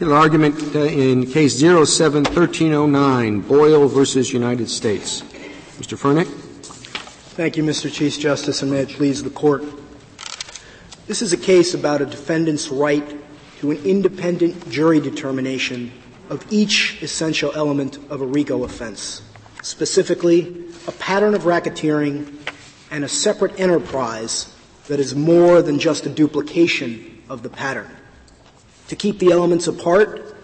An 0.00 0.12
argument 0.12 0.76
uh, 0.76 0.78
in 0.78 1.26
case 1.26 1.60
071309, 1.60 3.40
Boyle 3.40 3.88
versus 3.88 4.32
United 4.32 4.70
States. 4.70 5.22
Mr. 5.80 5.98
Fernich. 5.98 6.28
Thank 7.34 7.56
you, 7.56 7.64
Mr. 7.64 7.92
Chief 7.92 8.16
Justice, 8.16 8.62
and 8.62 8.70
may 8.70 8.82
it 8.82 8.90
please 8.90 9.24
the 9.24 9.30
Court. 9.30 9.64
This 11.08 11.20
is 11.20 11.32
a 11.32 11.36
case 11.36 11.74
about 11.74 12.00
a 12.00 12.06
defendant's 12.06 12.68
right 12.68 13.02
to 13.58 13.72
an 13.72 13.84
independent 13.84 14.70
jury 14.70 15.00
determination 15.00 15.90
of 16.30 16.46
each 16.48 17.02
essential 17.02 17.50
element 17.56 17.98
of 18.08 18.20
a 18.20 18.26
RICO 18.26 18.62
offense, 18.62 19.22
specifically 19.62 20.64
a 20.86 20.92
pattern 20.92 21.34
of 21.34 21.42
racketeering 21.42 22.32
and 22.92 23.02
a 23.02 23.08
separate 23.08 23.58
enterprise 23.58 24.54
that 24.86 25.00
is 25.00 25.16
more 25.16 25.60
than 25.60 25.80
just 25.80 26.06
a 26.06 26.08
duplication 26.08 27.20
of 27.28 27.42
the 27.42 27.50
pattern 27.50 27.97
to 28.88 28.96
keep 28.96 29.18
the 29.18 29.30
elements 29.30 29.66
apart, 29.66 30.34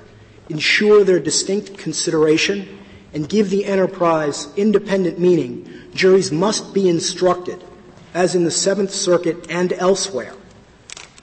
ensure 0.48 1.04
their 1.04 1.18
distinct 1.18 1.76
consideration, 1.76 2.78
and 3.12 3.28
give 3.28 3.50
the 3.50 3.64
enterprise 3.64 4.48
independent 4.56 5.18
meaning, 5.18 5.68
juries 5.94 6.32
must 6.32 6.74
be 6.74 6.88
instructed, 6.88 7.62
as 8.12 8.34
in 8.34 8.44
the 8.44 8.50
Seventh 8.50 8.90
Circuit 8.90 9.50
and 9.50 9.72
elsewhere, 9.72 10.34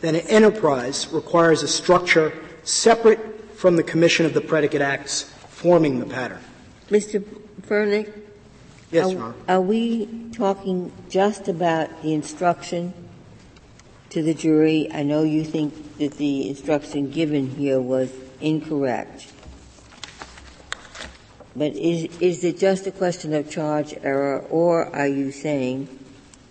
that 0.01 0.15
an 0.15 0.27
enterprise 0.27 1.07
requires 1.11 1.63
a 1.63 1.67
structure 1.67 2.33
separate 2.63 3.19
from 3.55 3.75
the 3.75 3.83
commission 3.83 4.25
of 4.25 4.33
the 4.33 4.41
predicate 4.41 4.81
acts 4.81 5.23
forming 5.49 5.99
the 5.99 6.05
pattern. 6.05 6.39
Mr. 6.89 7.23
Fernich? 7.61 8.11
Yes, 8.91 9.07
are, 9.07 9.11
Your 9.11 9.23
Honor. 9.23 9.35
Are 9.47 9.61
we 9.61 10.29
talking 10.33 10.91
just 11.09 11.47
about 11.47 12.01
the 12.01 12.13
instruction 12.13 12.93
to 14.11 14.21
the 14.21 14.33
jury. 14.33 14.89
I 14.93 15.03
know 15.03 15.23
you 15.23 15.43
think 15.43 15.97
that 15.97 16.17
the 16.17 16.49
instruction 16.49 17.09
given 17.11 17.49
here 17.49 17.81
was 17.81 18.11
incorrect. 18.39 19.31
But 21.55 21.73
is, 21.75 22.05
is 22.19 22.43
it 22.43 22.57
just 22.57 22.87
a 22.87 22.91
question 22.91 23.33
of 23.33 23.49
charge 23.49 23.93
error, 24.03 24.39
or 24.49 24.93
are 24.95 25.07
you 25.07 25.31
saying 25.31 25.87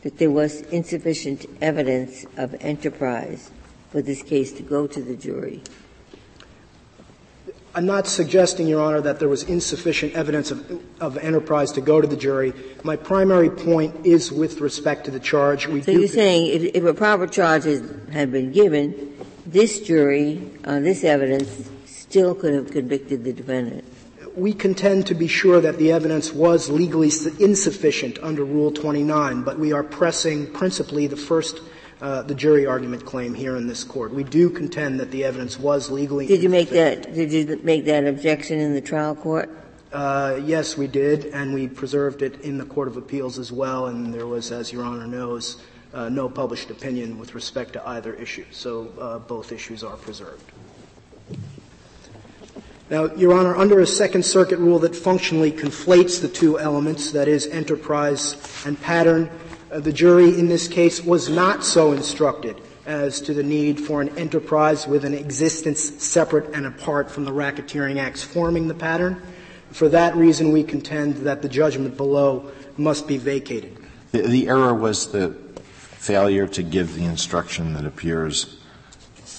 that 0.02 0.18
there 0.18 0.30
was 0.30 0.62
insufficient 0.62 1.46
evidence 1.60 2.26
of 2.36 2.54
enterprise 2.60 3.50
for 3.90 4.02
this 4.02 4.22
case 4.22 4.52
to 4.52 4.62
go 4.62 4.86
to 4.86 5.02
the 5.02 5.16
jury? 5.16 5.62
I'm 7.72 7.86
not 7.86 8.08
suggesting, 8.08 8.66
Your 8.66 8.80
Honor, 8.80 9.00
that 9.02 9.20
there 9.20 9.28
was 9.28 9.44
insufficient 9.44 10.14
evidence 10.14 10.50
of, 10.50 10.82
of, 11.00 11.16
enterprise 11.18 11.70
to 11.72 11.80
go 11.80 12.00
to 12.00 12.06
the 12.06 12.16
jury. 12.16 12.52
My 12.82 12.96
primary 12.96 13.48
point 13.48 14.04
is 14.04 14.32
with 14.32 14.60
respect 14.60 15.04
to 15.04 15.12
the 15.12 15.20
charge. 15.20 15.68
We 15.68 15.80
so 15.82 15.92
you're 15.92 16.08
saying 16.08 16.46
if, 16.48 16.74
if, 16.74 16.84
a 16.84 16.94
proper 16.94 17.28
charge 17.28 17.64
had 18.12 18.32
been 18.32 18.50
given, 18.50 19.16
this 19.46 19.80
jury, 19.80 20.50
on 20.64 20.82
this 20.82 21.04
evidence, 21.04 21.70
still 21.86 22.34
could 22.34 22.54
have 22.54 22.72
convicted 22.72 23.22
the 23.22 23.32
defendant? 23.32 23.84
We 24.34 24.52
contend 24.52 25.06
to 25.06 25.14
be 25.14 25.28
sure 25.28 25.60
that 25.60 25.78
the 25.78 25.92
evidence 25.92 26.32
was 26.32 26.68
legally 26.68 27.10
insufficient 27.38 28.18
under 28.20 28.44
Rule 28.44 28.72
29, 28.72 29.42
but 29.42 29.58
we 29.60 29.72
are 29.72 29.84
pressing 29.84 30.52
principally 30.52 31.06
the 31.06 31.16
first 31.16 31.60
uh, 32.00 32.22
the 32.22 32.34
jury 32.34 32.66
argument 32.66 33.04
claim 33.04 33.34
here 33.34 33.56
in 33.56 33.66
this 33.66 33.84
court. 33.84 34.12
We 34.12 34.24
do 34.24 34.50
contend 34.50 35.00
that 35.00 35.10
the 35.10 35.24
evidence 35.24 35.58
was 35.58 35.90
legally. 35.90 36.26
Did 36.26 36.42
you 36.42 36.48
make 36.48 36.70
that? 36.70 37.12
Did 37.14 37.32
you 37.32 37.60
make 37.62 37.84
that 37.84 38.06
objection 38.06 38.58
in 38.58 38.74
the 38.74 38.80
trial 38.80 39.14
court? 39.14 39.50
Uh, 39.92 40.40
yes, 40.44 40.76
we 40.76 40.86
did, 40.86 41.26
and 41.26 41.52
we 41.52 41.66
preserved 41.66 42.22
it 42.22 42.40
in 42.42 42.58
the 42.58 42.64
Court 42.64 42.86
of 42.86 42.96
Appeals 42.96 43.38
as 43.38 43.50
well. 43.50 43.86
And 43.86 44.14
there 44.14 44.26
was, 44.26 44.52
as 44.52 44.72
Your 44.72 44.84
Honor 44.84 45.06
knows, 45.06 45.60
uh, 45.92 46.08
no 46.08 46.28
published 46.28 46.70
opinion 46.70 47.18
with 47.18 47.34
respect 47.34 47.72
to 47.72 47.88
either 47.88 48.14
issue. 48.14 48.44
So 48.52 48.92
uh, 49.00 49.18
both 49.18 49.50
issues 49.50 49.82
are 49.82 49.96
preserved. 49.96 50.52
Now, 52.88 53.12
Your 53.14 53.34
Honor, 53.34 53.56
under 53.56 53.80
a 53.80 53.86
Second 53.86 54.24
Circuit 54.24 54.58
rule 54.58 54.78
that 54.80 54.96
functionally 54.96 55.52
conflates 55.52 56.20
the 56.20 56.28
two 56.28 56.58
elements, 56.58 57.12
that 57.12 57.28
is, 57.28 57.46
enterprise 57.48 58.36
and 58.64 58.80
pattern, 58.80 59.30
Uh, 59.70 59.78
the 59.78 59.92
jury 59.92 60.38
in 60.38 60.48
this 60.48 60.66
case 60.66 61.04
was 61.04 61.28
not 61.28 61.64
so 61.64 61.92
instructed 61.92 62.60
as 62.86 63.20
to 63.20 63.32
the 63.32 63.42
need 63.42 63.78
for 63.78 64.00
an 64.02 64.08
enterprise 64.18 64.86
with 64.86 65.04
an 65.04 65.14
existence 65.14 65.80
separate 66.02 66.52
and 66.54 66.66
apart 66.66 67.08
from 67.08 67.24
the 67.24 67.30
racketeering 67.30 67.98
acts 67.98 68.22
forming 68.22 68.66
the 68.66 68.74
pattern. 68.74 69.22
For 69.70 69.88
that 69.90 70.16
reason, 70.16 70.50
we 70.50 70.64
contend 70.64 71.18
that 71.18 71.42
the 71.42 71.48
judgment 71.48 71.96
below 71.96 72.50
must 72.76 73.06
be 73.06 73.16
vacated. 73.16 73.76
The, 74.10 74.22
the 74.22 74.48
error 74.48 74.74
was 74.74 75.12
the 75.12 75.36
failure 75.62 76.48
to 76.48 76.62
give 76.64 76.96
the 76.96 77.04
instruction 77.04 77.74
that 77.74 77.86
appears 77.86 78.58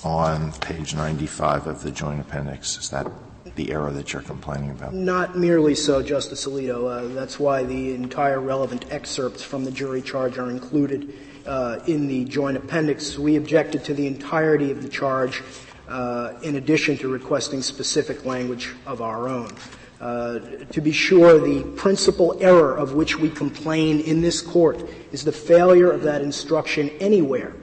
on 0.04 0.54
page 0.54 0.96
95 0.96 1.68
of 1.68 1.84
the 1.84 1.92
joint 1.92 2.22
appendix. 2.22 2.78
Is 2.78 2.90
that 2.92 3.08
the 3.56 3.72
error 3.72 3.92
that 3.92 4.14
you're 4.14 4.22
complaining 4.22 4.72
about? 4.72 4.94
Not 4.94 5.38
merely 5.38 5.76
so, 5.76 6.02
Justice 6.02 6.46
Alito. 6.46 6.90
Uh, 6.90 7.14
that's 7.14 7.40
why 7.40 7.64
the 7.64 7.94
entire 7.94 8.40
relevant 8.40 8.86
excerpts 8.92 9.44
from 9.44 9.66
the 9.66 9.72
jury 9.72 10.02
charge 10.02 10.38
are 10.38 10.50
included 10.50 11.14
uh, 11.46 11.80
in 11.88 12.08
the 12.08 12.26
joint 12.26 12.58
appendix. 12.58 13.18
We 13.18 13.36
objected 13.36 13.84
to 13.86 13.94
the 13.94 14.08
entirety 14.08 14.72
of 14.72 14.82
the 14.82 14.90
charge, 14.90 15.42
uh, 15.88 16.34
in 16.44 16.56
addition 16.56 16.98
to 17.00 17.10
requesting 17.10 17.62
specific 17.62 18.26
language 18.26 18.70
of 18.86 19.02
our 19.02 19.28
own. 19.28 19.52
Uh, 20.00 20.40
to 20.72 20.82
be 20.82 20.92
sure, 20.92 21.38
the 21.40 21.62
principal 21.76 22.36
error 22.42 22.76
of 22.76 22.94
which 22.94 23.20
we 23.20 23.30
complain 23.30 24.00
in 24.00 24.22
this 24.22 24.42
court 24.42 24.84
is 25.12 25.24
the 25.24 25.32
failure 25.32 25.92
of 25.92 26.02
that 26.02 26.22
instruction 26.22 26.90
anywhere 27.00 27.54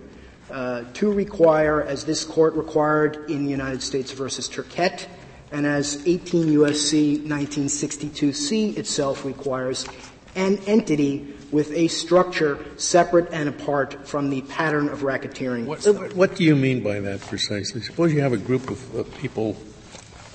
uh, 0.50 0.84
to 0.94 1.12
require, 1.12 1.82
as 1.82 2.04
this 2.04 2.24
court 2.24 2.54
required 2.54 3.28
in 3.28 3.48
United 3.48 3.82
States 3.82 4.12
versus 4.12 4.48
Turkette, 4.48 5.06
and 5.52 5.66
as 5.66 6.06
18 6.06 6.52
U.S.C. 6.52 7.18
1962c 7.18 8.76
itself 8.76 9.24
requires, 9.24 9.86
an 10.34 10.58
entity 10.66 11.34
with 11.50 11.72
a 11.72 11.88
structure 11.88 12.58
separate 12.76 13.32
and 13.32 13.48
apart 13.48 14.06
from 14.06 14.30
the 14.30 14.42
pattern 14.42 14.88
of 14.88 15.00
racketeering. 15.00 15.64
What, 15.64 16.14
what 16.14 16.36
do 16.36 16.44
you 16.44 16.54
mean 16.54 16.82
by 16.82 17.00
that 17.00 17.20
precisely? 17.22 17.80
Suppose 17.80 18.12
you 18.12 18.20
have 18.20 18.34
a 18.34 18.38
group 18.38 18.70
of, 18.70 18.94
of 18.94 19.14
people, 19.16 19.56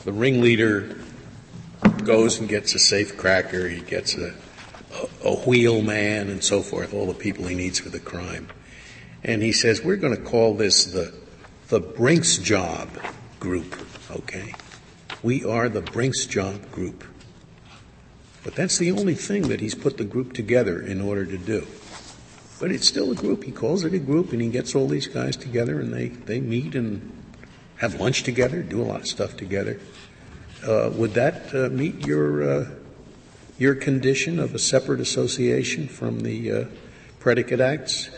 the 0.05 0.11
ringleader 0.11 0.97
goes 2.03 2.39
and 2.39 2.49
gets 2.49 2.73
a 2.75 2.79
safe 2.79 3.17
cracker, 3.17 3.69
he 3.69 3.81
gets 3.81 4.17
a, 4.17 4.33
a, 5.23 5.27
a 5.27 5.35
wheelman 5.35 6.29
and 6.29 6.43
so 6.43 6.61
forth, 6.61 6.93
all 6.93 7.05
the 7.05 7.13
people 7.13 7.45
he 7.45 7.55
needs 7.55 7.79
for 7.79 7.89
the 7.89 7.99
crime. 7.99 8.47
And 9.23 9.41
he 9.41 9.51
says, 9.51 9.81
we're 9.83 9.95
going 9.95 10.15
to 10.15 10.21
call 10.21 10.55
this 10.55 10.85
the, 10.85 11.13
the 11.69 11.79
Brinks 11.79 12.37
job 12.37 12.89
group, 13.39 13.77
okay? 14.11 14.53
We 15.23 15.45
are 15.45 15.69
the 15.69 15.81
Brinks 15.81 16.25
Job 16.25 16.69
Group. 16.69 17.05
But 18.43 18.55
that's 18.55 18.77
the 18.77 18.91
only 18.91 19.15
thing 19.15 19.43
that 19.47 19.61
he's 19.61 19.73
put 19.73 19.95
the 19.95 20.03
group 20.03 20.33
together 20.33 20.81
in 20.81 20.99
order 20.99 21.25
to 21.25 21.37
do. 21.37 21.65
But 22.59 22.71
it's 22.71 22.85
still 22.85 23.09
a 23.09 23.15
group. 23.15 23.45
He 23.45 23.51
calls 23.53 23.85
it 23.85 23.93
a 23.93 23.99
group 23.99 24.33
and 24.33 24.41
he 24.41 24.49
gets 24.49 24.75
all 24.75 24.85
these 24.85 25.07
guys 25.07 25.37
together 25.37 25.79
and 25.79 25.93
they, 25.93 26.09
they 26.09 26.41
meet 26.41 26.75
and 26.75 27.09
have 27.77 28.01
lunch 28.01 28.23
together, 28.23 28.61
do 28.61 28.81
a 28.81 28.83
lot 28.83 28.99
of 28.99 29.07
stuff 29.07 29.37
together. 29.37 29.79
Uh, 30.61 30.91
would 30.93 31.13
that 31.13 31.55
uh, 31.55 31.69
meet 31.69 32.05
your, 32.05 32.43
uh, 32.43 32.69
your 33.57 33.75
condition 33.75 34.39
of 34.39 34.53
a 34.53 34.59
separate 34.59 34.99
association 34.99 35.87
from 35.87 36.19
the 36.19 36.51
uh, 36.51 36.65
predicate 37.19 37.61
acts? 37.61 38.09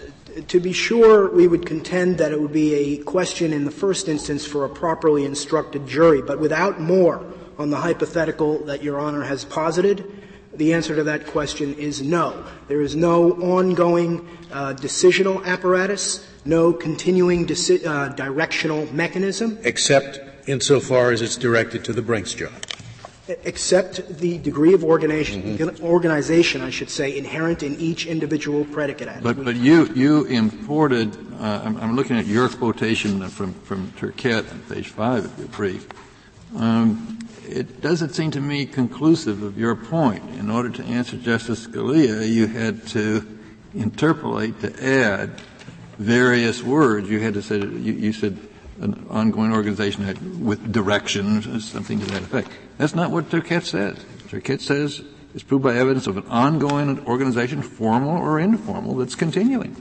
To 0.48 0.60
be 0.60 0.74
sure, 0.74 1.30
we 1.30 1.48
would 1.48 1.66
contend 1.66 2.18
that 2.18 2.32
it 2.32 2.42
would 2.42 2.54
be 2.54 2.74
a 2.74 2.98
question 3.04 3.54
in 3.54 3.66
the 3.66 3.72
first 3.72 4.08
instance 4.08 4.46
for 4.46 4.66
a 4.66 4.70
properly 4.70 5.26
instructed 5.26 5.88
jury, 5.88 6.22
but 6.22 6.40
without 6.40 6.80
more 6.80 7.26
on 7.58 7.70
the 7.70 7.78
hypothetical 7.78 8.60
that 8.66 8.84
Your 8.84 9.00
Honor 9.00 9.24
has 9.24 9.46
posited, 9.46 10.12
the 10.54 10.74
answer 10.74 10.96
to 10.96 11.04
that 11.04 11.28
question 11.28 11.74
is 11.76 12.02
no. 12.02 12.46
There 12.68 12.82
is 12.82 12.96
no 12.96 13.32
ongoing 13.34 14.28
uh, 14.52 14.74
decisional 14.74 15.44
apparatus, 15.46 16.28
no 16.46 16.74
continuing 16.74 17.46
deci- 17.46 17.86
uh, 17.86 18.10
directional 18.10 18.92
mechanism. 18.94 19.58
Except 19.64 20.20
insofar 20.48 21.12
as 21.12 21.22
it's 21.22 21.36
directed 21.36 21.84
to 21.86 21.94
the 21.94 22.02
Brinks 22.02 22.34
job 22.34 22.54
except 23.28 24.20
the 24.20 24.38
degree 24.38 24.74
of 24.74 24.84
organization, 24.84 25.58
mm-hmm. 25.58 25.84
organization, 25.84 26.62
I 26.62 26.70
should 26.70 26.90
say, 26.90 27.18
inherent 27.18 27.64
in 27.64 27.76
each 27.80 28.06
individual 28.06 28.66
predicate 28.66 29.08
act. 29.08 29.24
But, 29.24 29.44
but 29.44 29.56
you, 29.56 29.92
you 29.96 30.26
imported, 30.26 31.16
uh, 31.40 31.62
I'm, 31.64 31.78
I'm, 31.78 31.96
looking 31.96 32.18
at 32.18 32.28
your 32.28 32.50
quotation 32.50 33.28
from, 33.30 33.54
from 33.54 33.92
Turkette 33.94 34.52
on 34.52 34.60
page 34.70 34.90
five 34.90 35.26
of 35.26 35.40
your 35.40 35.48
brief. 35.48 35.88
Um, 36.56 37.20
it 37.48 37.82
doesn't 37.82 38.14
seem 38.14 38.32
to 38.32 38.42
me 38.42 38.66
conclusive 38.66 39.44
of 39.44 39.58
your 39.58 39.76
point. 39.76 40.24
In 40.36 40.50
order 40.50 40.70
to 40.70 40.84
answer 40.84 41.18
Justice 41.18 41.66
Scalia, 41.68 42.28
you 42.28 42.48
had 42.48 42.88
to 42.90 43.40
interpolate 43.74 44.60
to 44.62 44.84
add 44.84 45.42
various 45.98 46.62
words. 46.62 47.10
You 47.10 47.20
had 47.20 47.34
to 47.34 47.42
say, 47.42 47.58
you, 47.58 47.94
you 47.94 48.14
said 48.14 48.38
an 48.82 49.06
ongoing 49.10 49.54
organization 49.54 50.46
with 50.46 50.72
direction, 50.72 51.60
something 51.60 52.00
to 52.00 52.06
that 52.08 52.24
effect. 52.24 52.50
That's 52.78 52.96
not 52.96 53.12
what 53.12 53.30
Turkette 53.30 53.64
says. 53.64 53.98
Turkette 54.28 54.62
says 54.62 55.02
it's 55.34 55.44
proved 55.44 55.64
by 55.64 55.76
evidence 55.76 56.08
of 56.08 56.18
an 56.18 56.26
ongoing 56.28 57.06
organization, 57.06 57.62
formal 57.62 58.18
or 58.18 58.40
informal, 58.40 58.96
that's 58.96 59.16
continuing. 59.16 59.76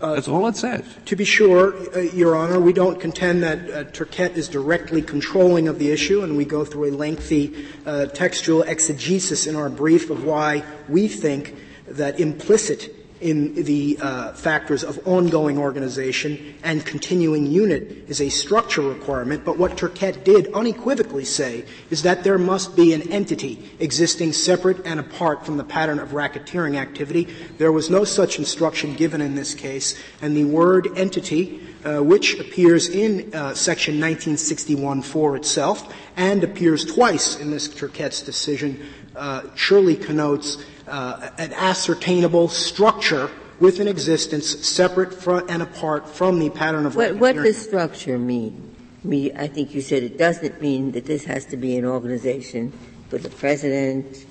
That's 0.00 0.28
all 0.28 0.46
it 0.48 0.56
says. 0.56 0.84
To 1.06 1.16
be 1.16 1.24
sure, 1.24 1.74
uh, 1.94 2.00
Your 2.00 2.34
Honor, 2.34 2.58
we 2.58 2.72
don't 2.72 2.98
contend 2.98 3.42
that 3.42 3.58
uh, 3.70 3.84
Turkette 3.84 4.36
is 4.36 4.48
directly 4.48 5.02
controlling 5.02 5.68
of 5.68 5.78
the 5.78 5.90
issue, 5.90 6.22
and 6.22 6.38
we 6.38 6.46
go 6.46 6.64
through 6.64 6.90
a 6.90 6.92
lengthy 6.92 7.66
uh, 7.84 8.06
textual 8.06 8.62
exegesis 8.62 9.46
in 9.46 9.56
our 9.56 9.68
brief 9.68 10.08
of 10.08 10.24
why 10.24 10.64
we 10.88 11.06
think 11.06 11.54
that 11.86 12.18
implicit 12.18 12.94
in 13.20 13.54
the 13.54 13.98
uh, 14.00 14.32
factors 14.32 14.82
of 14.82 15.06
ongoing 15.06 15.58
organization 15.58 16.54
and 16.62 16.84
continuing 16.86 17.46
unit 17.46 17.82
is 18.08 18.20
a 18.20 18.28
structure 18.28 18.80
requirement, 18.80 19.44
but 19.44 19.58
what 19.58 19.72
Turkette 19.76 20.24
did 20.24 20.52
unequivocally 20.54 21.24
say 21.24 21.64
is 21.90 22.02
that 22.02 22.24
there 22.24 22.38
must 22.38 22.76
be 22.76 22.94
an 22.94 23.02
entity 23.12 23.70
existing 23.78 24.32
separate 24.32 24.84
and 24.86 24.98
apart 24.98 25.44
from 25.44 25.58
the 25.58 25.64
pattern 25.64 25.98
of 25.98 26.10
racketeering 26.10 26.76
activity. 26.76 27.28
There 27.58 27.72
was 27.72 27.90
no 27.90 28.04
such 28.04 28.38
instruction 28.38 28.94
given 28.94 29.20
in 29.20 29.34
this 29.34 29.54
case, 29.54 30.00
and 30.22 30.36
the 30.36 30.44
word 30.44 30.88
entity, 30.96 31.60
uh, 31.84 32.02
which 32.02 32.38
appears 32.38 32.88
in 32.88 33.34
uh, 33.34 33.54
section 33.54 34.00
1961-4 34.00 35.36
itself 35.36 35.94
and 36.16 36.42
appears 36.42 36.84
twice 36.84 37.38
in 37.38 37.50
this 37.50 37.68
Turkette's 37.68 38.22
decision, 38.22 38.82
uh, 39.16 39.42
surely 39.54 39.96
connotes 39.96 40.64
uh, 40.90 41.30
an 41.38 41.52
ascertainable 41.52 42.48
structure 42.48 43.30
with 43.60 43.78
an 43.78 43.88
existence 43.88 44.66
separate 44.66 45.12
from 45.14 45.46
and 45.48 45.62
apart 45.62 46.08
from 46.08 46.38
the 46.38 46.50
pattern 46.50 46.86
of 46.86 46.96
what, 46.96 47.16
what 47.16 47.36
does 47.36 47.60
structure 47.60 48.18
mean? 48.18 48.74
Me, 49.04 49.32
I 49.32 49.46
think 49.46 49.74
you 49.74 49.80
said 49.80 50.02
it 50.02 50.18
doesn't 50.18 50.60
mean 50.60 50.92
that 50.92 51.06
this 51.06 51.24
has 51.24 51.46
to 51.46 51.56
be 51.56 51.76
an 51.76 51.84
organization 51.84 52.72
with 53.10 53.24
a 53.24 53.30
president, 53.30 54.26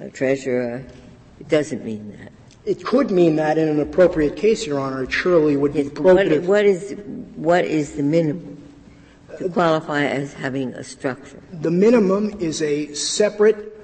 a 0.00 0.08
treasurer. 0.08 0.84
It 1.40 1.48
doesn't 1.48 1.84
mean 1.84 2.16
that. 2.18 2.32
It 2.64 2.84
could 2.84 3.10
mean 3.10 3.36
that 3.36 3.58
in 3.58 3.68
an 3.68 3.80
appropriate 3.80 4.36
case, 4.36 4.66
Your 4.66 4.78
Honor. 4.78 5.04
It 5.04 5.12
surely 5.12 5.56
would 5.56 5.74
yes, 5.74 5.86
be 5.86 5.92
appropriate. 5.92 6.40
What, 6.42 6.48
what 6.48 6.64
is 6.64 6.96
what 7.34 7.64
is 7.64 7.92
the 7.92 8.02
minimum 8.02 8.62
to 9.38 9.48
qualify 9.48 10.04
as 10.04 10.34
having 10.34 10.74
a 10.74 10.84
structure? 10.84 11.42
The 11.52 11.70
minimum 11.70 12.38
is 12.40 12.60
a 12.60 12.92
separate 12.94 13.77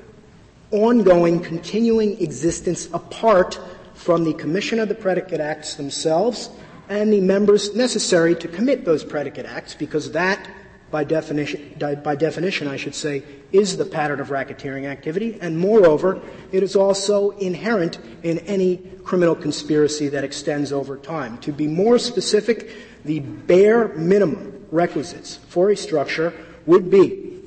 ongoing, 0.75 1.41
continuing 1.41 2.21
existence 2.21 2.89
apart 2.93 3.61
from 3.95 4.25
the 4.25 4.35
commission 4.35 4.81
of 4.81 4.89
the 4.89 4.95
predicate 4.95 5.41
acts 5.41 5.75
themselves 5.75 6.51
and 6.89 7.13
the 7.13 7.21
members 7.21 7.75
necessary 7.75 8.35
to 8.35 8.49
commit 8.49 8.85
those 8.85 9.05
predicate 9.05 9.47
acts, 9.47 9.75
because 9.75 10.13
that, 10.13 10.51
by 10.91 11.05
definition, 11.05 11.75
by 11.79 12.15
definition, 12.15 12.69
I 12.69 12.77
should 12.77 12.95
say, 12.95 13.23
is 13.53 13.77
the 13.77 13.85
pattern 13.85 14.21
of 14.21 14.29
racketeering 14.29 14.87
activity, 14.87 15.39
and 15.41 15.59
moreover, 15.59 16.21
it 16.53 16.63
is 16.63 16.77
also 16.77 17.31
inherent 17.31 17.99
in 18.23 18.41
any 18.41 18.79
criminal 19.05 19.35
conspiracy 19.35 20.09
that 20.09 20.25
extends 20.25 20.73
over 20.73 20.97
time. 20.97 21.39
To 21.39 21.53
be 21.53 21.69
more 21.69 21.99
specific, 21.99 22.77
the 23.05 23.21
bare 23.21 23.89
minimum 23.89 24.67
requisites 24.71 25.37
for 25.49 25.71
a 25.71 25.77
structure 25.77 26.35
would 26.67 26.91
be 26.91 27.43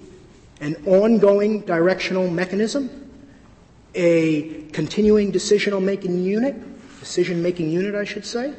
an 0.61 0.75
ongoing 0.87 1.61
directional 1.61 2.29
mechanism 2.29 3.06
a 3.97 4.61
continuing 4.71 5.31
decisional 5.31 5.83
making 5.83 6.23
unit, 6.23 6.55
decision 6.99 7.41
making 7.41 7.71
unit, 7.71 7.95
I 7.95 8.05
should 8.05 8.25
say, 8.25 8.53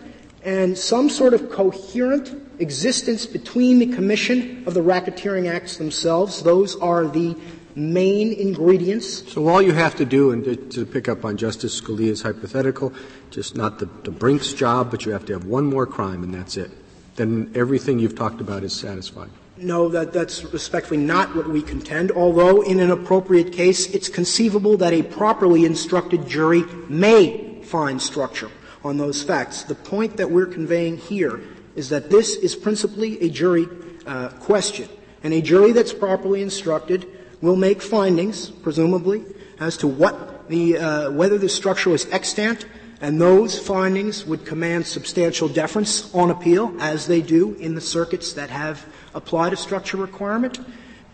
and 0.44 0.76
some 0.76 1.08
sort 1.08 1.32
of 1.32 1.50
coherent 1.50 2.35
existence 2.58 3.25
between 3.25 3.79
the 3.79 3.87
commission 3.87 4.64
of 4.67 4.75
the 4.75 4.81
racketeering 4.81 5.49
acts 5.49 5.76
themselves. 5.76 6.43
Those 6.43 6.76
are 6.76 7.06
the 7.06 7.37
main 7.76 8.32
ingredients. 8.32 9.32
So 9.32 9.46
all 9.46 9.62
you 9.62 9.73
have 9.73 9.94
to 9.96 10.05
do, 10.05 10.32
and 10.32 10.44
to, 10.44 10.56
to 10.56 10.85
pick 10.85 11.08
up 11.08 11.25
on 11.25 11.37
Justice 11.37 11.81
Scalia's 11.81 12.23
hypothetical, 12.23 12.93
just 13.31 13.56
not 13.56 13.79
the, 13.79 13.87
the 14.02 14.11
Brink's 14.11 14.52
job, 14.52 14.91
but 14.91 15.06
you 15.06 15.12
have 15.12 15.25
to 15.26 15.32
have 15.34 15.44
one 15.44 15.67
more 15.67 15.87
crime, 15.87 16.25
and 16.25 16.34
that's 16.34 16.56
it. 16.56 16.70
Then 17.14 17.52
everything 17.55 18.00
you've 18.00 18.17
talked 18.17 18.41
about 18.41 18.64
is 18.64 18.73
satisfied. 18.73 19.31
No, 19.60 19.88
that, 19.88 20.12
that's 20.12 20.44
respectfully 20.44 20.99
not 20.99 21.34
what 21.34 21.49
we 21.49 21.62
contend, 21.62 22.12
although 22.12 22.62
in 22.62 22.78
an 22.78 22.90
appropriate 22.93 23.52
case, 23.52 23.93
it's 23.93 24.08
conceivable 24.08 24.76
that 24.76 24.93
a 24.93 25.02
properly 25.02 25.64
instructed 25.64 26.28
jury 26.28 26.62
may 26.88 27.60
find 27.62 28.00
structure 28.00 28.50
on 28.84 28.99
those 28.99 29.22
facts. 29.22 29.64
The 29.64 29.75
point 29.75 30.16
that 30.16 30.31
we're 30.31 30.46
conveying 30.46 30.96
here 30.96 31.40
is 31.75 31.88
that 31.88 32.08
this 32.08 32.37
is 32.37 32.55
principally 32.55 33.20
a 33.20 33.28
jury 33.28 33.69
uh, 34.06 34.28
question, 34.40 34.88
and 35.22 35.34
a 35.34 35.43
jury 35.43 35.72
that's 35.72 35.93
properly 35.93 36.43
instructed 36.43 37.06
will 37.40 37.56
make 37.56 37.82
findings, 37.82 38.50
presumably, 38.50 39.25
as 39.58 39.76
to 39.78 39.88
what 39.88 40.49
the, 40.49 40.78
uh, 40.78 41.10
whether 41.10 41.37
the 41.37 41.49
structure 41.49 41.90
was 41.90 42.06
extant, 42.12 42.64
and 43.00 43.20
those 43.20 43.58
findings 43.58 44.25
would 44.25 44.44
command 44.44 44.87
substantial 44.87 45.49
deference 45.49 46.12
on 46.14 46.31
appeal, 46.31 46.75
as 46.81 47.06
they 47.06 47.22
do 47.22 47.55
in 47.55 47.75
the 47.75 47.81
circuits 47.81 48.32
that 48.32 48.50
have 48.50 48.87
applied 49.14 49.52
a 49.52 49.56
structure 49.56 49.96
requirement, 49.96 50.58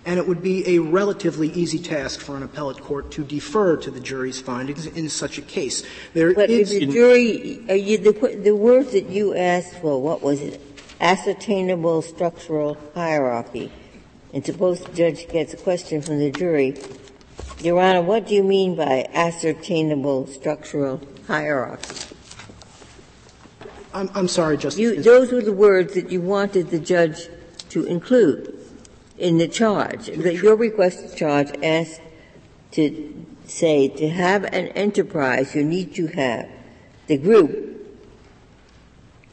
and 0.07 0.19
it 0.19 0.29
would 0.29 0.43
be 0.43 0.77
a 0.77 0.79
relatively 0.79 1.49
easy 1.53 1.79
task 1.79 2.21
for 2.21 2.37
an 2.37 2.43
appellate 2.43 2.81
court 2.81 3.11
to 3.13 3.25
defer 3.25 3.77
to 3.77 3.91
the 3.91 4.01
jury's 4.01 4.41
findings 4.41 4.87
in 4.87 5.09
such 5.09 5.39
a 5.39 5.43
case. 5.43 5.85
There 6.13 6.35
but 6.35 6.51
is 6.51 6.71
the 6.71 6.87
jury, 6.87 7.65
uh, 7.69 7.75
you, 7.75 7.99
the, 7.99 8.41
the 8.43 8.55
words 8.55 8.93
that 8.93 9.09
you 9.09 9.35
asked 9.35 9.77
for, 9.77 10.01
what 10.01 10.23
was 10.23 10.41
it? 10.41 10.61
Ascertainable 11.01 12.03
structural 12.03 12.77
hierarchy. 12.95 13.73
And 14.33 14.45
suppose 14.45 14.81
the 14.81 14.93
judge 14.93 15.29
gets 15.29 15.55
a 15.55 15.57
question 15.57 16.03
from 16.03 16.19
the 16.19 16.31
jury, 16.31 16.77
Your 17.61 17.81
Honor, 17.81 18.03
what 18.03 18.27
do 18.27 18.35
you 18.35 18.43
mean 18.43 18.75
by 18.75 19.09
ascertainable 19.15 20.27
structural 20.27 21.01
hierarchy? 21.27 22.15
I'm, 23.95 24.11
I'm 24.15 24.29
sorry, 24.29 24.57
Justice. 24.57 24.81
You, 24.81 25.01
those 25.01 25.31
were 25.31 25.41
the 25.41 25.53
words 25.53 25.95
that 25.95 26.11
you 26.11 26.21
wanted 26.21 26.71
the 26.71 26.81
judge 26.81 27.29
to 27.71 27.85
include 27.85 28.59
in 29.19 29.39
the 29.39 29.49
charge. 29.49 30.07
That 30.07 30.37
your 30.37 30.57
requested 30.57 31.17
charge 31.17 31.51
asks 31.63 32.01
to 32.73 33.27
say 33.47 33.89
to 33.89 34.09
have 34.09 34.45
an 34.45 34.69
enterprise, 34.69 35.55
you 35.55 35.65
need 35.65 35.95
to 35.95 36.07
have 36.09 36.49
the 37.07 37.19
group 37.19 37.75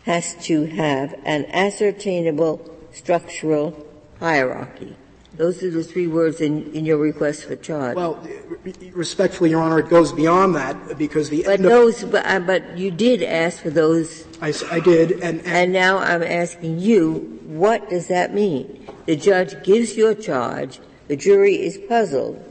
has 0.03 0.35
to 0.45 0.65
have 0.65 1.13
an 1.23 1.45
ascertainable 1.45 2.69
structural 2.91 3.85
hierarchy. 4.19 4.95
Those 5.37 5.63
are 5.63 5.71
the 5.71 5.83
three 5.83 6.07
words 6.07 6.41
in, 6.41 6.71
in 6.73 6.83
your 6.85 6.97
request 6.97 7.45
for 7.45 7.55
charge. 7.55 7.95
Well, 7.95 8.21
respectfully, 8.91 9.49
Your 9.49 9.61
Honor, 9.61 9.79
it 9.79 9.89
goes 9.89 10.11
beyond 10.11 10.55
that 10.55 10.97
because 10.97 11.29
the 11.29 11.43
but 11.45 11.61
those, 11.61 12.03
but, 12.03 12.25
uh, 12.25 12.39
but 12.39 12.77
you 12.77 12.91
did 12.91 13.23
ask 13.23 13.61
for 13.61 13.69
those. 13.69 14.25
I, 14.41 14.53
I 14.69 14.81
did, 14.81 15.11
and, 15.11 15.39
and, 15.39 15.47
and 15.47 15.71
now 15.71 15.99
I'm 15.99 16.21
asking 16.21 16.79
you, 16.79 17.39
what 17.45 17.89
does 17.89 18.07
that 18.07 18.33
mean? 18.33 18.87
The 19.05 19.15
judge 19.15 19.63
gives 19.63 19.95
your 19.95 20.13
charge, 20.15 20.79
the 21.07 21.15
jury 21.15 21.55
is 21.55 21.77
puzzled. 21.77 22.43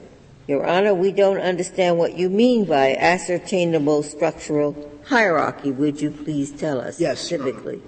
Your 0.48 0.66
Honor, 0.66 0.94
we 0.94 1.12
don't 1.12 1.38
understand 1.38 1.98
what 1.98 2.16
you 2.16 2.30
mean 2.30 2.64
by 2.64 2.94
ascertainable 2.94 4.02
structural 4.02 4.90
hierarchy. 5.04 5.70
Would 5.70 6.00
you 6.00 6.10
please 6.10 6.50
tell 6.50 6.80
us 6.80 6.98
yes, 6.98 7.20
specifically? 7.20 7.82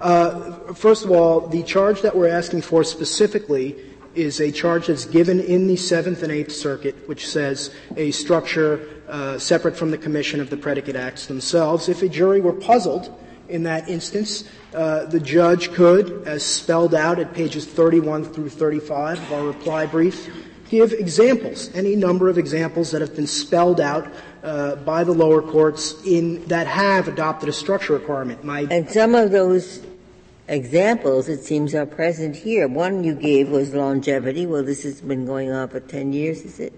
Uh, 0.00 0.72
first 0.72 1.04
of 1.04 1.10
all, 1.10 1.46
the 1.46 1.62
charge 1.62 2.02
that 2.02 2.16
we're 2.16 2.28
asking 2.28 2.62
for 2.62 2.82
specifically 2.82 3.76
is 4.18 4.40
a 4.40 4.50
charge 4.50 4.88
that's 4.88 5.04
given 5.04 5.38
in 5.40 5.68
the 5.68 5.76
Seventh 5.76 6.22
and 6.22 6.32
Eighth 6.32 6.52
Circuit, 6.52 7.08
which 7.08 7.28
says 7.28 7.72
a 7.96 8.10
structure 8.10 8.88
uh, 9.08 9.38
separate 9.38 9.76
from 9.76 9.90
the 9.90 9.98
commission 9.98 10.40
of 10.40 10.50
the 10.50 10.56
predicate 10.56 10.96
acts 10.96 11.26
themselves. 11.26 11.88
If 11.88 12.02
a 12.02 12.08
jury 12.08 12.40
were 12.40 12.52
puzzled 12.52 13.16
in 13.48 13.62
that 13.62 13.88
instance, 13.88 14.44
uh, 14.74 15.06
the 15.06 15.20
judge 15.20 15.72
could, 15.72 16.26
as 16.26 16.44
spelled 16.44 16.94
out 16.94 17.18
at 17.18 17.32
pages 17.32 17.64
31 17.64 18.24
through 18.24 18.50
35 18.50 19.18
of 19.18 19.32
our 19.32 19.44
reply 19.44 19.86
brief, 19.86 20.28
give 20.68 20.92
examples, 20.92 21.70
any 21.74 21.96
number 21.96 22.28
of 22.28 22.36
examples 22.36 22.90
that 22.90 23.00
have 23.00 23.14
been 23.14 23.26
spelled 23.26 23.80
out 23.80 24.06
uh, 24.42 24.76
by 24.76 25.04
the 25.04 25.12
lower 25.12 25.40
courts 25.40 25.94
in 26.04 26.44
that 26.46 26.66
have 26.66 27.08
adopted 27.08 27.48
a 27.48 27.52
structure 27.52 27.94
requirement. 27.94 28.44
My 28.44 28.66
and 28.70 28.90
some 28.90 29.14
of 29.14 29.30
those 29.30 29.80
examples, 30.48 31.28
it 31.28 31.44
seems, 31.44 31.74
are 31.74 31.86
present 31.86 32.36
here. 32.36 32.66
One 32.66 33.04
you 33.04 33.14
gave 33.14 33.50
was 33.50 33.74
longevity. 33.74 34.46
Well, 34.46 34.64
this 34.64 34.82
has 34.82 35.00
been 35.00 35.26
going 35.26 35.52
on 35.52 35.68
for 35.68 35.80
10 35.80 36.12
years, 36.12 36.42
is 36.42 36.58
it? 36.58 36.72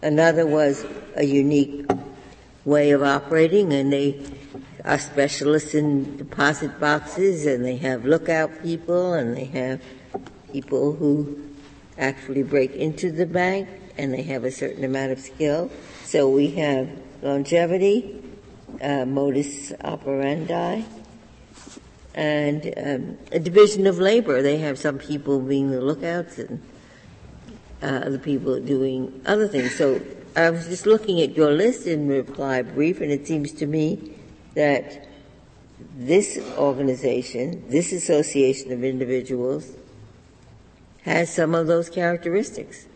Another 0.00 0.46
was 0.46 0.86
a 1.16 1.24
unique 1.24 1.90
way 2.64 2.92
of 2.92 3.02
operating, 3.02 3.72
and 3.72 3.92
they 3.92 4.24
are 4.84 4.98
specialists 4.98 5.74
in 5.74 6.16
deposit 6.16 6.78
boxes, 6.80 7.46
and 7.46 7.64
they 7.64 7.76
have 7.76 8.04
lookout 8.04 8.62
people, 8.62 9.12
and 9.12 9.36
they 9.36 9.44
have 9.46 9.80
people 10.52 10.94
who 10.94 11.42
actually 11.98 12.42
break 12.42 12.72
into 12.72 13.10
the 13.10 13.26
bank, 13.26 13.68
and 13.98 14.14
they 14.14 14.22
have 14.22 14.44
a 14.44 14.50
certain 14.50 14.84
amount 14.84 15.12
of 15.12 15.20
skill. 15.20 15.70
So 16.04 16.28
we 16.28 16.48
have 16.52 16.88
longevity, 17.20 18.22
uh, 18.80 19.04
modus 19.04 19.72
operandi, 19.84 20.82
and 22.14 22.74
um, 22.76 23.18
a 23.30 23.38
division 23.38 23.86
of 23.86 23.98
labor. 23.98 24.42
They 24.42 24.58
have 24.58 24.78
some 24.78 24.98
people 24.98 25.40
being 25.40 25.70
the 25.70 25.80
lookouts 25.80 26.38
and 26.38 26.62
uh, 27.82 27.86
other 27.86 28.18
people 28.18 28.60
doing 28.60 29.22
other 29.26 29.48
things. 29.48 29.74
So 29.74 30.00
I 30.36 30.50
was 30.50 30.66
just 30.66 30.86
looking 30.86 31.20
at 31.20 31.36
your 31.36 31.50
list 31.50 31.86
in 31.86 32.08
reply 32.08 32.62
brief, 32.62 33.00
and 33.00 33.10
it 33.10 33.26
seems 33.26 33.52
to 33.52 33.66
me 33.66 34.14
that 34.54 35.08
this 35.96 36.38
organization, 36.56 37.64
this 37.68 37.92
association 37.92 38.72
of 38.72 38.84
individuals, 38.84 39.72
has 41.02 41.32
some 41.32 41.54
of 41.54 41.66
those 41.66 41.90
characteristics. 41.90 42.86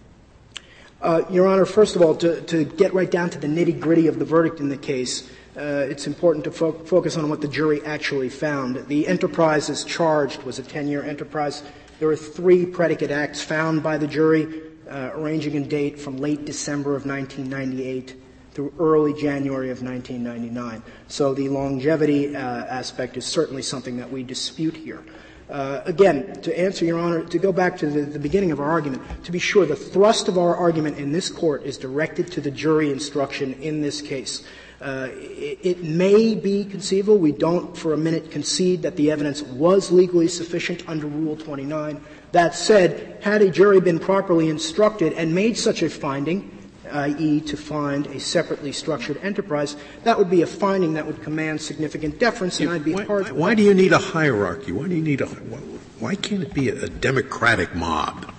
Uh, 1.02 1.22
Your 1.28 1.46
Honor, 1.46 1.66
first 1.66 1.96
of 1.96 2.02
all, 2.02 2.14
to, 2.16 2.40
to, 2.42 2.64
get 2.64 2.94
right 2.94 3.10
down 3.10 3.28
to 3.30 3.38
the 3.38 3.46
nitty 3.46 3.78
gritty 3.78 4.06
of 4.06 4.18
the 4.18 4.24
verdict 4.24 4.60
in 4.60 4.68
the 4.68 4.76
case, 4.76 5.28
uh, 5.56 5.86
it's 5.88 6.06
important 6.06 6.44
to 6.44 6.50
fo- 6.50 6.72
focus 6.72 7.16
on 7.16 7.28
what 7.30 7.40
the 7.40 7.48
jury 7.48 7.82
actually 7.84 8.28
found. 8.28 8.86
The 8.88 9.06
enterprise 9.06 9.70
as 9.70 9.84
charged 9.84 10.42
was 10.42 10.58
a 10.58 10.62
10 10.62 10.86
year 10.88 11.02
enterprise. 11.02 11.62
There 11.98 12.08
were 12.08 12.16
three 12.16 12.66
predicate 12.66 13.10
acts 13.10 13.42
found 13.42 13.82
by 13.82 13.96
the 13.96 14.06
jury, 14.06 14.62
uh, 14.88 15.12
ranging 15.16 15.54
in 15.54 15.66
date 15.66 15.98
from 15.98 16.18
late 16.18 16.44
December 16.44 16.94
of 16.94 17.06
1998 17.06 18.16
through 18.52 18.72
early 18.78 19.14
January 19.14 19.70
of 19.70 19.82
1999. 19.82 20.82
So 21.08 21.32
the 21.32 21.48
longevity 21.48 22.36
uh, 22.36 22.38
aspect 22.38 23.16
is 23.16 23.24
certainly 23.24 23.62
something 23.62 23.96
that 23.96 24.10
we 24.10 24.22
dispute 24.22 24.76
here. 24.76 25.02
Uh, 25.48 25.80
again, 25.84 26.40
to 26.42 26.58
answer 26.58 26.84
Your 26.84 26.98
Honor, 26.98 27.24
to 27.24 27.38
go 27.38 27.52
back 27.52 27.78
to 27.78 27.86
the, 27.86 28.00
the, 28.00 28.18
beginning 28.18 28.50
of 28.50 28.58
our 28.58 28.68
argument, 28.68 29.02
to 29.24 29.30
be 29.30 29.38
sure, 29.38 29.64
the 29.64 29.76
thrust 29.76 30.26
of 30.26 30.38
our 30.38 30.56
argument 30.56 30.98
in 30.98 31.12
this 31.12 31.28
court 31.28 31.62
is 31.62 31.78
directed 31.78 32.32
to 32.32 32.40
the 32.40 32.50
jury 32.50 32.90
instruction 32.90 33.52
in 33.62 33.80
this 33.80 34.02
case. 34.02 34.42
Uh, 34.80 35.08
it, 35.12 35.58
it, 35.62 35.82
may 35.82 36.34
be 36.34 36.64
conceivable, 36.64 37.16
we 37.16 37.32
don't 37.32 37.74
for 37.76 37.94
a 37.94 37.96
minute 37.96 38.30
concede 38.30 38.82
that 38.82 38.94
the 38.96 39.10
evidence 39.10 39.42
was 39.42 39.90
legally 39.90 40.28
sufficient 40.28 40.86
under 40.86 41.06
Rule 41.06 41.34
29. 41.34 41.98
That 42.32 42.54
said, 42.54 43.18
had 43.22 43.40
a 43.40 43.50
jury 43.50 43.80
been 43.80 43.98
properly 43.98 44.50
instructed 44.50 45.14
and 45.14 45.34
made 45.34 45.56
such 45.56 45.82
a 45.82 45.88
finding, 45.88 46.50
i.e., 46.92 47.40
to 47.40 47.56
find 47.56 48.06
a 48.08 48.20
separately 48.20 48.70
structured 48.70 49.16
enterprise, 49.22 49.76
that 50.04 50.18
would 50.18 50.28
be 50.28 50.42
a 50.42 50.46
finding 50.46 50.92
that 50.92 51.06
would 51.06 51.22
command 51.22 51.60
significant 51.60 52.18
deference, 52.18 52.60
and 52.60 52.68
I'd 52.68 52.84
be 52.84 52.94
why, 52.94 53.04
hard. 53.04 53.32
Why 53.32 53.54
do 53.54 53.62
you 53.62 53.72
need 53.72 53.92
a 53.92 53.98
hierarchy? 53.98 54.72
Why 54.72 54.88
do 54.88 54.94
you 54.94 55.02
need 55.02 55.22
a? 55.22 55.26
Why 55.26 56.14
can't 56.14 56.42
it 56.42 56.52
be 56.52 56.68
a 56.68 56.88
democratic 56.88 57.74
mob? 57.74 58.30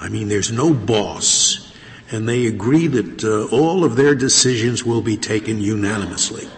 I 0.00 0.08
mean, 0.08 0.28
there's 0.28 0.50
no 0.50 0.72
boss, 0.72 1.61
and 2.12 2.28
they 2.28 2.46
agree 2.46 2.86
that 2.86 3.24
uh, 3.24 3.54
all 3.54 3.84
of 3.84 3.96
their 3.96 4.14
decisions 4.14 4.84
will 4.84 5.02
be 5.02 5.16
taken 5.16 5.60
unanimously. 5.60 6.48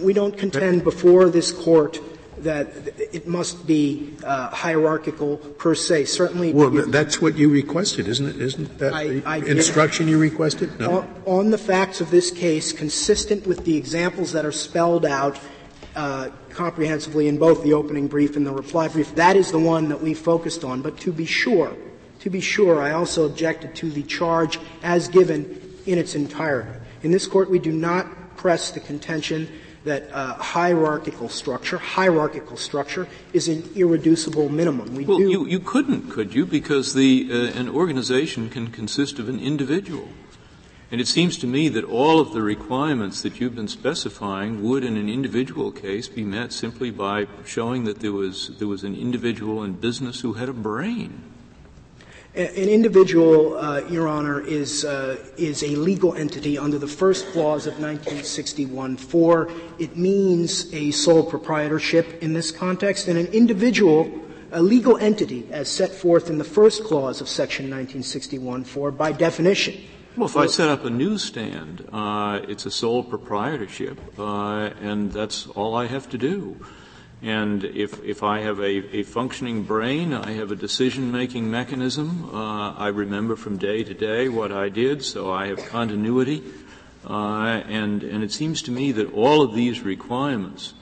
We 0.00 0.12
don't 0.12 0.36
contend 0.36 0.84
before 0.84 1.30
this 1.30 1.50
court 1.50 1.98
that 2.38 2.68
it 2.98 3.26
must 3.26 3.66
be 3.66 4.14
uh, 4.22 4.50
hierarchical 4.50 5.38
per 5.38 5.74
se. 5.74 6.04
Certainly, 6.04 6.52
well, 6.52 6.70
that's 6.70 7.20
what 7.20 7.36
you 7.36 7.48
requested, 7.48 8.06
isn't 8.06 8.26
it? 8.26 8.40
Isn't 8.40 8.78
that 8.78 8.92
I, 8.92 9.22
I 9.24 9.36
instruction 9.38 10.06
you 10.06 10.18
requested? 10.18 10.78
No. 10.78 10.98
On, 10.98 11.22
on, 11.24 11.50
the 11.50 11.58
facts 11.58 12.02
of 12.02 12.10
this 12.10 12.30
case, 12.30 12.72
consistent 12.72 13.46
with 13.46 13.64
the 13.64 13.76
examples 13.76 14.32
that 14.32 14.44
are 14.44 14.52
spelled 14.52 15.06
out 15.06 15.40
uh, 15.94 16.28
comprehensively 16.50 17.26
in 17.26 17.38
both 17.38 17.62
the 17.62 17.72
opening 17.72 18.06
brief 18.06 18.36
and 18.36 18.46
the 18.46 18.52
reply 18.52 18.88
brief, 18.88 19.14
that 19.14 19.34
is 19.34 19.50
the 19.50 19.58
one 19.58 19.88
that 19.88 20.02
we 20.02 20.12
focused 20.12 20.62
on. 20.62 20.82
But 20.82 20.98
to 21.00 21.12
be 21.12 21.24
sure, 21.24 21.74
to 22.20 22.30
be 22.30 22.40
sure, 22.40 22.82
I 22.82 22.92
also 22.92 23.26
objected 23.26 23.74
to 23.76 23.90
the 23.90 24.02
charge 24.02 24.58
as 24.82 25.08
given 25.08 25.60
in 25.86 25.98
its 25.98 26.14
entirety. 26.14 26.78
In 27.02 27.10
this 27.10 27.26
court, 27.26 27.50
we 27.50 27.58
do 27.58 27.72
not 27.72 28.36
press 28.36 28.70
the 28.70 28.80
contention 28.80 29.48
that 29.84 30.10
uh, 30.12 30.34
hierarchical 30.34 31.28
structure, 31.28 31.78
hierarchical 31.78 32.56
structure, 32.56 33.06
is 33.32 33.48
an 33.48 33.62
irreducible 33.76 34.48
minimum. 34.48 34.94
We 34.94 35.04
well, 35.04 35.20
you, 35.20 35.46
you 35.46 35.60
couldn't, 35.60 36.10
could 36.10 36.34
you? 36.34 36.44
Because 36.44 36.92
the, 36.92 37.28
uh, 37.30 37.58
an 37.58 37.68
organization 37.68 38.50
can 38.50 38.68
consist 38.68 39.20
of 39.20 39.28
an 39.28 39.38
individual. 39.38 40.08
And 40.90 41.00
it 41.00 41.08
seems 41.08 41.36
to 41.38 41.46
me 41.46 41.68
that 41.70 41.84
all 41.84 42.20
of 42.20 42.32
the 42.32 42.42
requirements 42.42 43.22
that 43.22 43.40
you've 43.40 43.56
been 43.56 43.68
specifying 43.68 44.62
would, 44.62 44.84
in 44.84 44.96
an 44.96 45.08
individual 45.08 45.72
case, 45.72 46.08
be 46.08 46.22
met 46.22 46.52
simply 46.52 46.90
by 46.90 47.26
showing 47.44 47.84
that 47.84 48.00
there 48.00 48.12
was, 48.12 48.56
there 48.58 48.68
was 48.68 48.84
an 48.84 48.94
individual 48.94 49.64
in 49.64 49.74
business 49.74 50.20
who 50.20 50.34
had 50.34 50.48
a 50.48 50.52
brain. 50.52 51.22
An 52.36 52.68
individual, 52.68 53.56
uh, 53.56 53.80
Your 53.88 54.06
Honor, 54.08 54.42
is 54.42 54.84
uh, 54.84 55.16
is 55.38 55.62
a 55.62 55.68
legal 55.68 56.14
entity 56.14 56.58
under 56.58 56.78
the 56.78 56.86
first 56.86 57.26
clause 57.28 57.66
of 57.66 57.72
1961-4. 57.76 59.50
it 59.78 59.96
means 59.96 60.70
a 60.74 60.90
sole 60.90 61.24
proprietorship 61.24 62.22
in 62.22 62.34
this 62.34 62.50
context, 62.50 63.08
and 63.08 63.16
an 63.18 63.28
individual, 63.28 64.12
a 64.52 64.60
legal 64.60 64.98
entity, 64.98 65.48
as 65.50 65.70
set 65.70 65.90
forth 65.90 66.28
in 66.28 66.36
the 66.36 66.44
first 66.44 66.84
clause 66.84 67.22
of 67.22 67.28
Section 67.30 67.70
1961-4, 67.70 68.94
by 68.94 69.12
definition. 69.12 69.74
Well, 70.14 70.26
if 70.26 70.36
I 70.36 70.44
set 70.44 70.68
up 70.68 70.84
a 70.84 70.90
newsstand, 70.90 71.88
uh, 71.90 72.40
it's 72.46 72.66
a 72.66 72.70
sole 72.70 73.02
proprietorship, 73.02 73.98
uh, 74.18 74.72
and 74.82 75.10
that's 75.10 75.46
all 75.46 75.74
I 75.74 75.86
have 75.86 76.10
to 76.10 76.18
do. 76.18 76.60
And 77.26 77.64
if, 77.64 78.04
if 78.04 78.22
I 78.22 78.38
have 78.42 78.60
a, 78.60 78.98
a 78.98 79.02
functioning 79.02 79.64
brain, 79.64 80.14
I 80.14 80.34
have 80.34 80.52
a 80.52 80.54
decision 80.54 81.10
making 81.10 81.50
mechanism. 81.50 82.32
Uh, 82.32 82.72
I 82.74 82.86
remember 82.86 83.34
from 83.34 83.56
day 83.56 83.82
to 83.82 83.94
day 83.94 84.28
what 84.28 84.52
I 84.52 84.68
did, 84.68 85.04
so 85.04 85.32
I 85.32 85.48
have 85.48 85.58
continuity. 85.66 86.44
Uh, 87.04 87.62
and, 87.66 88.04
and 88.04 88.22
it 88.22 88.30
seems 88.30 88.62
to 88.62 88.70
me 88.70 88.92
that 88.92 89.12
all 89.12 89.42
of 89.42 89.56
these 89.56 89.80
requirements 89.80 90.72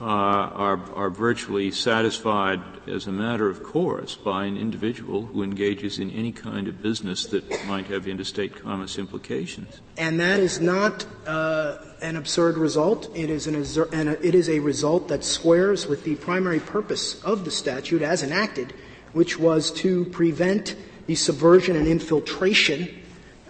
uh, 0.00 0.04
are, 0.04 0.80
are 0.94 1.10
virtually 1.10 1.70
satisfied 1.70 2.60
as 2.88 3.06
a 3.06 3.12
matter 3.12 3.48
of 3.48 3.62
course 3.62 4.16
by 4.16 4.44
an 4.44 4.56
individual 4.56 5.26
who 5.26 5.42
engages 5.42 5.98
in 5.98 6.10
any 6.10 6.32
kind 6.32 6.66
of 6.66 6.82
business 6.82 7.26
that 7.26 7.44
might 7.66 7.86
have 7.86 8.08
interstate 8.08 8.60
commerce 8.60 8.98
implications. 8.98 9.80
And 9.96 10.18
that 10.18 10.40
is 10.40 10.60
not 10.60 11.06
uh, 11.26 11.76
an 12.02 12.16
absurd 12.16 12.58
result. 12.58 13.08
It 13.14 13.30
is, 13.30 13.46
an, 13.46 13.54
it 13.54 14.34
is 14.34 14.48
a 14.48 14.58
result 14.58 15.08
that 15.08 15.22
squares 15.22 15.86
with 15.86 16.04
the 16.04 16.16
primary 16.16 16.60
purpose 16.60 17.22
of 17.22 17.44
the 17.44 17.50
statute 17.50 18.02
as 18.02 18.22
enacted, 18.22 18.74
which 19.12 19.38
was 19.38 19.70
to 19.72 20.04
prevent 20.06 20.76
the 21.06 21.14
subversion 21.14 21.76
and 21.76 21.86
infiltration 21.86 22.88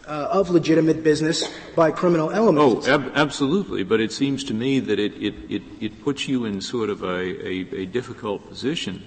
uh, 0.06 0.28
of 0.30 0.50
legitimate 0.50 1.02
business 1.02 1.48
by 1.74 1.90
criminal 1.90 2.30
elements. 2.30 2.86
Oh, 2.88 2.94
ab- 2.94 3.12
absolutely. 3.14 3.82
But 3.82 4.00
it 4.00 4.12
seems 4.12 4.44
to 4.44 4.54
me 4.54 4.80
that 4.80 4.98
it, 4.98 5.14
it, 5.14 5.34
it, 5.48 5.62
it 5.80 6.04
puts 6.04 6.28
you 6.28 6.44
in 6.44 6.60
sort 6.60 6.90
of 6.90 7.02
a, 7.02 7.06
a, 7.06 7.82
a 7.82 7.86
difficult 7.86 8.48
position 8.48 9.02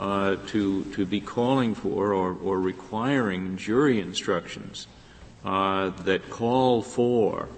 uh, 0.00 0.36
to, 0.48 0.84
to 0.84 1.06
be 1.06 1.20
calling 1.20 1.74
for 1.74 2.12
or, 2.12 2.32
or 2.32 2.60
requiring 2.60 3.56
jury 3.56 4.00
instructions 4.00 4.86
uh, 5.44 5.90
that 6.04 6.30
call 6.30 6.82
for, 6.82 7.48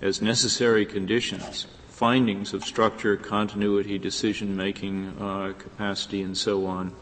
as 0.00 0.22
necessary 0.22 0.86
conditions, 0.86 1.66
findings 1.88 2.54
of 2.54 2.64
structure, 2.64 3.16
continuity, 3.16 3.98
decision 3.98 4.56
making 4.56 5.14
uh, 5.20 5.52
capacity, 5.58 6.22
and 6.22 6.36
so 6.36 6.66
on 6.66 6.94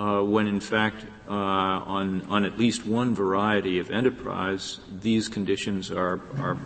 uh, 0.00 0.22
when 0.22 0.46
in 0.46 0.60
fact 0.60 1.04
uh, 1.28 1.32
on, 1.32 2.22
on 2.30 2.44
at 2.44 2.58
least 2.58 2.86
one 2.86 3.14
variety 3.14 3.78
of 3.78 3.90
enterprise, 3.90 4.80
these 5.00 5.28
conditions 5.28 5.90
are, 5.90 6.20
are 6.38 6.56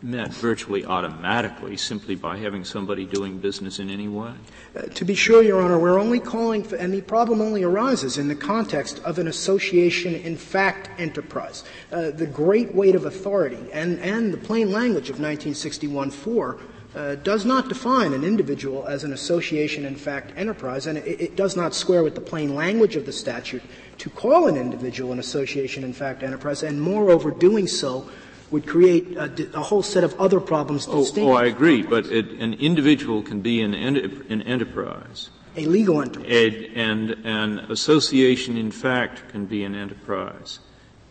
met 0.00 0.32
virtually 0.34 0.84
automatically 0.84 1.76
simply 1.76 2.14
by 2.14 2.36
having 2.36 2.64
somebody 2.64 3.04
doing 3.04 3.38
business 3.38 3.80
in 3.80 3.90
any 3.90 4.06
way. 4.06 4.32
Uh, 4.76 4.82
to 4.82 5.04
be 5.04 5.16
sure, 5.16 5.42
Your 5.42 5.60
Honor, 5.60 5.76
we're 5.76 5.98
only 5.98 6.20
calling 6.20 6.62
for, 6.62 6.76
and 6.76 6.94
the 6.94 7.00
problem 7.00 7.40
only 7.40 7.64
arises 7.64 8.16
in 8.16 8.28
the 8.28 8.36
context 8.36 9.00
of 9.00 9.18
an 9.18 9.26
association 9.26 10.14
in 10.14 10.36
fact 10.36 10.88
enterprise. 11.00 11.64
Uh, 11.90 12.12
the 12.12 12.28
great 12.28 12.72
weight 12.76 12.94
of 12.94 13.06
authority 13.06 13.58
and, 13.72 13.98
and 13.98 14.32
the 14.32 14.38
plain 14.38 14.70
language 14.70 15.10
of 15.10 15.16
1961-4 15.16 16.60
uh, 16.98 17.14
does 17.14 17.44
not 17.44 17.68
define 17.68 18.12
an 18.12 18.24
individual 18.24 18.84
as 18.86 19.04
an 19.04 19.12
association 19.12 19.84
in 19.84 19.94
fact 19.94 20.32
enterprise, 20.36 20.88
and 20.88 20.98
it, 20.98 21.20
it, 21.20 21.36
does 21.36 21.56
not 21.56 21.72
square 21.72 22.02
with 22.02 22.16
the 22.16 22.20
plain 22.20 22.56
language 22.56 22.96
of 22.96 23.06
the 23.06 23.12
statute 23.12 23.62
to 23.98 24.10
call 24.10 24.48
an 24.48 24.56
individual 24.56 25.12
an 25.12 25.20
association 25.20 25.84
in 25.84 25.92
fact 25.92 26.24
enterprise, 26.24 26.64
and 26.64 26.82
moreover, 26.82 27.30
doing 27.30 27.68
so 27.68 28.10
would 28.50 28.66
create 28.66 29.16
a, 29.16 29.50
a 29.54 29.62
whole 29.62 29.82
set 29.82 30.02
of 30.02 30.12
other 30.18 30.40
problems. 30.40 30.88
Oh, 30.90 31.06
oh 31.18 31.32
I 31.34 31.44
agree, 31.44 31.82
but 31.82 32.06
it, 32.06 32.30
an 32.40 32.54
individual 32.54 33.22
can 33.22 33.42
be 33.42 33.62
an, 33.62 33.74
an 33.74 34.42
enterprise. 34.42 35.30
A 35.56 35.66
legal 35.66 36.02
enterprise. 36.02 36.66
and 36.74 37.10
an 37.24 37.60
association 37.70 38.56
in 38.56 38.72
fact 38.72 39.28
can 39.28 39.46
be 39.46 39.62
an 39.62 39.76
enterprise. 39.76 40.58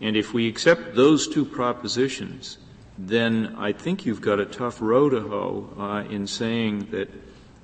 And 0.01 0.17
if 0.17 0.34
we 0.34 0.50
accept 0.50 0.96
those 0.96 1.29
two 1.29 1.46
propositions, 1.46 2.58
then 2.98 3.56
I 3.58 3.74
think 3.74 4.06
you've 4.06 4.22
got 4.22 4.39
a 4.39 4.46
tough 4.46 4.82
row 4.82 5.10
to 5.10 5.22
hoe 5.22 5.70
uh, 5.77 6.10
in 6.10 6.27
saying 6.27 6.88
that 6.92 7.10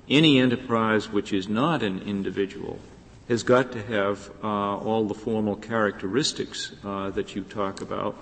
any 0.08 0.38
enterprise 0.38 1.08
which 1.08 1.32
is 1.32 1.48
not 1.48 1.82
an 1.82 2.02
individual 2.02 2.78
has 3.28 3.42
got 3.42 3.72
to 3.72 3.82
have 3.82 4.30
uh, 4.42 4.46
all 4.46 5.06
the 5.06 5.14
formal 5.14 5.56
characteristics 5.56 6.72
uh, 6.84 7.10
that 7.10 7.34
you 7.34 7.42
talk 7.42 7.80
about, 7.80 8.16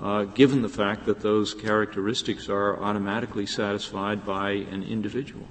uh, 0.00 0.24
given 0.24 0.62
the 0.62 0.68
fact 0.68 1.04
that 1.04 1.20
those 1.20 1.52
characteristics 1.52 2.48
are 2.48 2.82
automatically 2.82 3.44
satisfied 3.44 4.24
by 4.24 4.52
an 4.52 4.82
individual. 4.82 5.46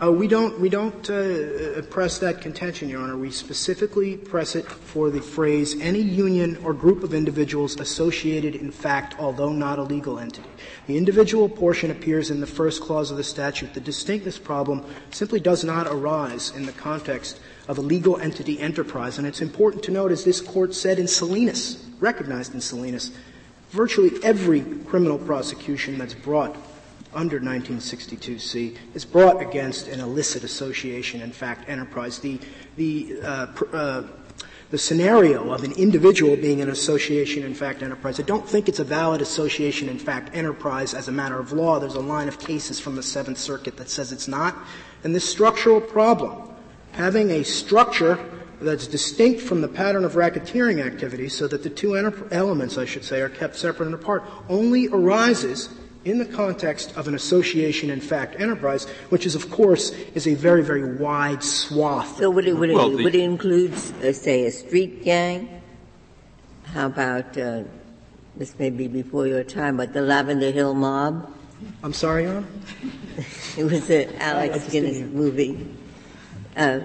Uh, 0.00 0.12
we 0.12 0.28
don't, 0.28 0.60
we 0.60 0.68
don't 0.68 1.10
uh, 1.10 1.82
press 1.90 2.18
that 2.18 2.40
contention, 2.40 2.88
Your 2.88 3.00
Honor. 3.00 3.16
We 3.16 3.32
specifically 3.32 4.16
press 4.16 4.54
it 4.54 4.64
for 4.64 5.10
the 5.10 5.20
phrase 5.20 5.74
any 5.80 5.98
union 5.98 6.56
or 6.62 6.72
group 6.72 7.02
of 7.02 7.14
individuals 7.14 7.80
associated 7.80 8.54
in 8.54 8.70
fact, 8.70 9.16
although 9.18 9.52
not 9.52 9.80
a 9.80 9.82
legal 9.82 10.20
entity. 10.20 10.48
The 10.86 10.96
individual 10.96 11.48
portion 11.48 11.90
appears 11.90 12.30
in 12.30 12.40
the 12.40 12.46
first 12.46 12.80
clause 12.80 13.10
of 13.10 13.16
the 13.16 13.24
statute. 13.24 13.74
The 13.74 13.80
distinctness 13.80 14.38
problem 14.38 14.86
simply 15.10 15.40
does 15.40 15.64
not 15.64 15.88
arise 15.88 16.52
in 16.54 16.64
the 16.64 16.72
context 16.72 17.40
of 17.66 17.78
a 17.78 17.80
legal 17.82 18.18
entity 18.18 18.60
enterprise. 18.60 19.18
And 19.18 19.26
it's 19.26 19.40
important 19.40 19.82
to 19.84 19.90
note, 19.90 20.12
as 20.12 20.22
this 20.22 20.40
court 20.40 20.74
said 20.74 21.00
in 21.00 21.08
Salinas, 21.08 21.84
recognized 21.98 22.54
in 22.54 22.60
Salinas, 22.60 23.10
virtually 23.70 24.12
every 24.22 24.60
criminal 24.86 25.18
prosecution 25.18 25.98
that's 25.98 26.14
brought 26.14 26.56
under 27.14 27.40
1962C 27.40 28.76
is 28.94 29.04
brought 29.04 29.40
against 29.40 29.88
an 29.88 30.00
illicit 30.00 30.44
association, 30.44 31.20
in 31.20 31.32
fact, 31.32 31.68
enterprise. 31.68 32.18
The, 32.18 32.40
the, 32.76 33.20
uh, 33.22 33.46
pr- 33.46 33.76
uh, 33.76 34.02
the 34.70 34.78
scenario 34.78 35.50
of 35.50 35.64
an 35.64 35.72
individual 35.72 36.36
being 36.36 36.60
an 36.60 36.68
association 36.68 37.42
in 37.42 37.54
fact 37.54 37.82
enterprise. 37.82 38.20
I 38.20 38.24
don't 38.24 38.46
think 38.46 38.68
it's 38.68 38.80
a 38.80 38.84
valid 38.84 39.22
association 39.22 39.88
in 39.88 39.98
fact 39.98 40.34
enterprise 40.36 40.92
as 40.92 41.08
a 41.08 41.12
matter 41.12 41.38
of 41.38 41.52
law. 41.52 41.78
There's 41.78 41.94
a 41.94 42.00
line 42.00 42.28
of 42.28 42.38
cases 42.38 42.78
from 42.78 42.94
the 42.94 43.02
Seventh 43.02 43.38
Circuit 43.38 43.78
that 43.78 43.88
says 43.88 44.12
it's 44.12 44.28
not. 44.28 44.54
And 45.04 45.14
this 45.14 45.28
structural 45.28 45.80
problem, 45.80 46.54
having 46.92 47.30
a 47.30 47.44
structure 47.44 48.18
that's 48.60 48.86
distinct 48.86 49.40
from 49.40 49.62
the 49.62 49.68
pattern 49.68 50.04
of 50.04 50.14
racketeering 50.14 50.84
activity 50.84 51.28
so 51.28 51.46
that 51.48 51.62
the 51.62 51.70
two 51.70 51.94
enter- 51.94 52.28
elements, 52.30 52.76
I 52.76 52.84
should 52.84 53.04
say, 53.04 53.20
are 53.20 53.28
kept 53.28 53.56
separate 53.56 53.86
and 53.86 53.94
apart, 53.94 54.24
only 54.48 54.88
arises 54.88 55.70
in 56.04 56.18
the 56.18 56.24
context 56.24 56.96
of 56.96 57.08
an 57.08 57.14
association 57.14 57.90
in 57.90 58.00
fact 58.00 58.38
enterprise, 58.40 58.86
which 59.10 59.26
is 59.26 59.34
of 59.34 59.50
course 59.50 59.90
is 60.14 60.26
a 60.26 60.34
very, 60.34 60.62
very 60.62 60.96
wide 60.96 61.42
swath. 61.42 62.16
So 62.18 62.30
would 62.30 62.46
it, 62.46 62.54
would 62.54 62.70
it, 62.70 62.74
Well, 62.74 62.90
the- 62.90 63.04
would 63.04 63.14
it 63.14 63.20
include, 63.20 63.72
uh, 63.74 64.12
say, 64.12 64.46
a 64.46 64.50
street 64.50 65.04
gang? 65.04 65.60
How 66.66 66.86
about, 66.86 67.36
uh, 67.36 67.62
this 68.36 68.56
may 68.58 68.70
be 68.70 68.86
before 68.88 69.26
your 69.26 69.42
time, 69.42 69.76
but 69.76 69.92
the 69.92 70.02
Lavender 70.02 70.50
Hill 70.50 70.74
Mob? 70.74 71.30
I'm 71.82 71.92
sorry, 71.92 72.22
Your 72.24 72.36
Honor? 72.36 72.46
It 73.56 73.64
was 73.64 73.90
an 73.90 74.10
I 74.20 74.46
Alec 74.48 74.70
Guinness 74.70 75.00
movie. 75.12 75.66
Uh, 76.56 76.80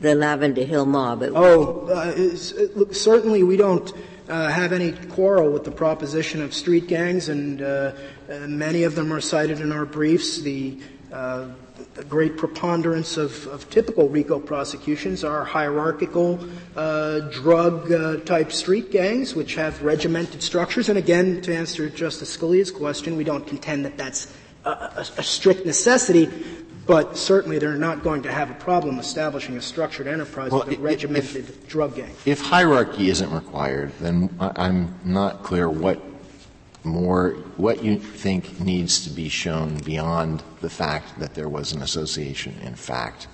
the 0.00 0.14
Lavender 0.14 0.62
Hill 0.64 0.86
Mob. 0.86 1.22
It 1.22 1.32
Oh, 1.34 1.88
uh, 1.88 2.12
is, 2.14 2.52
uh, 2.52 2.68
look, 2.76 2.94
certainly 2.94 3.42
we 3.42 3.56
don't 3.56 3.92
uh, 4.28 4.48
have 4.48 4.72
any 4.72 4.92
quarrel 4.92 5.50
with 5.50 5.64
the 5.64 5.72
proposition 5.72 6.40
of 6.40 6.54
street 6.54 6.86
gangs, 6.86 7.28
and 7.28 7.60
uh, 7.62 7.92
uh, 8.30 8.46
many 8.46 8.84
of 8.84 8.94
them 8.94 9.12
are 9.12 9.20
cited 9.20 9.60
in 9.60 9.72
our 9.72 9.84
briefs. 9.84 10.40
The, 10.40 10.78
uh, 11.12 11.48
the 11.94 12.04
great 12.04 12.36
preponderance 12.36 13.16
of, 13.16 13.46
of, 13.48 13.68
typical 13.70 14.08
RICO 14.08 14.38
prosecutions 14.38 15.24
are 15.24 15.44
hierarchical 15.44 16.38
uh, 16.76 17.20
drug 17.30 17.90
uh, 17.90 18.18
type 18.18 18.52
street 18.52 18.92
gangs, 18.92 19.34
which 19.34 19.56
have 19.56 19.82
regimented 19.82 20.42
structures. 20.42 20.88
And 20.88 20.98
again, 20.98 21.40
to 21.42 21.54
answer 21.54 21.88
Justice 21.88 22.36
Scalia's 22.36 22.70
question, 22.70 23.16
we 23.16 23.24
don't 23.24 23.46
contend 23.46 23.84
that 23.84 23.96
that's 23.96 24.32
a, 24.64 24.70
a, 24.70 25.06
a 25.18 25.22
strict 25.22 25.66
necessity, 25.66 26.28
but 26.86 27.16
certainly 27.16 27.58
they're 27.58 27.74
not 27.74 28.04
going 28.04 28.22
to 28.22 28.32
have 28.32 28.50
a 28.50 28.54
problem 28.54 28.98
establishing 28.98 29.56
a 29.56 29.62
structured 29.62 30.06
enterprise 30.06 30.52
Well, 30.52 30.60
with 30.60 30.68
a 30.68 30.72
if- 30.74 30.80
regimented 30.80 31.66
drug 31.66 31.96
gang. 31.96 32.14
If 32.24 32.40
hierarchy 32.40 33.08
isn't 33.10 33.32
required, 33.32 33.92
then 33.98 34.30
I'm 34.38 34.94
not 35.04 35.42
clear 35.42 35.68
what 35.68 36.00
more, 36.84 37.32
what 37.56 37.84
you 37.84 37.98
think 37.98 38.60
needs 38.60 39.04
to 39.04 39.10
be 39.10 39.28
shown 39.28 39.78
beyond 39.78 40.42
the 40.60 40.70
fact 40.70 41.18
that 41.18 41.34
there 41.34 41.48
was 41.48 41.72
an 41.72 41.82
association 41.82 42.58
in 42.62 42.74
fact, 42.74 43.28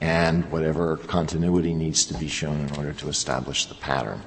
and 0.00 0.50
whatever 0.50 0.96
continuity 0.96 1.74
needs 1.74 2.04
to 2.06 2.14
be 2.14 2.28
shown 2.28 2.60
in 2.60 2.76
order 2.76 2.92
to 2.94 3.08
establish 3.08 3.66
the 3.66 3.74
pattern. 3.74 4.22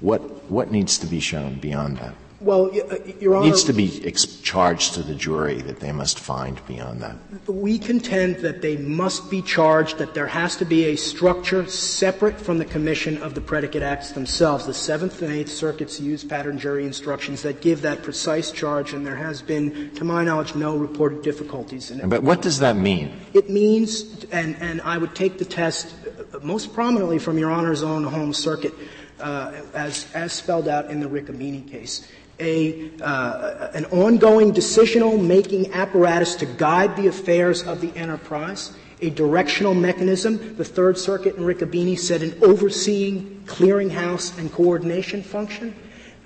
What, 0.00 0.50
what 0.50 0.70
needs 0.70 0.98
to 0.98 1.06
be 1.06 1.20
shown 1.20 1.56
beyond 1.60 1.98
that? 1.98 2.14
Well, 2.40 2.70
uh, 2.70 2.96
Your 3.20 3.36
Honor, 3.36 3.46
It 3.46 3.50
Needs 3.50 3.64
to 3.64 3.72
be 3.74 4.12
charged 4.42 4.94
to 4.94 5.02
the 5.02 5.14
jury 5.14 5.60
that 5.62 5.80
they 5.80 5.92
must 5.92 6.18
find 6.18 6.58
beyond 6.66 7.02
that. 7.02 7.16
we 7.46 7.78
contend 7.78 8.36
that 8.36 8.62
they 8.62 8.78
must 8.78 9.30
be 9.30 9.42
charged, 9.42 9.98
that 9.98 10.14
there 10.14 10.26
has 10.26 10.56
to 10.56 10.64
be 10.64 10.86
a 10.86 10.96
structure 10.96 11.66
separate 11.66 12.40
from 12.40 12.56
the 12.56 12.64
commission 12.64 13.22
of 13.22 13.34
the 13.34 13.42
predicate 13.42 13.82
acts 13.82 14.12
themselves. 14.12 14.64
The 14.66 14.72
Seventh 14.72 15.20
and 15.20 15.30
Eighth 15.30 15.52
Circuits 15.52 16.00
use 16.00 16.24
pattern 16.24 16.58
jury 16.58 16.86
instructions 16.86 17.42
that 17.42 17.60
give 17.60 17.82
that 17.82 18.02
precise 18.02 18.50
charge, 18.50 18.94
and 18.94 19.06
there 19.06 19.16
has 19.16 19.42
been, 19.42 19.90
to 19.96 20.04
my 20.04 20.24
knowledge, 20.24 20.54
no 20.54 20.76
reported 20.76 21.22
difficulties 21.22 21.90
in 21.90 22.00
it. 22.00 22.08
But 22.08 22.22
what 22.22 22.40
does 22.40 22.60
that 22.60 22.76
mean? 22.76 23.12
It 23.34 23.50
means, 23.50 24.24
and, 24.32 24.56
and 24.60 24.80
I 24.80 24.96
would 24.96 25.14
take 25.14 25.36
the 25.36 25.44
test 25.44 25.94
uh, 26.32 26.38
most 26.42 26.72
prominently 26.72 27.18
from 27.18 27.36
Your 27.36 27.50
Honor's 27.50 27.82
own 27.82 28.04
home 28.04 28.32
circuit, 28.32 28.72
uh, 29.20 29.52
as, 29.74 30.06
as 30.14 30.32
spelled 30.32 30.66
out 30.66 30.90
in 30.90 31.00
the 31.00 31.06
Riccobene 31.06 31.70
case. 31.70 32.08
A, 32.40 32.90
uh, 33.02 33.68
an 33.74 33.84
ongoing 33.86 34.52
decisional 34.52 35.20
making 35.22 35.72
apparatus 35.72 36.34
to 36.36 36.46
guide 36.46 36.96
the 36.96 37.06
affairs 37.06 37.62
of 37.66 37.80
the 37.80 37.94
enterprise, 37.96 38.72
a 39.02 39.10
directional 39.10 39.74
mechanism. 39.74 40.56
The 40.56 40.64
Third 40.64 40.96
Circuit 40.98 41.36
in 41.36 41.44
Riccobene 41.44 41.98
said 41.98 42.22
an 42.22 42.34
overseeing 42.42 43.42
clearinghouse 43.46 44.36
and 44.38 44.50
coordination 44.52 45.22
function, 45.22 45.74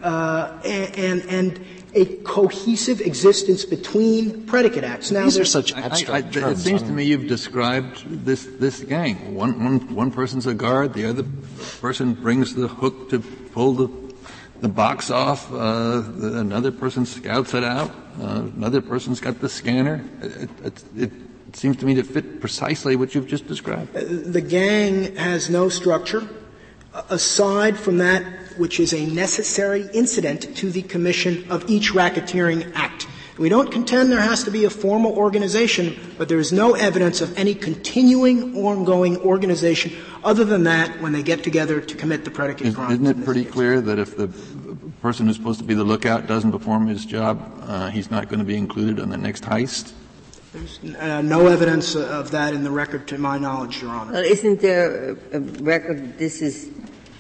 uh, 0.03 0.53
and, 0.65 0.97
and, 0.99 1.23
and 1.31 1.61
a 1.95 2.05
cohesive 2.25 3.01
existence 3.01 3.65
between 3.65 4.45
predicate 4.47 4.83
acts. 4.85 5.11
Now, 5.13 5.25
These 5.25 5.37
are 5.37 5.39
there's- 5.39 5.51
such 5.51 5.75
I- 5.75 5.81
I- 5.81 5.83
abstract 5.83 6.27
I- 6.37 6.41
terms. 6.41 6.61
It 6.61 6.63
seems 6.63 6.83
to 6.83 6.91
me 6.91 7.05
you've 7.05 7.29
described 7.29 8.25
this, 8.25 8.47
this 8.59 8.81
gang. 8.81 9.35
One, 9.35 9.63
one, 9.65 9.95
one 9.95 10.11
person's 10.11 10.47
a 10.47 10.55
guard, 10.55 10.95
the 10.95 11.07
other 11.07 11.25
person 11.81 12.15
brings 12.15 12.55
the 12.55 12.67
hook 12.69 13.11
to 13.11 13.21
pull 13.21 13.75
the, 13.75 13.89
the 14.61 14.69
box 14.69 15.11
off, 15.11 15.53
uh, 15.53 16.03
another 16.21 16.73
person 16.73 17.05
scouts 17.07 17.55
it 17.55 17.65
out, 17.65 17.91
uh, 18.21 18.43
another 18.57 18.81
person's 18.81 19.21
got 19.21 19.41
the 19.41 19.49
scanner. 19.49 20.05
It, 20.23 20.51
it, 20.65 20.85
it 20.97 21.13
seems 21.57 21.77
to 21.79 21.87
me 21.87 21.95
to 21.95 22.03
fit 22.03 22.41
precisely 22.41 22.97
what 22.97 23.15
you've 23.15 23.29
just 23.29 23.47
described. 23.47 23.93
the 23.95 24.41
gang 24.41 25.15
has 25.17 25.51
no 25.51 25.69
structure 25.69 26.27
aside 27.11 27.77
from 27.77 27.99
that 27.99 28.23
which 28.57 28.79
is 28.79 28.93
a 28.93 29.07
necessary 29.07 29.89
incident 29.93 30.57
to 30.57 30.71
the 30.71 30.83
commission 30.83 31.45
of 31.51 31.69
each 31.69 31.93
racketeering 31.93 32.71
act. 32.75 33.07
We 33.37 33.49
don't 33.49 33.71
contend 33.73 34.13
there 34.13 34.21
has 34.21 34.45
to 34.45 34.51
be 34.51 34.65
a 34.65 34.71
formal 34.71 35.13
organization, 35.13 35.99
but 36.19 36.29
there 36.29 36.39
is 36.39 36.53
no 36.53 36.75
evidence 36.75 37.21
of 37.21 37.37
any 37.37 37.55
continuing, 37.55 38.57
ongoing 38.57 39.17
organization 39.19 39.93
other 40.23 40.45
than 40.45 40.65
that 40.65 41.01
when 41.01 41.13
they 41.13 41.23
get 41.23 41.43
together 41.43 41.81
to 41.81 41.95
commit 41.97 42.25
the 42.25 42.31
predicate 42.31 42.69
Is- 42.69 42.75
crime. 42.77 42.93
Isn't 42.93 43.07
it 43.07 43.25
pretty 43.25 43.45
clear 43.45 43.81
that 43.81 43.99
if 43.99 44.17
the 44.17 44.29
person 45.03 45.27
who's 45.27 45.37
supposed 45.37 45.59
to 45.59 45.65
be 45.65 45.75
the 45.75 45.85
lookout 45.85 46.27
doesn't 46.27 46.53
perform 46.53 46.87
his 46.87 47.05
job, 47.05 47.43
uh, 47.67 47.91
he's 47.91 48.11
not 48.11 48.29
going 48.29 48.39
to 48.39 48.45
be 48.45 48.57
included 48.57 49.01
on 49.01 49.11
the 49.11 49.19
next 49.19 49.45
heist? 49.45 49.93
There's 50.53 50.79
uh, 51.01 51.21
no 51.23 51.49
evidence 51.49 51.97
of 51.97 52.31
that 52.31 52.55
in 52.55 52.63
the 52.63 52.71
record 52.71 53.09
to 53.09 53.19
my 53.19 53.39
knowledge, 53.39 53.83
Your 53.83 53.91
Honor. 53.91 54.13
Well, 54.13 54.25
isn't 54.25 54.61
there 54.61 55.17
a 55.33 55.39
a 55.39 55.41
record 55.41 55.99
that 55.99 56.19
this 56.19 56.41
is 56.41 56.71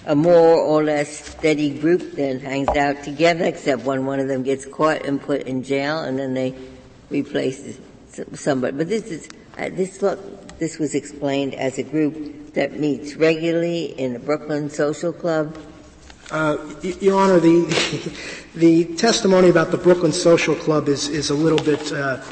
a 0.07 0.15
more 0.15 0.57
or 0.57 0.83
less 0.83 1.31
steady 1.31 1.79
group 1.79 2.13
that 2.13 2.41
hangs 2.43 2.69
out 2.69 3.03
together, 3.05 3.45
except 3.45 3.83
when 3.85 4.07
one 4.07 4.21
of 4.21 4.29
them 4.29 4.43
gets 4.43 4.67
caught 4.67 5.05
and 5.05 5.21
put 5.21 5.43
in 5.43 5.63
jail, 5.63 6.01
and 6.01 6.19
then 6.19 6.35
they 6.35 6.55
replace 7.11 7.79
somebody? 8.35 8.77
But 8.77 8.89
this 8.89 9.11
is 9.11 9.29
uh, 9.57 9.71
this 9.71 10.03
look 10.03 10.59
this 10.59 10.79
was 10.79 10.95
explained 10.95 11.55
as 11.55 11.79
a 11.79 11.83
group 11.83 12.55
that 12.55 12.79
meets 12.79 13.17
regularly 13.17 13.87
in 13.99 14.13
the 14.13 14.19
Brooklyn 14.19 14.71
Social 14.71 15.13
Club. 15.13 15.57
Uh, 16.31 16.57
Your 17.01 17.21
Honor, 17.21 17.41
the, 17.41 18.17
the 18.55 18.97
testimony 18.97 19.51
about 19.51 19.71
the 19.71 19.77
Brooklyn 19.77 20.13
Social 20.13 20.55
Club 20.55 20.89
is, 20.89 21.09
is 21.09 21.31
a 21.31 21.35
little 21.35 21.59
bit 21.59 21.93
uh, 21.93 22.23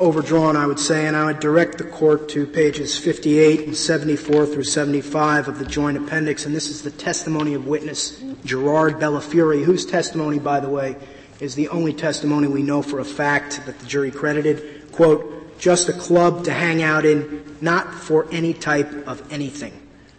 overdrawn, 0.00 0.56
I 0.56 0.66
would 0.66 0.80
say, 0.80 1.06
and 1.06 1.16
I 1.16 1.26
would 1.26 1.40
direct 1.40 1.78
the 1.78 1.84
court 1.84 2.28
to 2.30 2.46
pages 2.46 2.98
58 2.98 3.66
and 3.66 3.76
74 3.76 4.46
through 4.46 4.64
75 4.64 5.48
of 5.48 5.58
the 5.58 5.64
joint 5.66 5.98
appendix, 5.98 6.46
and 6.46 6.54
this 6.54 6.68
is 6.68 6.82
the 6.82 6.90
testimony 6.90 7.54
of 7.54 7.66
witness 7.66 8.22
Gerard 8.44 8.94
Bellafiore, 8.94 9.62
whose 9.62 9.84
testimony, 9.84 10.38
by 10.38 10.58
the 10.58 10.68
way, 10.68 10.96
is 11.38 11.54
the 11.54 11.68
only 11.68 11.92
testimony 11.92 12.48
we 12.48 12.62
know 12.62 12.82
for 12.82 12.98
a 12.98 13.04
fact 13.04 13.64
that 13.66 13.78
the 13.78 13.86
jury 13.86 14.10
credited. 14.10 14.90
Quote, 14.92 15.58
just 15.58 15.88
a 15.88 15.92
club 15.92 16.44
to 16.44 16.52
hang 16.52 16.82
out 16.82 17.04
in, 17.04 17.56
not 17.60 17.92
for 17.94 18.26
any 18.32 18.54
type 18.54 19.06
of 19.06 19.22
anything. 19.30 19.72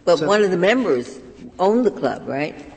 But 0.04 0.18
So- 0.18 0.28
one 0.28 0.42
of 0.42 0.50
the 0.50 0.56
members 0.56 1.18
owned 1.58 1.84
the 1.84 1.90
club, 1.90 2.22
right? 2.26 2.71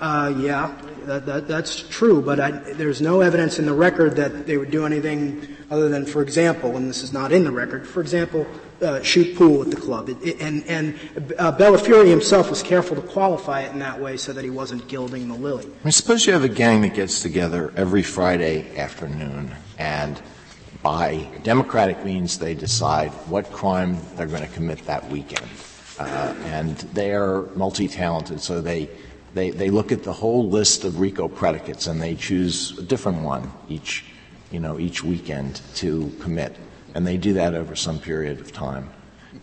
Uh, 0.00 0.32
yeah, 0.38 0.72
that, 1.06 1.26
that, 1.26 1.48
that's 1.48 1.80
true, 1.88 2.22
but 2.22 2.38
I, 2.38 2.52
there's 2.52 3.00
no 3.00 3.20
evidence 3.20 3.58
in 3.58 3.66
the 3.66 3.72
record 3.72 4.14
that 4.16 4.46
they 4.46 4.56
would 4.56 4.70
do 4.70 4.86
anything 4.86 5.56
other 5.70 5.88
than, 5.88 6.06
for 6.06 6.22
example, 6.22 6.76
and 6.76 6.88
this 6.88 7.02
is 7.02 7.12
not 7.12 7.32
in 7.32 7.42
the 7.42 7.50
record, 7.50 7.86
for 7.86 8.00
example, 8.00 8.46
uh, 8.80 9.02
shoot 9.02 9.36
pool 9.36 9.62
at 9.62 9.70
the 9.70 9.76
club. 9.76 10.08
It, 10.08 10.22
it, 10.22 10.40
and 10.40 10.64
and 10.66 10.94
uh, 11.36 11.50
Bellafiore 11.56 12.08
himself 12.08 12.48
was 12.48 12.62
careful 12.62 12.94
to 12.94 13.02
qualify 13.02 13.62
it 13.62 13.72
in 13.72 13.80
that 13.80 14.00
way 14.00 14.16
so 14.16 14.32
that 14.32 14.44
he 14.44 14.50
wasn't 14.50 14.86
gilding 14.86 15.26
the 15.26 15.34
lily. 15.34 15.68
I 15.84 15.90
suppose 15.90 16.26
you 16.26 16.32
have 16.32 16.44
a 16.44 16.48
gang 16.48 16.82
that 16.82 16.94
gets 16.94 17.20
together 17.20 17.72
every 17.76 18.04
Friday 18.04 18.76
afternoon 18.78 19.52
and 19.78 20.22
by 20.82 21.26
democratic 21.42 22.04
means, 22.04 22.38
they 22.38 22.54
decide 22.54 23.10
what 23.28 23.50
crime 23.50 23.98
they're 24.14 24.26
going 24.26 24.46
to 24.46 24.54
commit 24.54 24.84
that 24.86 25.08
weekend. 25.10 25.48
Uh, 25.98 26.34
and 26.44 26.76
they 26.94 27.12
are 27.12 27.42
multi-talented, 27.56 28.40
so 28.40 28.60
they, 28.60 28.88
they, 29.34 29.50
they 29.50 29.70
look 29.70 29.92
at 29.92 30.02
the 30.02 30.12
whole 30.12 30.48
list 30.48 30.84
of 30.84 31.00
RICO 31.00 31.28
predicates 31.28 31.86
and 31.86 32.00
they 32.00 32.14
choose 32.14 32.76
a 32.78 32.82
different 32.82 33.22
one 33.22 33.52
each, 33.68 34.04
you 34.50 34.60
know, 34.60 34.78
each 34.78 35.04
weekend 35.04 35.60
to 35.76 36.10
commit. 36.20 36.56
And 36.94 37.06
they 37.06 37.16
do 37.16 37.34
that 37.34 37.54
over 37.54 37.76
some 37.76 37.98
period 37.98 38.40
of 38.40 38.52
time. 38.52 38.90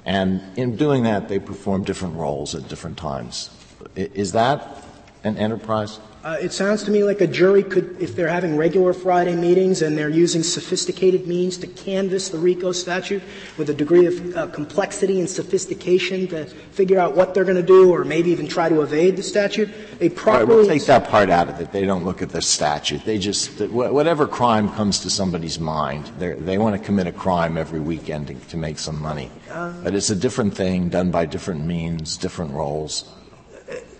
And 0.06 0.42
in 0.58 0.76
doing 0.76 1.04
that, 1.04 1.30
they 1.30 1.40
perform 1.40 1.84
different 1.84 2.16
roles 2.16 2.56
at 2.56 2.68
different 2.68 2.98
times. 2.98 3.50
Is 3.96 4.32
that 4.34 4.84
an 5.24 5.38
enterprise? 5.38 6.00
Uh, 6.26 6.38
it 6.42 6.52
sounds 6.52 6.82
to 6.82 6.90
me 6.90 7.04
like 7.04 7.22
a 7.22 7.28
jury 7.28 7.62
could, 7.62 7.96
if 8.02 8.16
they're 8.16 8.28
having 8.28 8.58
regular 8.58 8.94
Friday 8.94 9.36
meetings 9.36 9.84
and 9.84 9.96
they're 9.96 10.10
using 10.10 10.42
sophisticated 10.42 11.28
means 11.28 11.56
to 11.56 11.68
canvass 11.68 12.30
the 12.30 12.38
RICO 12.40 12.72
statute 12.72 13.22
with 13.60 13.70
a 13.70 13.74
degree 13.76 14.08
of 14.08 14.36
uh, 14.36 14.48
complexity 14.48 15.20
and 15.20 15.30
sophistication 15.30 16.28
to 16.30 16.48
figure 16.48 16.98
out 16.98 17.16
what 17.16 17.36
they're 17.36 17.44
going 17.44 17.56
to 17.56 17.62
do 17.62 17.92
or 17.92 18.04
maybe 18.04 18.32
even 18.32 18.48
try 18.48 18.68
to 18.68 18.82
evade 18.82 19.16
the 19.16 19.22
statute, 19.22 19.70
they 20.00 20.10
properly. 20.10 20.40
Right, 20.40 20.48
we'll 20.48 20.68
take 20.68 20.86
that 20.86 21.08
part 21.08 21.30
out 21.30 21.48
of 21.48 21.62
it. 21.62 21.72
They 21.72 21.86
don't 21.86 22.04
look 22.04 22.24
at 22.24 22.30
the 22.30 22.42
statute. 22.42 23.06
They 23.06 23.20
just, 23.20 23.62
whatever 23.70 24.26
crime 24.26 24.70
comes 24.70 25.02
to 25.02 25.12
somebody's 25.12 25.60
mind, 25.60 26.08
they 26.18 26.58
want 26.58 26.76
to 26.76 26.84
commit 26.84 27.06
a 27.06 27.12
crime 27.12 27.56
every 27.56 27.80
weekend 27.80 28.30
to, 28.30 28.34
to 28.34 28.58
make 28.58 28.80
some 28.80 29.00
money. 29.00 29.30
Uh, 29.52 29.74
but 29.84 29.94
it's 29.94 30.10
a 30.10 30.16
different 30.16 30.56
thing 30.56 30.90
done 30.90 31.12
by 31.12 31.28
different 31.28 31.68
means, 31.68 32.18
different 32.18 32.52
roles 32.52 33.08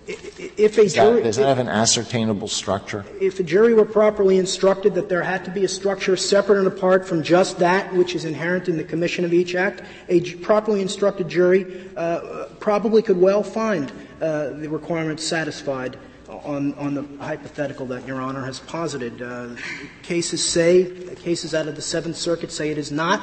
if 0.08 0.78
a 0.78 0.88
jury 0.88 1.24
does 1.24 1.38
that 1.38 1.48
have 1.48 1.60
an 1.60 1.68
ascertainable 1.68 2.48
structure? 2.48 3.06
If 3.20 3.40
a 3.40 3.44
jury 3.44 3.74
were 3.74 3.86
properly 3.86 4.38
instructed 4.38 4.94
that 4.96 5.10
there 5.10 5.24
had 5.24 5.44
to 5.46 5.52
be 5.52 5.64
a 5.64 5.68
structure 5.68 6.16
separate 6.16 6.60
and 6.60 6.68
apart 6.68 7.08
from 7.08 7.24
just 7.24 7.58
that 7.60 7.92
which 7.94 8.14
is 8.14 8.26
inherent 8.26 8.70
in 8.70 8.78
the 8.78 8.84
commission 8.84 9.26
of 9.26 9.34
each 9.34 9.56
act, 9.56 9.82
a 10.08 10.22
properly 10.36 10.82
instructed 10.82 11.28
jury 11.28 11.90
uh, 11.98 12.46
probably 12.60 13.02
could 13.02 13.18
well 13.18 13.42
find 13.42 13.92
uh, 14.22 14.50
the 14.50 14.70
requirements 14.70 15.24
satisfied 15.24 15.98
on, 16.30 16.74
on 16.76 16.94
the 16.94 17.06
hypothetical 17.24 17.86
that 17.88 18.06
Your 18.06 18.22
Honor 18.22 18.46
has 18.46 18.60
posited. 18.60 19.22
Uh, 19.22 19.56
cases 20.04 20.44
say, 20.44 21.16
cases 21.16 21.56
out 21.56 21.68
of 21.68 21.76
the 21.76 21.82
Seventh 21.82 22.16
Circuit 22.16 22.52
say 22.52 22.70
it 22.70 22.78
is 22.78 22.92
not 22.92 23.22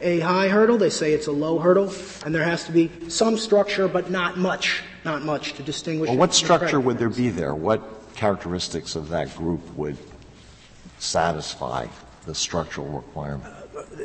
a 0.00 0.20
high 0.20 0.48
hurdle. 0.48 0.78
They 0.78 0.90
say 0.90 1.12
it's 1.12 1.26
a 1.26 1.32
low 1.32 1.58
hurdle, 1.58 1.92
and 2.24 2.34
there 2.34 2.44
has 2.44 2.64
to 2.64 2.72
be 2.72 2.90
some 3.08 3.36
structure, 3.36 3.88
but 3.88 4.10
not 4.10 4.38
much 4.38 4.82
not 5.04 5.22
much 5.22 5.54
to 5.54 5.62
distinguish. 5.62 6.08
Well, 6.08 6.18
what 6.18 6.34
structure 6.34 6.80
would 6.80 6.98
there 6.98 7.08
be 7.08 7.30
there? 7.30 7.54
What 7.54 7.82
characteristics 8.14 8.96
of 8.96 9.08
that 9.10 9.34
group 9.36 9.60
would 9.76 9.96
satisfy 10.98 11.86
the 12.26 12.34
structural 12.34 12.88
requirement? 12.88 13.52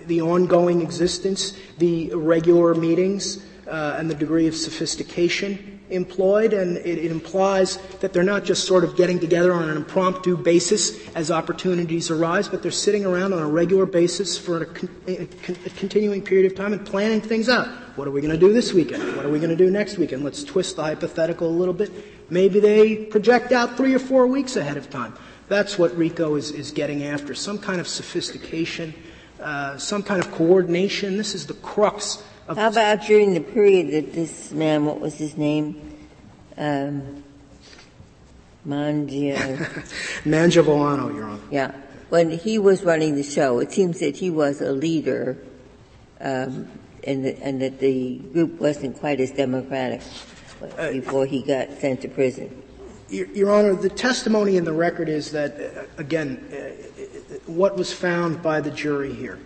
The 0.07 0.21
ongoing 0.21 0.81
existence, 0.81 1.57
the 1.77 2.13
regular 2.13 2.75
meetings, 2.75 3.43
uh, 3.69 3.95
and 3.97 4.09
the 4.09 4.15
degree 4.15 4.47
of 4.47 4.55
sophistication 4.55 5.79
employed, 5.89 6.53
and 6.53 6.77
it, 6.77 6.97
it, 6.99 7.11
implies 7.11 7.77
that 7.99 8.13
they're 8.13 8.23
not 8.23 8.43
just 8.43 8.65
sort 8.65 8.83
of 8.83 8.95
getting 8.95 9.19
together 9.19 9.53
on 9.53 9.69
an 9.69 9.77
impromptu 9.77 10.37
basis 10.37 11.07
as 11.15 11.31
opportunities 11.31 12.11
arise, 12.11 12.47
but 12.47 12.61
they're 12.61 12.71
sitting 12.71 13.05
around 13.05 13.33
on 13.33 13.39
a 13.39 13.47
regular 13.47 13.85
basis 13.85 14.37
for 14.37 14.61
a, 14.61 14.65
con- 14.65 14.89
a, 15.07 15.25
con- 15.25 15.57
a 15.65 15.69
continuing 15.71 16.21
period 16.21 16.51
of 16.51 16.57
time 16.57 16.73
and 16.73 16.85
planning 16.85 17.21
things 17.21 17.49
out. 17.49 17.67
What 17.95 18.07
are 18.07 18.11
we 18.11 18.21
going 18.21 18.33
to 18.33 18.39
do 18.39 18.53
this 18.53 18.73
weekend? 18.73 19.15
What 19.15 19.25
are 19.25 19.29
we 19.29 19.39
going 19.39 19.49
to 19.49 19.55
do 19.55 19.69
next 19.69 19.97
weekend? 19.97 20.23
Let's 20.23 20.43
twist 20.43 20.75
the 20.75 20.83
hypothetical 20.83 21.47
a 21.47 21.57
little 21.57 21.73
bit. 21.73 21.91
Maybe 22.29 22.59
they 22.59 23.05
project 23.05 23.51
out 23.51 23.75
three 23.75 23.93
or 23.95 23.99
four 23.99 24.27
weeks 24.27 24.55
ahead 24.55 24.77
of 24.77 24.89
time. 24.89 25.15
That's 25.47 25.79
what 25.79 25.97
RICO 25.97 26.35
is, 26.35 26.51
is 26.51 26.71
getting 26.71 27.03
after 27.03 27.33
some 27.33 27.57
kind 27.57 27.81
of 27.81 27.87
sophistication, 27.87 28.93
uh, 29.41 29.77
some 29.77 30.03
kind 30.03 30.23
of 30.23 30.31
coordination. 30.31 31.17
This 31.17 31.33
is 31.33 31.47
the 31.47 31.55
crux 31.55 32.23
how 32.55 32.69
about 32.69 33.03
during 33.03 33.33
the 33.33 33.41
period 33.41 33.91
that 33.91 34.13
this 34.13 34.51
man, 34.51 34.85
what 34.85 34.99
was 34.99 35.15
his 35.15 35.37
name? 35.37 35.97
Um, 36.57 37.23
Mangia. 38.67 39.35
Mangiavellano, 40.23 41.13
Your 41.13 41.25
Honor. 41.25 41.39
Yeah. 41.51 41.71
When 42.09 42.31
he 42.31 42.57
was 42.57 42.83
running 42.83 43.15
the 43.15 43.23
show, 43.23 43.59
it 43.59 43.71
seems 43.71 43.99
that 43.99 44.17
he 44.17 44.31
was 44.31 44.61
a 44.61 44.71
leader, 44.71 45.37
um, 46.19 46.67
and, 47.03 47.23
the, 47.23 47.41
and, 47.43 47.61
that 47.61 47.79
the 47.79 48.17
group 48.33 48.59
wasn't 48.59 48.99
quite 48.99 49.19
as 49.19 49.31
democratic 49.31 50.01
uh, 50.77 50.91
before 50.91 51.27
he 51.27 51.43
got 51.43 51.71
sent 51.79 52.01
to 52.01 52.07
prison. 52.07 52.63
Your, 53.09 53.27
Your, 53.27 53.51
Honor, 53.51 53.75
the 53.75 53.89
testimony 53.89 54.57
in 54.57 54.65
the 54.65 54.73
record 54.73 55.07
is 55.07 55.31
that, 55.31 55.59
uh, 55.59 55.83
again, 55.97 56.43
uh, 56.51 57.35
what 57.45 57.77
was 57.77 57.93
found 57.93 58.41
by 58.41 58.59
the 58.59 58.71
jury 58.71 59.13
here 59.13 59.39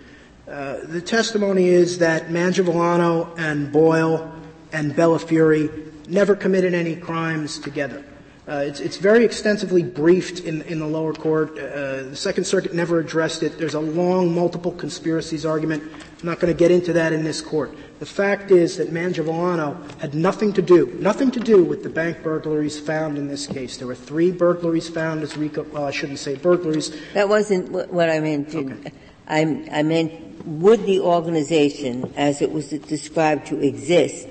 uh, 0.54 0.78
the 0.84 1.02
testimony 1.02 1.70
is 1.70 1.98
that 1.98 2.28
Mangiavellano 2.28 3.34
and 3.40 3.72
Boyle 3.72 4.32
and 4.72 4.92
Bellafiore 4.94 5.92
never 6.08 6.36
committed 6.36 6.76
any 6.76 6.96
crimes 6.96 7.58
together. 7.58 8.06
Uh, 8.48 8.58
it's, 8.58 8.80
it's, 8.80 8.98
very 8.98 9.26
extensively 9.26 9.82
briefed 9.82 10.42
in, 10.42 10.62
in 10.64 10.78
the 10.78 10.86
lower 10.86 11.14
court. 11.14 11.58
Uh, 11.58 12.04
the 12.04 12.16
Second 12.16 12.44
Circuit 12.44 12.72
never 12.72 13.00
addressed 13.00 13.42
it. 13.42 13.58
There's 13.58 13.74
a 13.74 13.80
long 13.80 14.36
multiple 14.36 14.74
conspiracies 14.74 15.44
argument. 15.44 15.82
I'm 16.20 16.28
not 16.28 16.40
going 16.40 16.54
to 16.54 16.58
get 16.58 16.70
into 16.70 16.94
that 16.94 17.14
in 17.14 17.24
this 17.24 17.42
court. 17.42 17.76
The 17.98 18.06
fact 18.06 18.52
is 18.52 18.78
that 18.78 18.92
Mangiavellano 18.92 20.00
had 20.02 20.14
nothing 20.14 20.54
to 20.54 20.62
do, 20.62 20.86
nothing 21.00 21.32
to 21.32 21.40
do 21.40 21.64
with 21.64 21.82
the 21.82 21.90
bank 21.90 22.22
burglaries 22.22 22.80
found 22.80 23.18
in 23.18 23.28
this 23.28 23.48
case. 23.48 23.78
There 23.78 23.88
were 23.88 23.96
three 23.96 24.32
burglaries 24.32 24.88
found 24.88 25.24
as 25.24 25.36
RICO, 25.36 25.64
well, 25.64 25.86
I 25.86 25.92
shouldn't 25.92 26.20
say 26.20 26.36
burglaries. 26.36 26.92
That 27.14 27.28
wasn't 27.28 27.72
what 27.72 28.12
I 28.12 28.20
meant. 28.20 28.54
Okay. 28.54 28.92
I, 29.28 29.70
I 29.72 29.84
meant 29.84 30.33
would 30.46 30.86
the 30.86 31.00
organization, 31.00 32.14
as 32.16 32.42
it 32.42 32.52
was 32.52 32.70
described 32.70 33.48
to 33.48 33.60
exist 33.60 34.28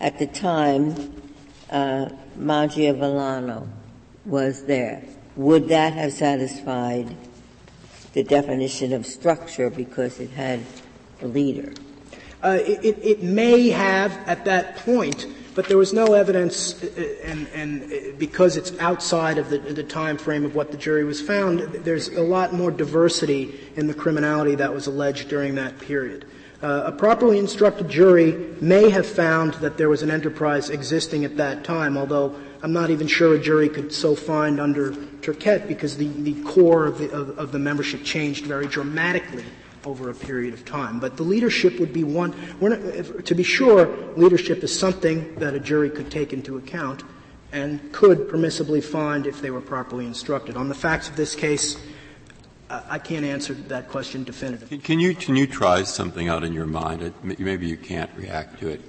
at 0.00 0.18
the 0.18 0.26
time 0.26 1.22
uh, 1.70 2.08
Mangiavellano 2.38 3.68
was 4.24 4.64
there, 4.64 5.02
would 5.36 5.68
that 5.68 5.92
have 5.92 6.12
satisfied 6.12 7.16
the 8.12 8.22
definition 8.22 8.92
of 8.92 9.06
structure 9.06 9.70
because 9.70 10.18
it 10.18 10.30
had 10.30 10.60
a 11.22 11.26
leader? 11.26 11.72
Uh, 12.42 12.58
it, 12.62 12.98
it, 13.02 13.22
may 13.22 13.68
have 13.68 14.12
at 14.26 14.46
that 14.46 14.76
point, 14.76 15.26
but 15.54 15.66
there 15.66 15.76
was 15.76 15.92
no 15.92 16.14
evidence, 16.14 16.82
uh, 16.82 17.16
and, 17.24 17.48
and 17.54 17.92
uh, 17.92 17.96
because 18.18 18.56
it's 18.56 18.76
outside 18.78 19.38
of 19.38 19.50
the, 19.50 19.58
the, 19.58 19.82
time 19.82 20.16
frame 20.16 20.44
of 20.44 20.54
what 20.54 20.70
the 20.70 20.76
jury 20.76 21.04
was 21.04 21.20
found, 21.20 21.60
there's 21.60 22.08
a 22.08 22.22
lot 22.22 22.52
more 22.52 22.70
diversity 22.70 23.58
in 23.76 23.86
the 23.86 23.94
criminality 23.94 24.54
that 24.54 24.72
was 24.72 24.86
alleged 24.86 25.28
during 25.28 25.54
that 25.56 25.78
period. 25.78 26.24
Uh, 26.62 26.82
a 26.86 26.92
properly 26.92 27.38
instructed 27.38 27.88
jury 27.88 28.32
may 28.60 28.90
have 28.90 29.06
found 29.06 29.54
that 29.54 29.78
there 29.78 29.88
was 29.88 30.02
an 30.02 30.10
enterprise 30.10 30.68
existing 30.68 31.24
at 31.24 31.36
that 31.36 31.64
time, 31.64 31.96
although 31.96 32.36
I'm 32.62 32.72
not 32.72 32.90
even 32.90 33.06
sure 33.06 33.34
a 33.34 33.38
jury 33.38 33.68
could 33.68 33.92
so 33.92 34.14
find 34.14 34.60
under 34.60 34.92
Turkette 35.22 35.66
because 35.66 35.96
the, 35.96 36.08
the 36.08 36.42
core 36.42 36.86
of 36.86 36.98
the, 36.98 37.10
of, 37.10 37.38
of 37.38 37.52
the 37.52 37.58
membership 37.58 38.04
changed 38.04 38.44
very 38.44 38.66
dramatically 38.66 39.44
over 39.84 40.10
a 40.10 40.14
period 40.14 40.54
of 40.54 40.64
time. 40.64 41.00
But 41.00 41.16
the 41.16 41.22
leadership 41.22 41.78
would 41.80 41.92
be 41.92 42.04
one. 42.04 42.34
Not, 42.60 43.24
to 43.26 43.34
be 43.34 43.42
sure, 43.42 43.86
leadership 44.16 44.62
is 44.62 44.76
something 44.76 45.34
that 45.36 45.54
a 45.54 45.60
jury 45.60 45.90
could 45.90 46.10
take 46.10 46.32
into 46.32 46.56
account 46.56 47.02
and 47.52 47.92
could 47.92 48.28
permissibly 48.28 48.82
find 48.82 49.26
if 49.26 49.40
they 49.40 49.50
were 49.50 49.60
properly 49.60 50.06
instructed. 50.06 50.56
On 50.56 50.68
the 50.68 50.74
facts 50.74 51.08
of 51.08 51.16
this 51.16 51.34
case, 51.34 51.76
I 52.68 52.98
can't 52.98 53.24
answer 53.24 53.54
that 53.54 53.88
question 53.88 54.22
definitively. 54.22 54.78
Can 54.78 55.00
you, 55.00 55.14
can 55.14 55.34
you 55.34 55.48
try 55.48 55.82
something 55.82 56.28
out 56.28 56.44
in 56.44 56.52
your 56.52 56.66
mind? 56.66 57.12
Maybe 57.22 57.66
you 57.66 57.76
can't 57.76 58.10
react 58.16 58.60
to 58.60 58.68
it. 58.68 58.80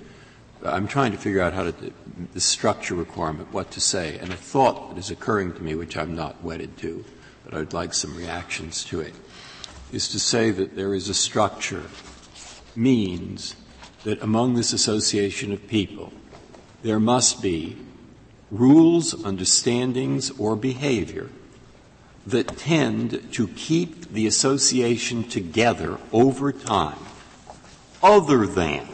I'm 0.63 0.87
trying 0.87 1.11
to 1.13 1.17
figure 1.17 1.41
out 1.41 1.53
how 1.53 1.63
to, 1.63 1.93
the 2.33 2.41
structure 2.41 2.93
requirement, 2.93 3.51
what 3.51 3.71
to 3.71 3.81
say. 3.81 4.19
And 4.19 4.31
a 4.31 4.35
thought 4.35 4.89
that 4.89 4.99
is 4.99 5.09
occurring 5.09 5.53
to 5.53 5.63
me, 5.63 5.73
which 5.73 5.97
I'm 5.97 6.15
not 6.15 6.43
wedded 6.43 6.77
to, 6.79 7.03
but 7.43 7.55
I'd 7.55 7.73
like 7.73 7.95
some 7.95 8.15
reactions 8.15 8.83
to 8.85 9.01
it 9.01 9.15
is 9.91 10.07
to 10.09 10.19
say 10.19 10.51
that 10.51 10.75
there 10.75 10.93
is 10.93 11.09
a 11.09 11.13
structure 11.13 11.83
means 12.75 13.55
that 14.03 14.21
among 14.21 14.53
this 14.53 14.73
association 14.73 15.51
of 15.51 15.67
people, 15.67 16.13
there 16.81 16.99
must 16.99 17.41
be 17.41 17.77
rules, 18.49 19.13
understandings, 19.25 20.31
or 20.39 20.55
behavior 20.55 21.29
that 22.25 22.57
tend 22.57 23.31
to 23.33 23.47
keep 23.49 24.11
the 24.11 24.27
association 24.27 25.23
together 25.23 25.97
over 26.11 26.51
time, 26.51 26.99
other 28.01 28.45
than 28.45 28.87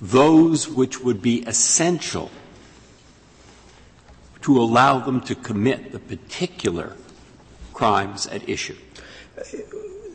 those 0.00 0.68
which 0.68 1.00
would 1.00 1.22
be 1.22 1.42
essential 1.46 2.30
to 4.42 4.60
allow 4.60 4.98
them 4.98 5.20
to 5.22 5.34
commit 5.34 5.92
the 5.92 5.98
particular 5.98 6.96
crimes 7.72 8.26
at 8.26 8.46
issue 8.48 8.76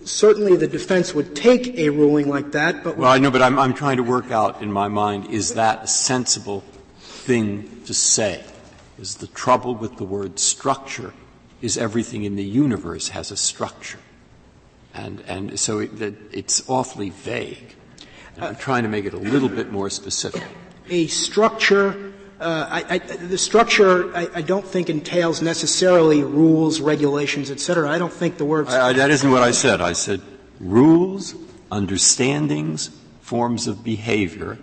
certainly 0.10 0.56
the 0.56 0.67
defense 0.67 1.13
would 1.13 1.36
take 1.36 1.78
a 1.78 1.89
ruling 1.89 2.28
like 2.28 2.52
that, 2.52 2.84
but 2.84 2.98
well, 2.98 3.12
I 3.12 3.19
know, 3.19 3.32
but 3.32 3.41
I'm, 3.41 3.58
I'm 3.60 3.74
trying 3.74 3.98
to 3.98 4.04
work 4.04 4.32
out 4.32 4.62
in 4.62 4.72
my 4.72 4.88
mind: 4.88 5.28
is 5.28 5.54
that 5.54 5.84
a 5.84 5.88
sensible 5.88 6.63
thing 7.00 7.84
to 7.86 7.93
say? 7.93 8.43
Is 9.00 9.15
the 9.15 9.28
trouble 9.28 9.76
with 9.76 9.98
the 9.98 10.04
word 10.04 10.39
structure 10.39 11.13
is 11.62 11.78
everything 11.78 12.24
in 12.24 12.36
the 12.36 12.43
universe 12.43 13.10
has 13.10 13.32
a 13.32 13.38
structure. 13.38 14.00
And, 14.93 15.22
and 15.28 15.60
so 15.60 15.80
it, 15.80 15.91
it's 16.32 16.67
awfully 16.69 17.10
vague. 17.10 17.76
And 18.36 18.45
I'm 18.45 18.56
trying 18.56 18.84
to 18.84 18.89
make 18.89 19.06
it 19.06 19.13
a 19.13 19.17
little 19.17 19.50
bit 19.50 19.72
more 19.72 19.89
specific. 19.89 20.43
A 20.89 21.08
structure, 21.08 22.13
uh, 22.39 22.67
I, 22.69 22.95
I, 22.95 22.97
the 22.99 23.38
structure 23.38 24.15
I, 24.15 24.30
I, 24.36 24.41
don't 24.41 24.65
think 24.65 24.89
entails 24.89 25.41
necessarily 25.41 26.23
rules, 26.23 26.80
regulations, 26.80 27.52
etc. 27.52 27.89
I 27.89 27.97
don't 27.97 28.13
think 28.13 28.38
the 28.38 28.45
word. 28.45 28.67
that 28.67 29.10
isn't 29.10 29.30
what 29.30 29.43
I 29.43 29.52
said. 29.52 29.82
I 29.82 29.91
said 29.91 30.21
rules, 30.60 31.36
understandings, 31.69 32.91
forms 33.19 33.67
of 33.67 33.84
behavior 33.84 34.58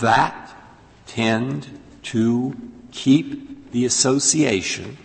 that 0.00 0.54
tend 1.06 1.78
to 2.02 2.56
keep 2.90 3.70
the 3.72 3.84
association 3.84 4.98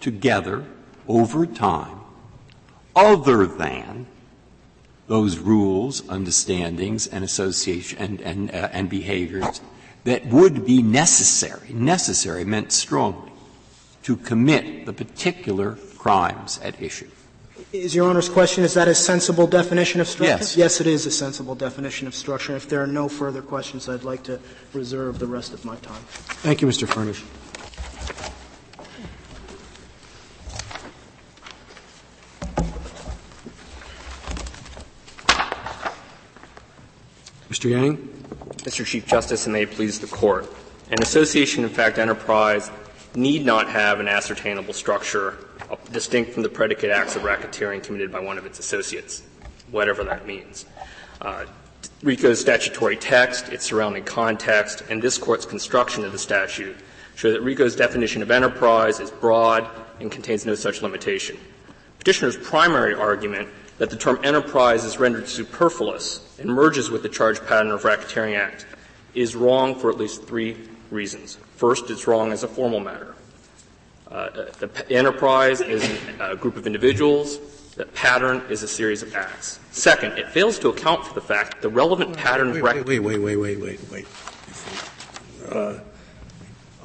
together 0.00 0.64
over 1.06 1.44
time 1.44 2.00
other 2.96 3.46
than 3.46 4.06
those 5.06 5.38
rules, 5.38 6.08
understandings, 6.08 7.06
and 7.06 7.24
association 7.24 7.98
and, 7.98 8.20
and, 8.20 8.50
uh, 8.50 8.68
and 8.72 8.88
behaviors 8.88 9.60
that 10.04 10.26
would 10.26 10.64
be 10.64 10.82
necessary, 10.82 11.72
necessary 11.72 12.44
meant 12.44 12.72
strongly, 12.72 13.32
to 14.02 14.16
commit 14.16 14.86
the 14.86 14.92
particular 14.92 15.76
crimes 15.98 16.58
at 16.62 16.80
issue. 16.80 17.08
Is 17.72 17.94
Your 17.94 18.08
Honor's 18.08 18.28
question, 18.28 18.64
is 18.64 18.74
that 18.74 18.88
a 18.88 18.94
sensible 18.94 19.46
definition 19.46 20.00
of 20.00 20.08
structure? 20.08 20.32
Yes. 20.32 20.56
Yes, 20.56 20.80
it 20.80 20.86
is 20.86 21.06
a 21.06 21.10
sensible 21.10 21.54
definition 21.54 22.08
of 22.08 22.14
structure. 22.14 22.56
If 22.56 22.68
there 22.68 22.82
are 22.82 22.86
no 22.86 23.08
further 23.08 23.42
questions, 23.42 23.88
I'd 23.88 24.02
like 24.02 24.24
to 24.24 24.40
reserve 24.72 25.18
the 25.18 25.26
rest 25.26 25.52
of 25.52 25.64
my 25.64 25.76
time. 25.76 26.02
Thank 26.42 26.62
you, 26.62 26.68
Mr. 26.68 26.88
Fernich. 26.88 27.22
Mr. 37.50 37.70
Yang? 37.70 38.09
Mr. 38.62 38.84
Chief 38.84 39.06
Justice, 39.06 39.46
and 39.46 39.52
may 39.52 39.62
it 39.62 39.70
please 39.70 39.98
the 39.98 40.06
Court. 40.06 40.46
An 40.90 41.02
association, 41.02 41.64
in 41.64 41.70
fact, 41.70 41.98
enterprise 41.98 42.70
need 43.14 43.44
not 43.44 43.68
have 43.68 44.00
an 44.00 44.08
ascertainable 44.08 44.72
structure 44.72 45.36
distinct 45.92 46.32
from 46.32 46.42
the 46.42 46.48
predicate 46.48 46.90
acts 46.90 47.16
of 47.16 47.22
racketeering 47.22 47.82
committed 47.82 48.12
by 48.12 48.20
one 48.20 48.38
of 48.38 48.46
its 48.46 48.58
associates, 48.58 49.22
whatever 49.70 50.04
that 50.04 50.26
means. 50.26 50.66
Uh, 51.20 51.44
RICO's 52.02 52.40
statutory 52.40 52.96
text, 52.96 53.48
its 53.48 53.64
surrounding 53.64 54.04
context, 54.04 54.82
and 54.90 55.00
this 55.00 55.18
Court's 55.18 55.46
construction 55.46 56.04
of 56.04 56.12
the 56.12 56.18
statute 56.18 56.76
show 57.14 57.30
that 57.32 57.42
RICO's 57.42 57.76
definition 57.76 58.22
of 58.22 58.30
enterprise 58.30 59.00
is 59.00 59.10
broad 59.10 59.68
and 60.00 60.10
contains 60.10 60.46
no 60.46 60.54
such 60.54 60.82
limitation. 60.82 61.36
Petitioner's 61.98 62.36
primary 62.36 62.94
argument 62.94 63.48
that 63.80 63.88
the 63.88 63.96
term 63.96 64.20
enterprise 64.22 64.84
is 64.84 64.98
rendered 64.98 65.26
superfluous 65.26 66.38
and 66.38 66.50
merges 66.50 66.90
with 66.90 67.02
the 67.02 67.08
charge 67.08 67.42
pattern 67.46 67.70
of 67.72 67.82
Racketeering 67.82 68.38
Act 68.38 68.66
is 69.14 69.34
wrong 69.34 69.74
for 69.74 69.88
at 69.88 69.96
least 69.96 70.24
three 70.24 70.54
reasons. 70.90 71.38
First, 71.56 71.88
it's 71.88 72.06
wrong 72.06 72.30
as 72.30 72.42
a 72.42 72.48
formal 72.48 72.80
matter. 72.80 73.14
Uh, 74.06 74.28
the 74.58 74.70
enterprise 74.90 75.62
is 75.62 75.82
a 76.20 76.36
group 76.36 76.58
of 76.58 76.66
individuals. 76.66 77.38
The 77.74 77.86
pattern 77.86 78.42
is 78.50 78.62
a 78.62 78.68
series 78.68 79.02
of 79.02 79.14
acts. 79.14 79.58
Second, 79.70 80.18
it 80.18 80.28
fails 80.28 80.58
to 80.58 80.68
account 80.68 81.06
for 81.06 81.14
the 81.14 81.22
fact 81.22 81.52
that 81.52 81.62
the 81.62 81.70
relevant 81.70 82.14
pattern 82.18 82.48
wait, 82.52 82.58
of 82.58 82.86
wait, 82.86 83.00
wait, 83.00 83.18
wait, 83.18 83.36
wait, 83.36 83.36
wait, 83.36 83.60
wait, 83.60 83.90
wait. 83.90 84.06
Uh, 85.48 85.78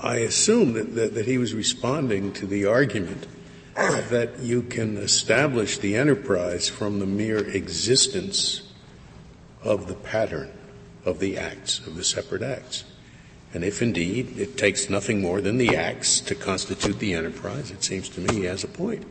I 0.01 0.19
assume 0.19 0.71
that, 0.73 0.95
that, 0.95 1.13
that 1.15 1.25
he 1.25 1.38
was 1.39 1.53
responding 1.53 2.31
to 2.34 2.47
the 2.47 2.67
argument 2.67 3.27
that 4.10 4.40
you 4.40 4.62
can 4.62 4.96
establish 4.96 5.78
the 5.78 5.98
enterprise 5.98 6.70
from 6.70 7.00
the 7.00 7.06
mere 7.06 7.40
existence 7.40 8.72
of 9.64 9.88
the 9.88 9.96
pattern 9.96 10.50
of 11.04 11.20
the 11.20 11.38
acts, 11.38 11.80
of 11.86 11.98
the 11.98 12.04
separate 12.04 12.42
acts. 12.42 12.86
And 13.54 13.66
if 13.66 13.82
indeed 13.82 14.38
it 14.40 14.58
takes 14.58 14.90
nothing 14.90 15.22
more 15.22 15.42
than 15.42 15.58
the 15.58 15.76
acts 15.76 16.22
to 16.22 16.36
constitute 16.36 17.00
the 17.00 17.14
enterprise, 17.14 17.70
it 17.70 17.84
seems 17.84 18.08
to 18.10 18.22
me 18.22 18.36
he 18.36 18.44
has 18.46 18.64
a 18.64 18.68
point. 18.70 19.06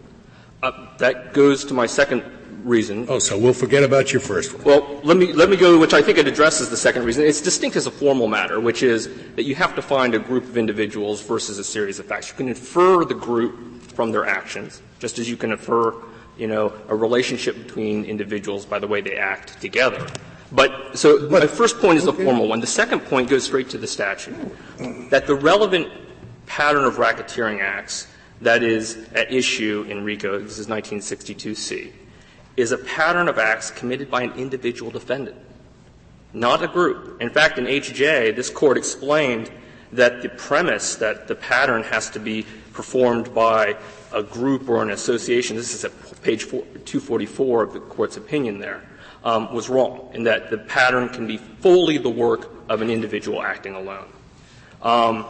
Uh, 0.63 0.97
that 0.97 1.35
goes 1.35 1.65
to 1.67 1.75
my 1.75 1.87
second 1.87 2.25
reason. 2.65 3.07
Oh, 3.09 3.19
so 3.19 3.39
we'll 3.39 3.53
forget 3.53 3.85
about 3.85 4.13
your 4.13 4.21
first 4.21 4.55
one. 4.55 4.65
Well, 4.65 5.01
let 5.05 5.17
me, 5.17 5.33
let 5.33 5.49
me 5.51 5.57
go, 5.57 5.79
which 5.79 5.95
I 5.95 6.03
think 6.03 6.19
it 6.19 6.27
addresses 6.27 6.71
the 6.71 6.77
second 6.77 7.05
reason. 7.05 7.25
It's 7.25 7.41
distinct 7.41 7.77
as 7.77 7.87
a 7.87 7.91
formal 7.91 8.27
matter, 8.27 8.59
which 8.61 8.83
is 8.83 9.09
that 9.37 9.45
you 9.45 9.55
have 9.55 9.75
to 9.77 9.83
find 9.83 10.15
a 10.15 10.19
group 10.19 10.45
of 10.45 10.57
individuals 10.57 11.21
versus 11.23 11.59
a 11.59 11.65
series 11.65 11.99
of 11.99 12.07
facts. 12.07 12.31
You 12.31 12.37
can 12.37 12.49
infer 12.49 13.05
the 13.05 13.15
group 13.15 13.83
from 13.83 14.11
their 14.11 14.27
actions, 14.27 14.83
just 14.99 15.19
as 15.19 15.29
you 15.29 15.37
can 15.37 15.53
infer, 15.53 15.95
you 16.37 16.47
know, 16.47 16.73
a 16.89 16.97
relationship 16.97 17.57
between 17.57 18.05
individuals 18.05 18.67
by 18.67 18.79
the 18.79 18.87
way 18.87 19.01
they 19.01 19.17
act 19.17 19.61
together. 19.61 20.07
But 20.53 20.97
so 20.97 21.29
but, 21.29 21.43
my 21.43 21.47
first 21.47 21.79
point 21.79 21.99
is 21.99 22.05
the 22.05 22.13
formal 22.13 22.49
one. 22.49 22.61
The 22.61 22.67
second 22.67 23.01
point 23.01 23.29
goes 23.29 23.45
straight 23.45 23.71
to 23.71 23.79
the 23.79 23.87
statute. 23.87 24.37
That 25.11 25.27
the 25.27 25.35
relevant 25.35 25.89
pattern 26.47 26.85
of 26.85 26.97
racketeering 26.97 27.61
acts 27.61 28.07
that 28.41 28.63
is 28.63 29.09
at 29.15 29.33
issue 29.33 29.87
in 29.89 30.05
RICO, 30.05 30.41
this 30.41 30.59
is 30.59 30.67
1962C, 30.67 31.93
is 32.57 32.73
a 32.73 32.79
pattern 32.79 33.29
of 33.29 33.39
acts 33.39 33.71
committed 33.71 34.11
by 34.11 34.23
an 34.23 34.33
individual 34.33 34.91
defendant, 34.91 35.37
not 36.33 36.63
a 36.63 36.69
group. 36.69 37.21
In 37.21 37.31
fact, 37.31 37.59
in 37.59 37.65
HJ, 37.65 38.37
this 38.37 38.51
court 38.51 38.77
explained 38.77 39.51
that 39.93 40.23
the 40.23 40.29
premise 40.29 40.97
that 40.97 41.29
the 41.29 41.35
pattern 41.35 41.83
has 41.85 42.11
to 42.11 42.19
be 42.19 42.47
performed 42.73 43.33
by 43.35 43.77
a 44.13 44.23
group 44.23 44.69
or 44.69 44.83
an 44.83 44.91
association, 44.91 45.57
this 45.57 45.75
is 45.75 45.85
at 45.85 45.93
page 46.23 46.49
244 46.49 47.63
of 47.63 47.73
the 47.73 47.81
court's 47.81 48.17
opinion 48.17 48.59
there, 48.59 48.83
um, 49.25 49.53
was 49.55 49.69
wrong, 49.69 50.11
in 50.13 50.25
that 50.25 50.51
the 50.51 50.59
pattern 50.59 51.09
can 51.09 51.27
be 51.27 51.39
fully 51.39 51.99
the 51.99 52.11
work 52.11 52.51
of 52.69 52.83
an 52.83 52.91
individual 52.91 53.43
acting 53.43 53.75
alone. 53.75 54.07
Um, 54.83 55.25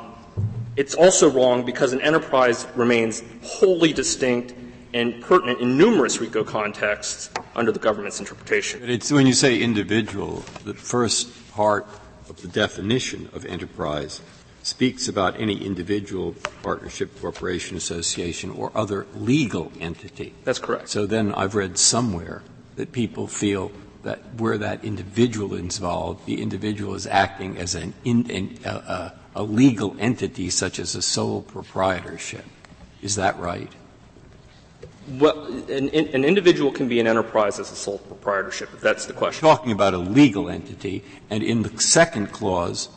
it's 0.76 0.94
also 0.94 1.30
wrong 1.30 1.64
because 1.64 1.92
an 1.92 2.00
enterprise 2.00 2.66
remains 2.74 3.22
wholly 3.42 3.92
distinct 3.92 4.54
and 4.94 5.20
pertinent 5.20 5.60
in 5.60 5.76
numerous 5.76 6.20
RICO 6.20 6.44
contexts 6.44 7.28
under 7.56 7.72
the 7.72 7.80
government's 7.80 8.20
interpretation. 8.20 8.80
But 8.80 8.90
it's 8.90 9.10
when 9.10 9.26
you 9.26 9.32
say 9.32 9.60
individual, 9.60 10.44
the 10.64 10.72
first 10.72 11.50
part 11.52 11.86
of 12.30 12.40
the 12.40 12.48
definition 12.48 13.28
of 13.34 13.44
enterprise 13.44 14.22
speaks 14.62 15.08
about 15.08 15.38
any 15.38 15.62
individual, 15.62 16.34
partnership, 16.62 17.20
corporation, 17.20 17.76
association, 17.76 18.50
or 18.50 18.70
other 18.74 19.06
legal 19.14 19.70
entity. 19.78 20.32
That's 20.44 20.60
correct. 20.60 20.88
So 20.88 21.04
then 21.04 21.34
I've 21.34 21.54
read 21.54 21.76
somewhere 21.76 22.42
that 22.76 22.92
people 22.92 23.26
feel 23.26 23.72
that 24.04 24.20
where 24.36 24.56
that 24.58 24.84
individual 24.84 25.54
is 25.54 25.60
involved, 25.60 26.24
the 26.24 26.40
individual 26.40 26.94
is 26.94 27.06
acting 27.06 27.58
as 27.58 27.74
an 27.74 27.94
in, 28.04 28.30
in, 28.30 28.58
uh, 28.64 28.68
uh, 28.68 29.10
a 29.34 29.42
legal 29.42 29.96
entity 29.98 30.50
such 30.50 30.78
as 30.78 30.94
a 30.94 31.02
sole 31.02 31.42
proprietorship. 31.42 32.44
Is 33.02 33.16
that 33.16 33.38
right? 33.38 33.70
Well, 35.06 35.44
an, 35.68 35.90
an, 35.90 36.24
individual 36.24 36.72
can 36.72 36.88
be 36.88 36.98
an 36.98 37.06
enterprise 37.06 37.58
as 37.58 37.70
a 37.70 37.76
sole 37.76 37.98
proprietorship, 37.98 38.70
if 38.72 38.80
that's 38.80 39.04
the 39.04 39.12
question. 39.12 39.46
Talking 39.46 39.72
about 39.72 39.92
a 39.92 39.98
legal 39.98 40.48
entity, 40.48 41.04
and 41.28 41.42
in 41.42 41.62
the 41.62 41.78
second 41.78 42.32
clause, 42.32 42.88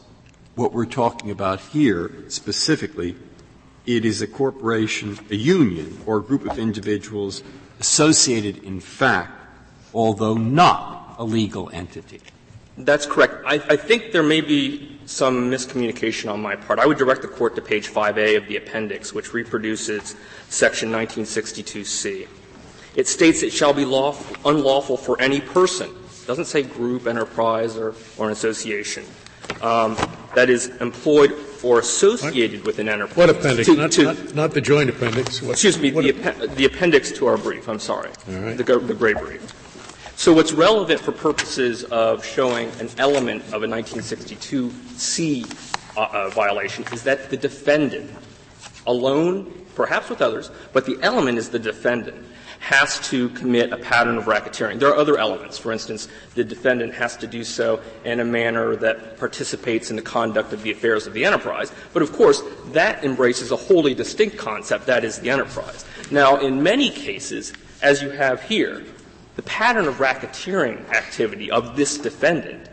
what 0.56 0.72
we're 0.72 0.86
talking 0.86 1.32
about 1.32 1.60
here 1.60 2.12
specifically, 2.30 3.16
it 3.86 4.06
is 4.06 4.22
a 4.22 4.28
corporation, 4.28 5.20
a 5.30 5.36
union, 5.36 6.00
or 6.06 6.18
a 6.18 6.24
group 6.24 6.50
of 6.50 6.58
individuals 6.58 7.44
associated 7.80 8.64
in 8.64 8.80
fact, 8.80 9.32
although 9.94 10.36
not 10.36 11.16
a 11.18 11.26
legal 11.26 11.70
entity. 11.74 12.22
That's 12.78 13.06
correct. 13.06 13.44
I, 13.46 13.56
I, 13.56 13.76
think 13.76 14.12
there 14.12 14.24
may 14.24 14.42
be 14.42 15.00
some 15.06 15.50
miscommunication 15.50 16.32
on 16.32 16.42
my 16.42 16.56
part. 16.56 16.80
I 16.80 16.86
would 16.86 16.98
direct 16.98 17.24
the 17.24 17.28
court 17.28 17.56
to 17.56 17.62
page 17.62 17.90
5A 17.90 18.38
of 18.38 18.48
the 18.48 18.58
appendix, 18.58 19.14
which 19.14 19.34
reproduces 19.34 20.16
section 20.50 20.92
1962C. 20.92 22.28
It 22.96 23.08
states 23.08 23.42
it 23.42 23.52
shall 23.52 23.74
be 23.74 23.86
lawful, 23.86 24.36
unlawful 24.50 24.98
for 24.98 25.20
any 25.20 25.42
person. 25.42 25.90
It 25.90 26.28
doesn't 26.28 26.46
say 26.46 26.64
group, 26.64 27.08
enterprise, 27.08 27.78
or, 27.78 27.96
or 28.18 28.28
an 28.28 28.32
association 28.32 29.06
um, 29.62 29.96
that 30.36 30.50
is 30.50 30.68
employed 30.82 31.34
or 31.64 31.80
associated 31.80 32.64
with 32.66 32.80
an 32.80 32.90
enterprise. 32.90 33.18
What 33.18 33.30
appendix? 33.30 33.68
Not, 33.70 33.92
to, 33.94 34.04
not, 34.04 34.36
not, 34.36 34.52
the 34.52 34.62
joint 34.62 34.90
appendix. 34.90 35.42
Excuse 35.42 35.80
me, 35.80 35.90
the, 35.90 36.24
app- 36.24 36.56
the, 36.56 36.66
appendix 36.66 37.12
to 37.14 37.28
our 37.28 37.38
brief. 37.38 37.68
I'm 37.68 37.80
sorry, 37.80 38.12
the, 38.28 38.64
the 38.64 38.94
gray 38.94 39.14
brief. 39.14 39.54
So 40.18 40.34
what's 40.34 40.52
relevant 40.52 41.00
for 41.00 41.12
purposes 41.12 41.84
of 41.84 42.26
showing 42.26 42.72
an 42.80 42.90
element 42.98 43.44
of 43.54 43.62
a 43.62 43.68
1962C 43.68 45.46
uh, 45.96 46.00
uh, 46.12 46.30
violation 46.30 46.86
is 46.92 47.04
that 47.04 47.30
the 47.30 47.38
defendant 47.38 48.10
alone, 48.88 49.54
perhaps 49.76 50.10
with 50.10 50.24
others, 50.24 50.50
but 50.74 50.88
the 50.88 50.98
element 51.04 51.38
is 51.38 51.52
the 51.52 51.60
defendant 51.60 52.26
has 52.58 53.00
to 53.10 53.30
commit 53.30 53.72
a 53.72 53.78
pattern 53.78 54.18
of 54.18 54.26
racketeering. 54.26 54.80
There 54.80 54.90
are 54.90 54.98
other 54.98 55.20
elements. 55.20 55.60
For 55.60 55.72
instance, 55.72 56.08
the 56.34 56.44
defendant 56.44 56.96
has 56.96 57.16
to 57.18 57.28
do 57.28 57.44
so 57.44 57.80
in 58.04 58.20
a 58.20 58.26
manner 58.26 58.76
that 58.78 59.20
participates 59.20 59.92
in 59.92 59.98
the 59.98 60.02
conduct 60.02 60.52
of 60.52 60.64
the 60.64 60.72
affairs 60.72 61.06
of 61.06 61.14
the 61.14 61.26
enterprise. 61.26 61.72
But 61.94 62.02
of 62.02 62.12
course, 62.12 62.42
that 62.72 63.04
embraces 63.04 63.52
a 63.52 63.56
wholly 63.56 63.94
distinct 63.94 64.38
concept, 64.38 64.88
that 64.88 65.04
is 65.04 65.20
the 65.20 65.30
enterprise. 65.30 65.86
Now, 66.10 66.38
in 66.38 66.64
many 66.64 66.90
cases, 66.90 67.54
as 67.84 68.02
you 68.02 68.10
have 68.10 68.42
here, 68.42 68.84
The 69.38 69.44
pattern 69.44 69.88
of 69.88 70.00
racketeering 70.00 70.90
activity 70.90 71.50
of 71.50 71.78
this 71.78 71.98
defendant 71.98 72.68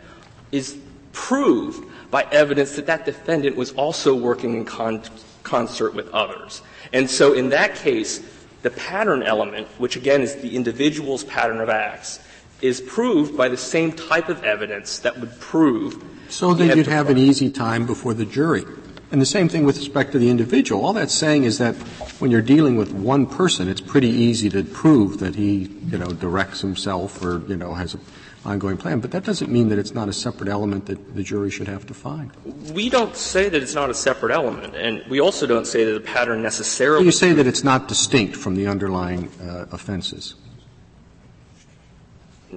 is 0.51 0.77
proved 1.13 1.87
by 2.11 2.23
evidence 2.31 2.75
that 2.75 2.87
that 2.87 3.05
defendant 3.05 3.55
was 3.55 3.71
also 3.73 4.15
working 4.15 4.55
in 4.55 4.65
con- 4.65 5.03
concert 5.43 5.93
with 5.93 6.09
others. 6.09 6.61
And 6.91 7.09
so 7.09 7.33
in 7.33 7.49
that 7.49 7.75
case, 7.75 8.21
the 8.63 8.71
pattern 8.71 9.21
element, 9.21 9.67
which 9.77 9.95
again 9.95 10.21
is 10.21 10.35
the 10.37 10.55
individual's 10.55 11.23
pattern 11.23 11.61
of 11.61 11.69
acts, 11.69 12.19
is 12.61 12.81
proved 12.81 13.37
by 13.37 13.47
the 13.47 13.57
same 13.57 13.91
type 13.91 14.27
of 14.27 14.43
evidence 14.43 14.99
that 14.99 15.19
would 15.19 15.39
prove. 15.39 16.03
So 16.29 16.55
then 16.55 16.75
you'd 16.75 16.87
have 16.87 17.09
an 17.09 17.17
easy 17.19 17.51
time 17.51 17.85
before 17.85 18.15
the 18.15 18.25
jury. 18.25 18.65
And 19.11 19.21
the 19.21 19.25
same 19.25 19.47
thing 19.47 19.65
with 19.65 19.77
respect 19.77 20.11
to 20.13 20.19
the 20.19 20.29
individual. 20.29 20.83
All 20.83 20.93
that's 20.93 21.13
saying 21.13 21.43
is 21.43 21.57
that 21.59 21.75
when 22.19 22.31
you're 22.31 22.41
dealing 22.41 22.75
with 22.75 22.91
one 22.91 23.27
person, 23.27 23.67
it's 23.69 23.81
pretty 23.81 24.09
easy 24.09 24.49
to 24.49 24.63
prove 24.63 25.19
that 25.19 25.35
he, 25.35 25.69
you 25.87 25.97
know, 25.97 26.07
directs 26.07 26.61
himself 26.61 27.23
or, 27.23 27.41
you 27.47 27.55
know, 27.55 27.73
has 27.73 27.93
an 27.93 28.01
ongoing 28.45 28.77
plan. 28.77 28.99
But 28.99 29.11
that 29.11 29.23
doesn't 29.23 29.51
mean 29.51 29.69
that 29.69 29.79
it's 29.79 29.93
not 29.93 30.09
a 30.09 30.13
separate 30.13 30.49
element 30.49 30.85
that 30.87 31.15
the 31.15 31.23
jury 31.23 31.49
should 31.49 31.67
have 31.67 31.85
to 31.87 31.93
find. 31.93 32.31
We 32.73 32.89
don't 32.89 33.15
say 33.15 33.49
that 33.49 33.61
it's 33.61 33.75
not 33.75 33.89
a 33.89 33.93
separate 33.93 34.31
element, 34.31 34.75
and 34.75 35.03
we 35.09 35.19
also 35.19 35.47
don't 35.47 35.65
say 35.65 35.83
that 35.83 35.93
the 35.93 35.99
pattern 35.99 36.41
necessarily. 36.41 37.05
You 37.05 37.11
say 37.11 37.33
that 37.33 37.47
it's 37.47 37.63
not 37.63 37.87
distinct 37.87 38.35
from 38.35 38.55
the 38.55 38.67
underlying 38.67 39.29
uh, 39.41 39.65
offenses. 39.71 40.35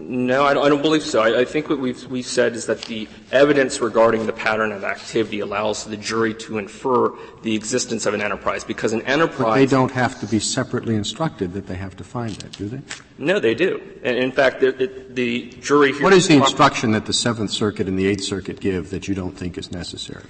No, 0.07 0.45
I 0.45 0.55
don't, 0.55 0.83
believe 0.83 1.03
so. 1.03 1.21
I, 1.21 1.45
think 1.45 1.69
what 1.69 1.79
we've, 1.79 2.03
we've 2.07 2.27
said 2.27 2.55
is 2.55 2.67
that 2.67 2.83
the 2.83 3.09
evidence 3.33 3.81
regarding 3.81 4.27
the 4.27 4.33
pattern 4.33 4.73
of 4.73 4.85
activity 4.85 5.41
allows 5.41 5.85
the 5.85 5.97
jury 5.97 6.35
to 6.35 6.59
infer 6.59 7.11
the 7.43 7.55
existence 7.55 8.07
of 8.07 8.15
an 8.15 8.21
enterprise 8.21 8.65
because 8.65 8.93
an 8.93 9.03
enterprise. 9.03 9.39
But 9.39 9.55
they 9.57 9.67
don't 9.67 9.91
have 9.93 10.21
to 10.21 10.27
be 10.27 10.39
separately 10.39 10.95
instructed 10.95 11.53
that 11.55 11.67
they 11.67 11.75
have 11.75 11.97
to 11.97 12.05
find 12.05 12.35
that, 12.37 12.53
do 12.53 12.69
they? 12.69 12.81
No, 13.19 13.39
they 13.39 13.55
do. 13.55 13.83
In 14.03 14.33
fact, 14.33 14.61
the, 14.61 15.09
the 15.11 15.51
jury. 15.61 15.93
What 16.01 16.13
is 16.13 16.29
the 16.29 16.37
instruction 16.37 16.93
that 16.93 17.07
the 17.07 17.13
Seventh 17.13 17.51
Circuit 17.51 17.89
and 17.89 17.99
the 17.99 18.07
Eighth 18.07 18.25
Circuit 18.25 18.61
give 18.61 18.91
that 18.91 19.09
you 19.09 19.15
don't 19.15 19.37
think 19.37 19.59
is 19.59 19.73
necessary? 19.73 20.25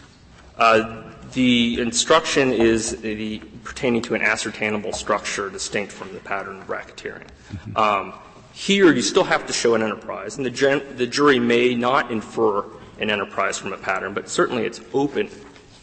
Uh, 0.57 1.03
the 1.33 1.81
instruction 1.81 2.53
is 2.53 3.01
the, 3.01 3.39
pertaining 3.65 4.03
to 4.03 4.15
an 4.15 4.23
ascertainable 4.23 4.93
structure 4.93 5.51
distinct 5.51 5.93
from 5.93 6.13
the 6.15 6.21
pattern 6.21 6.59
of 6.59 6.67
racketeering. 6.67 7.27
Mm-hmm. 7.53 7.77
Um, 7.77 8.15
here, 8.59 8.93
you 8.93 9.03
still 9.03 9.23
have 9.23 9.47
to 9.47 9.53
show 9.53 9.77
an 9.77 9.83
enterprise, 9.83 10.37
and 10.37 10.45
the, 10.45 10.51
gen- 10.51 10.97
the 10.97 11.07
jury 11.07 11.39
may 11.39 11.77
not 11.77 12.11
infer 12.11 12.65
an 12.99 13.09
enterprise 13.09 13.57
from 13.57 13.73
a 13.73 13.77
pattern, 13.77 14.15
but 14.15 14.29
certainly 14.29 14.65
it's 14.65 14.81
open 14.93 15.31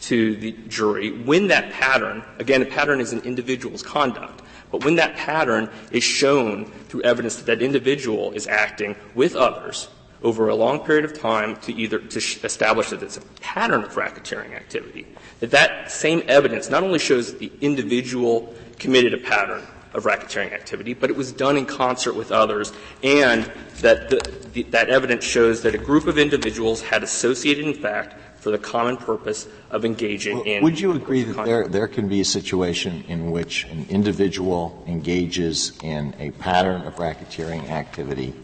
to 0.02 0.36
the 0.36 0.52
jury 0.68 1.22
when 1.22 1.46
that 1.46 1.72
pattern, 1.72 2.22
again, 2.38 2.60
a 2.60 2.66
pattern 2.66 3.00
is 3.00 3.14
an 3.14 3.20
individual's 3.20 3.82
conduct, 3.82 4.42
but 4.70 4.84
when 4.84 4.94
that 4.96 5.16
pattern 5.16 5.70
is 5.90 6.04
shown 6.04 6.66
through 6.88 7.00
evidence 7.00 7.36
that 7.36 7.46
that 7.46 7.62
individual 7.62 8.32
is 8.32 8.46
acting 8.46 8.94
with 9.14 9.34
others 9.34 9.88
over 10.22 10.50
a 10.50 10.54
long 10.54 10.78
period 10.80 11.06
of 11.06 11.18
time 11.18 11.56
to 11.56 11.72
either 11.72 11.98
to 11.98 12.18
establish 12.18 12.90
that 12.90 13.02
it's 13.02 13.16
a 13.16 13.22
pattern 13.40 13.84
of 13.84 13.94
racketeering 13.94 14.54
activity, 14.54 15.06
that 15.40 15.50
that 15.50 15.90
same 15.90 16.22
evidence 16.28 16.68
not 16.68 16.82
only 16.82 16.98
shows 16.98 17.32
that 17.32 17.38
the 17.38 17.50
individual 17.62 18.54
committed 18.78 19.14
a 19.14 19.18
pattern, 19.18 19.66
of 19.96 20.04
racketeering 20.04 20.52
activity, 20.52 20.94
but 20.94 21.10
it 21.10 21.16
was 21.16 21.32
done 21.32 21.56
in 21.56 21.64
concert 21.64 22.14
with 22.14 22.30
others, 22.30 22.72
and 23.02 23.50
that 23.80 24.10
the, 24.10 24.48
the, 24.52 24.62
that 24.64 24.90
evidence 24.90 25.24
shows 25.24 25.62
that 25.62 25.74
a 25.74 25.78
group 25.78 26.06
of 26.06 26.18
individuals 26.18 26.82
had 26.82 27.02
associated, 27.02 27.64
in 27.64 27.74
fact, 27.74 28.14
for 28.38 28.50
the 28.50 28.58
common 28.58 28.96
purpose 28.96 29.48
of 29.70 29.84
engaging 29.84 30.36
well, 30.36 30.46
in. 30.46 30.62
Would 30.62 30.78
you 30.78 30.92
agree 30.92 31.22
that 31.24 31.44
there, 31.46 31.66
there 31.66 31.88
can 31.88 32.06
be 32.08 32.20
a 32.20 32.24
situation 32.24 33.04
in 33.08 33.30
which 33.30 33.64
an 33.64 33.86
individual 33.88 34.84
engages 34.86 35.76
in 35.82 36.14
a 36.18 36.30
pattern 36.32 36.82
of 36.82 36.96
racketeering 36.96 37.70
activity 37.70 38.34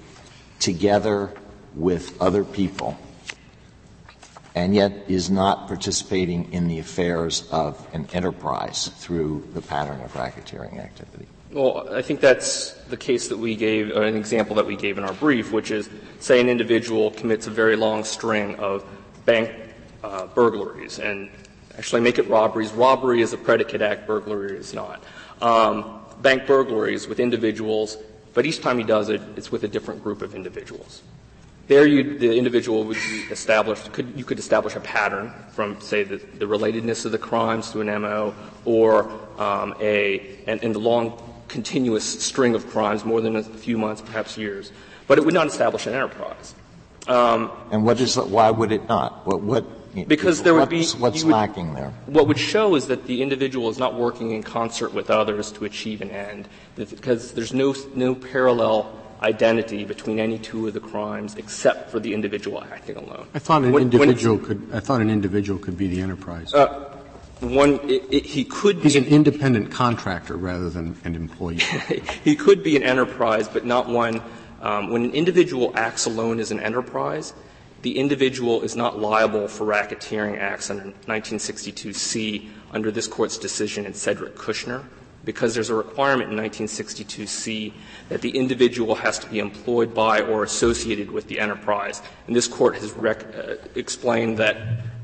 together 0.58 1.32
with 1.74 2.20
other 2.20 2.44
people 2.44 2.98
and 4.54 4.74
yet 4.74 4.92
is 5.08 5.30
not 5.30 5.66
participating 5.66 6.52
in 6.52 6.68
the 6.68 6.78
affairs 6.78 7.48
of 7.50 7.86
an 7.94 8.06
enterprise 8.12 8.88
through 8.98 9.48
the 9.54 9.62
pattern 9.62 10.00
of 10.02 10.12
racketeering 10.14 10.78
activity? 10.78 11.26
Well, 11.52 11.86
I 11.94 12.00
think 12.00 12.20
that's 12.20 12.70
the 12.88 12.96
case 12.96 13.28
that 13.28 13.36
we 13.36 13.54
gave, 13.56 13.94
or 13.94 14.04
an 14.04 14.16
example 14.16 14.56
that 14.56 14.64
we 14.64 14.74
gave 14.74 14.96
in 14.96 15.04
our 15.04 15.12
brief, 15.12 15.52
which 15.52 15.70
is, 15.70 15.90
say, 16.18 16.40
an 16.40 16.48
individual 16.48 17.10
commits 17.10 17.46
a 17.46 17.50
very 17.50 17.76
long 17.76 18.04
string 18.04 18.56
of 18.56 18.86
bank 19.26 19.52
uh, 20.02 20.28
burglaries, 20.28 20.98
and 20.98 21.28
actually 21.76 22.00
make 22.00 22.18
it 22.18 22.26
robberies. 22.30 22.72
Robbery 22.72 23.20
is 23.20 23.34
a 23.34 23.36
predicate 23.36 23.82
act, 23.82 24.06
burglary 24.06 24.56
is 24.56 24.72
not. 24.72 25.04
Um, 25.42 26.00
bank 26.22 26.46
burglaries 26.46 27.06
with 27.06 27.20
individuals, 27.20 27.98
but 28.32 28.46
each 28.46 28.62
time 28.62 28.78
he 28.78 28.84
does 28.84 29.10
it, 29.10 29.20
it's 29.36 29.52
with 29.52 29.64
a 29.64 29.68
different 29.68 30.02
group 30.02 30.22
of 30.22 30.34
individuals. 30.34 31.02
There, 31.68 31.86
you, 31.86 32.18
the 32.18 32.34
individual 32.34 32.84
would 32.84 32.96
be 32.96 33.24
established. 33.30 33.92
Could, 33.92 34.18
you 34.18 34.24
could 34.24 34.38
establish 34.38 34.74
a 34.74 34.80
pattern 34.80 35.30
from, 35.50 35.78
say, 35.82 36.02
the, 36.02 36.16
the 36.16 36.46
relatedness 36.46 37.04
of 37.04 37.12
the 37.12 37.18
crimes 37.18 37.70
to 37.72 37.82
an 37.82 37.88
MO, 38.00 38.34
or 38.64 39.10
um, 39.38 39.74
a 39.80 40.38
and, 40.46 40.62
and 40.64 40.74
the 40.74 40.78
long 40.78 41.28
continuous 41.52 42.24
string 42.24 42.54
of 42.54 42.66
crimes, 42.68 43.04
more 43.04 43.20
than 43.20 43.36
a 43.36 43.42
few 43.42 43.78
months, 43.78 44.00
perhaps 44.00 44.36
years. 44.36 44.72
But 45.06 45.18
it 45.18 45.24
would 45.24 45.34
not 45.34 45.46
establish 45.46 45.86
an 45.86 45.94
enterprise. 45.94 46.54
Um, 47.06 47.50
and 47.70 47.84
what 47.84 48.00
is 48.00 48.16
why 48.16 48.50
would 48.50 48.72
it 48.72 48.88
not? 48.88 49.26
What, 49.26 49.42
what 49.42 49.64
because 50.08 50.42
there 50.42 50.54
would 50.54 50.68
be 50.68 50.86
what's 50.86 51.24
would, 51.24 51.32
lacking 51.32 51.74
there. 51.74 51.92
What 52.06 52.26
would 52.28 52.38
show 52.38 52.74
is 52.76 52.86
that 52.86 53.06
the 53.06 53.22
individual 53.22 53.68
is 53.68 53.78
not 53.78 53.94
working 53.94 54.30
in 54.30 54.42
concert 54.42 54.94
with 54.94 55.10
others 55.10 55.52
to 55.52 55.64
achieve 55.64 56.00
an 56.00 56.10
end, 56.10 56.48
because 56.76 57.32
there's 57.34 57.52
no 57.52 57.74
no 57.94 58.14
parallel 58.14 58.98
identity 59.20 59.84
between 59.84 60.18
any 60.18 60.38
two 60.38 60.66
of 60.66 60.74
the 60.74 60.80
crimes 60.80 61.34
except 61.36 61.90
for 61.90 62.00
the 62.00 62.14
individual 62.14 62.62
acting 62.72 62.96
alone. 62.96 63.26
I 63.34 63.38
thought 63.38 63.62
an 63.62 63.72
when, 63.72 63.82
individual 63.82 64.36
when 64.36 64.46
could. 64.46 64.68
I 64.72 64.80
thought 64.80 65.00
an 65.00 65.10
individual 65.10 65.58
could 65.58 65.76
be 65.76 65.88
the 65.88 66.00
enterprise. 66.00 66.54
Uh, 66.54 66.91
one, 67.42 67.78
he 67.88 68.44
could 68.44 68.78
He's 68.78 68.96
an 68.96 69.04
independent 69.04 69.70
contractor 69.70 70.36
rather 70.36 70.70
than 70.70 70.96
an 71.04 71.14
employee. 71.14 71.56
he 72.24 72.36
could 72.36 72.62
be 72.62 72.76
an 72.76 72.82
enterprise, 72.82 73.48
but 73.48 73.64
not 73.64 73.88
one. 73.88 74.22
Um, 74.60 74.90
when 74.90 75.04
an 75.04 75.10
individual 75.12 75.72
acts 75.74 76.06
alone 76.06 76.38
as 76.38 76.52
an 76.52 76.60
enterprise, 76.60 77.34
the 77.82 77.98
individual 77.98 78.62
is 78.62 78.76
not 78.76 79.00
liable 79.00 79.48
for 79.48 79.66
racketeering 79.66 80.38
acts 80.38 80.70
under 80.70 80.84
1962C 81.06 82.48
under 82.72 82.92
this 82.92 83.08
court's 83.08 83.36
decision 83.36 83.86
in 83.86 83.92
Cedric 83.92 84.36
Kushner, 84.36 84.84
because 85.24 85.52
there's 85.54 85.68
a 85.68 85.74
requirement 85.74 86.30
in 86.30 86.38
1962C 86.38 87.72
that 88.08 88.20
the 88.20 88.30
individual 88.30 88.94
has 88.94 89.18
to 89.18 89.28
be 89.28 89.40
employed 89.40 89.92
by 89.92 90.20
or 90.20 90.44
associated 90.44 91.10
with 91.10 91.26
the 91.26 91.40
enterprise. 91.40 92.02
And 92.28 92.36
this 92.36 92.46
court 92.46 92.76
has 92.76 92.92
rec- 92.92 93.34
uh, 93.34 93.56
explained 93.74 94.38
that 94.38 94.56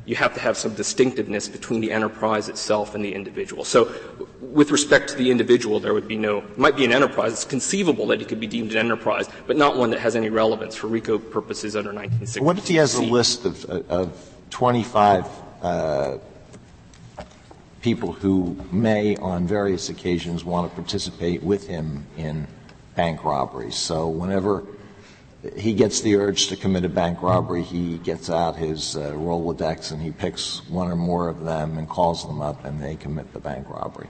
you 0.08 0.16
have 0.16 0.32
to 0.32 0.40
have 0.40 0.56
some 0.56 0.72
distinctiveness 0.72 1.48
between 1.48 1.82
the 1.82 1.92
enterprise 1.92 2.48
itself 2.48 2.94
and 2.94 3.04
the 3.04 3.14
individual. 3.14 3.62
So, 3.62 3.92
with 4.40 4.70
respect 4.70 5.10
to 5.10 5.16
the 5.16 5.30
individual, 5.30 5.80
there 5.80 5.92
would 5.92 6.08
be 6.08 6.16
no, 6.16 6.42
might 6.56 6.76
be 6.76 6.86
an 6.86 6.92
enterprise. 6.92 7.32
It's 7.32 7.44
conceivable 7.44 8.06
that 8.06 8.22
it 8.22 8.26
could 8.26 8.40
be 8.40 8.46
deemed 8.46 8.70
an 8.70 8.78
enterprise, 8.78 9.28
but 9.46 9.58
not 9.58 9.76
one 9.76 9.90
that 9.90 10.00
has 10.00 10.16
any 10.16 10.30
relevance 10.30 10.74
for 10.74 10.86
RICO 10.86 11.18
purposes 11.18 11.76
under 11.76 11.90
1960. 11.90 12.40
What 12.40 12.56
if 12.56 12.66
he 12.66 12.76
has 12.76 12.94
a 12.94 13.02
list 13.02 13.44
of, 13.44 13.66
of 13.66 14.34
25 14.48 15.26
uh, 15.60 16.16
people 17.82 18.12
who 18.12 18.56
may, 18.72 19.14
on 19.16 19.46
various 19.46 19.90
occasions, 19.90 20.42
want 20.42 20.70
to 20.70 20.74
participate 20.74 21.42
with 21.42 21.66
him 21.66 22.06
in 22.16 22.46
bank 22.96 23.24
robberies? 23.24 23.76
So, 23.76 24.08
whenever 24.08 24.64
he 25.56 25.72
gets 25.72 26.00
the 26.00 26.16
urge 26.16 26.48
to 26.48 26.56
commit 26.56 26.84
a 26.84 26.88
bank 26.88 27.22
robbery, 27.22 27.62
he 27.62 27.98
gets 27.98 28.28
out 28.28 28.56
his 28.56 28.96
uh, 28.96 29.12
Rolodex 29.12 29.92
and 29.92 30.02
he 30.02 30.10
picks 30.10 30.68
one 30.68 30.90
or 30.90 30.96
more 30.96 31.28
of 31.28 31.44
them 31.44 31.78
and 31.78 31.88
calls 31.88 32.26
them 32.26 32.40
up 32.40 32.64
and 32.64 32.82
they 32.82 32.96
commit 32.96 33.32
the 33.32 33.38
bank 33.38 33.68
robbery. 33.68 34.08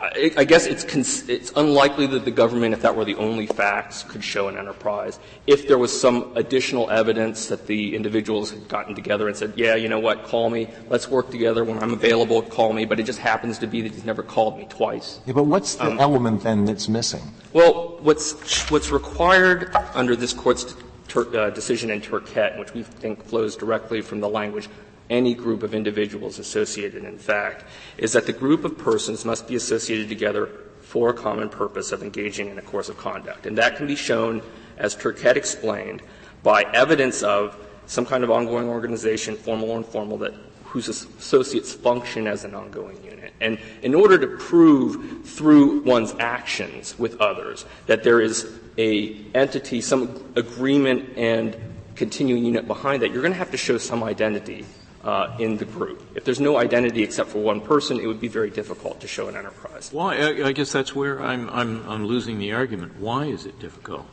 I, 0.00 0.32
I 0.36 0.44
guess 0.44 0.66
it's, 0.66 1.52
unlikely 1.56 2.06
that 2.08 2.24
the 2.24 2.30
government, 2.30 2.74
if 2.74 2.82
that 2.82 2.96
were 2.96 3.04
the 3.04 3.14
only 3.14 3.46
facts, 3.46 4.02
could 4.02 4.24
show 4.24 4.48
an 4.48 4.56
enterprise. 4.56 5.18
If 5.46 5.68
there 5.68 5.78
was 5.78 5.98
some 5.98 6.36
additional 6.36 6.90
evidence 6.90 7.46
that 7.46 7.66
the 7.66 7.94
individuals 7.94 8.50
had 8.50 8.66
gotten 8.68 8.94
together 8.94 9.28
and 9.28 9.36
said, 9.36 9.52
yeah, 9.56 9.76
you 9.76 9.88
know 9.88 10.00
what, 10.00 10.24
call 10.24 10.50
me, 10.50 10.68
let's 10.88 11.08
work 11.08 11.30
together, 11.30 11.64
when 11.64 11.78
I'm 11.78 11.92
available, 11.92 12.42
call 12.42 12.72
me, 12.72 12.84
but 12.84 12.98
it 12.98 13.04
just 13.04 13.20
happens 13.20 13.58
to 13.58 13.66
be 13.66 13.82
that 13.82 13.92
he's 13.92 14.04
never 14.04 14.22
called 14.22 14.58
me 14.58 14.66
twice. 14.68 15.20
Yeah, 15.26 15.34
but 15.34 15.44
what's 15.44 15.76
the 15.76 15.86
um, 15.86 16.00
element 16.00 16.42
then 16.42 16.64
that's 16.64 16.88
missing? 16.88 17.22
Well, 17.52 17.98
what's, 18.00 18.68
what's 18.70 18.90
required 18.90 19.74
under 19.94 20.16
this 20.16 20.32
court's 20.32 20.74
ter- 21.08 21.36
uh, 21.36 21.50
decision 21.50 21.90
in 21.90 22.00
Turkette, 22.00 22.58
which 22.58 22.74
we 22.74 22.82
think 22.82 23.24
flows 23.24 23.56
directly 23.56 24.00
from 24.00 24.20
the 24.20 24.28
language 24.28 24.68
any 25.10 25.34
group 25.34 25.62
of 25.62 25.74
individuals 25.74 26.38
associated 26.38 27.04
in 27.04 27.18
fact, 27.18 27.64
is 27.98 28.12
that 28.12 28.26
the 28.26 28.32
group 28.32 28.64
of 28.64 28.78
persons 28.78 29.24
must 29.24 29.46
be 29.46 29.56
associated 29.56 30.08
together 30.08 30.48
for 30.80 31.10
a 31.10 31.14
common 31.14 31.48
purpose 31.48 31.92
of 31.92 32.02
engaging 32.02 32.48
in 32.48 32.58
a 32.58 32.62
course 32.62 32.88
of 32.88 32.96
conduct. 32.96 33.46
And 33.46 33.58
that 33.58 33.76
can 33.76 33.86
be 33.86 33.96
shown, 33.96 34.42
as 34.78 34.94
Turkette 34.94 35.36
explained, 35.36 36.02
by 36.42 36.62
evidence 36.72 37.22
of 37.22 37.56
some 37.86 38.06
kind 38.06 38.24
of 38.24 38.30
ongoing 38.30 38.68
organization, 38.68 39.36
formal 39.36 39.70
or 39.70 39.78
informal, 39.78 40.18
that 40.18 40.34
whose 40.64 40.88
associates 40.88 41.72
function 41.72 42.26
as 42.26 42.44
an 42.44 42.54
ongoing 42.54 43.02
unit. 43.04 43.32
And 43.40 43.58
in 43.82 43.94
order 43.94 44.18
to 44.18 44.26
prove 44.38 45.24
through 45.24 45.82
one's 45.82 46.14
actions 46.18 46.98
with 46.98 47.20
others 47.20 47.64
that 47.86 48.02
there 48.02 48.20
is 48.20 48.50
a 48.76 49.16
entity, 49.34 49.80
some 49.80 50.32
agreement 50.34 51.16
and 51.16 51.56
continuing 51.94 52.44
unit 52.44 52.66
behind 52.66 53.02
that, 53.02 53.12
you're 53.12 53.22
going 53.22 53.32
to 53.32 53.38
have 53.38 53.52
to 53.52 53.56
show 53.56 53.78
some 53.78 54.02
identity 54.02 54.64
uh, 55.04 55.36
in 55.38 55.56
the 55.58 55.64
group. 55.64 56.02
If 56.14 56.24
there's 56.24 56.40
no 56.40 56.56
identity 56.56 57.02
except 57.02 57.30
for 57.30 57.38
one 57.38 57.60
person, 57.60 58.00
it 58.00 58.06
would 58.06 58.20
be 58.20 58.28
very 58.28 58.50
difficult 58.50 59.00
to 59.02 59.08
show 59.08 59.28
an 59.28 59.36
enterprise. 59.36 59.90
Why? 59.92 60.16
I, 60.16 60.48
I 60.48 60.52
guess 60.52 60.72
that's 60.72 60.94
where 60.94 61.20
I'm, 61.22 61.48
I'm, 61.50 61.88
I'm 61.88 62.06
losing 62.06 62.38
the 62.38 62.52
argument. 62.52 62.98
Why 62.98 63.26
is 63.26 63.44
it 63.46 63.58
difficult? 63.60 64.06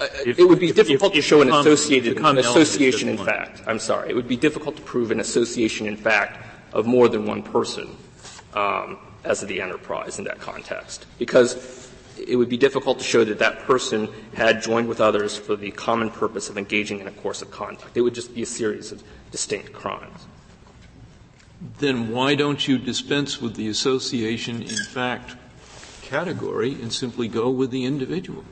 Uh, 0.00 0.06
if, 0.24 0.38
it 0.38 0.44
would 0.44 0.60
be 0.60 0.68
if, 0.68 0.76
difficult 0.76 1.12
if, 1.12 1.16
to 1.16 1.22
show 1.22 1.40
an 1.40 1.50
associated 1.50 2.18
an 2.18 2.38
association 2.38 3.08
in 3.08 3.18
fact. 3.18 3.62
I'm 3.66 3.80
sorry. 3.80 4.10
It 4.10 4.14
would 4.14 4.28
be 4.28 4.36
difficult 4.36 4.76
to 4.76 4.82
prove 4.82 5.10
an 5.10 5.18
association 5.18 5.86
in 5.86 5.96
fact 5.96 6.44
of 6.72 6.86
more 6.86 7.08
than 7.08 7.26
one 7.26 7.42
person 7.42 7.96
um, 8.54 8.98
as 9.24 9.40
the 9.40 9.60
enterprise 9.60 10.18
in 10.18 10.24
that 10.24 10.38
context, 10.38 11.06
because 11.18 11.88
it 12.26 12.36
would 12.36 12.48
be 12.48 12.56
difficult 12.56 12.98
to 12.98 13.04
show 13.04 13.24
that 13.24 13.38
that 13.38 13.60
person 13.60 14.08
had 14.34 14.62
joined 14.62 14.88
with 14.88 15.00
others 15.00 15.36
for 15.36 15.56
the 15.56 15.70
common 15.72 16.10
purpose 16.10 16.50
of 16.50 16.58
engaging 16.58 17.00
in 17.00 17.08
a 17.08 17.12
course 17.12 17.42
of 17.42 17.50
conduct. 17.50 17.96
It 17.96 18.02
would 18.02 18.14
just 18.14 18.34
be 18.34 18.42
a 18.42 18.46
series 18.46 18.92
of 18.92 19.02
distinct 19.30 19.72
crimes. 19.72 20.26
Then 21.78 22.12
why 22.12 22.34
don't 22.34 22.66
you 22.68 22.78
dispense 22.78 23.40
with 23.40 23.54
the 23.54 23.68
association 23.68 24.62
in 24.62 24.84
fact 24.90 25.36
category 26.02 26.72
and 26.72 26.92
simply 26.92 27.28
go 27.28 27.50
with 27.50 27.70
the 27.70 27.84
individual? 27.84 28.44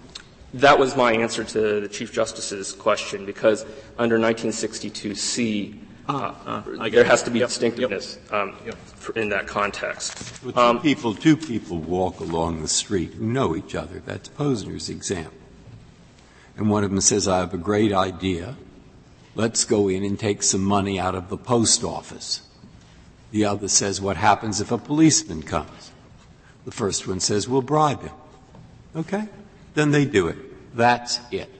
That 0.54 0.78
was 0.78 0.96
my 0.96 1.12
answer 1.12 1.44
to 1.44 1.80
the 1.80 1.88
Chief 1.88 2.12
Justice's 2.12 2.72
question 2.72 3.26
because 3.26 3.64
under 3.98 4.18
1962C, 4.18 5.78
uh, 6.08 6.34
uh, 6.46 6.88
there 6.88 7.04
has 7.04 7.22
to 7.24 7.30
be 7.30 7.40
yep, 7.40 7.48
distinctiveness 7.48 8.18
yep, 8.24 8.32
um, 8.32 8.56
yep. 8.64 8.76
in 9.16 9.28
that 9.30 9.46
context. 9.46 10.42
Well, 10.44 10.52
two 10.52 10.60
um, 10.60 10.80
people, 10.80 11.14
two 11.14 11.36
people 11.36 11.78
walk 11.78 12.20
along 12.20 12.62
the 12.62 12.68
street 12.68 13.14
who 13.14 13.24
know 13.24 13.56
each 13.56 13.74
other. 13.74 14.00
That's 14.04 14.28
Posner's 14.28 14.88
example. 14.88 15.32
And 16.56 16.70
one 16.70 16.84
of 16.84 16.90
them 16.90 17.00
says, 17.00 17.26
"I 17.26 17.38
have 17.38 17.52
a 17.52 17.58
great 17.58 17.92
idea. 17.92 18.56
Let's 19.36 19.64
go 19.64 19.88
in 19.88 20.02
and 20.02 20.18
take 20.18 20.42
some 20.42 20.64
money 20.64 20.98
out 20.98 21.14
of 21.14 21.28
the 21.28 21.36
post 21.36 21.84
office." 21.84 22.40
The 23.30 23.44
other 23.44 23.68
says, 23.68 24.00
"What 24.00 24.16
happens 24.16 24.60
if 24.60 24.72
a 24.72 24.78
policeman 24.78 25.42
comes?" 25.42 25.92
The 26.64 26.72
first 26.72 27.06
one 27.06 27.20
says, 27.20 27.48
"We'll 27.48 27.62
bribe 27.62 28.02
him." 28.02 28.14
Okay, 28.96 29.28
then 29.74 29.92
they 29.92 30.04
do 30.04 30.26
it. 30.26 30.76
That's 30.76 31.20
it. 31.30 31.52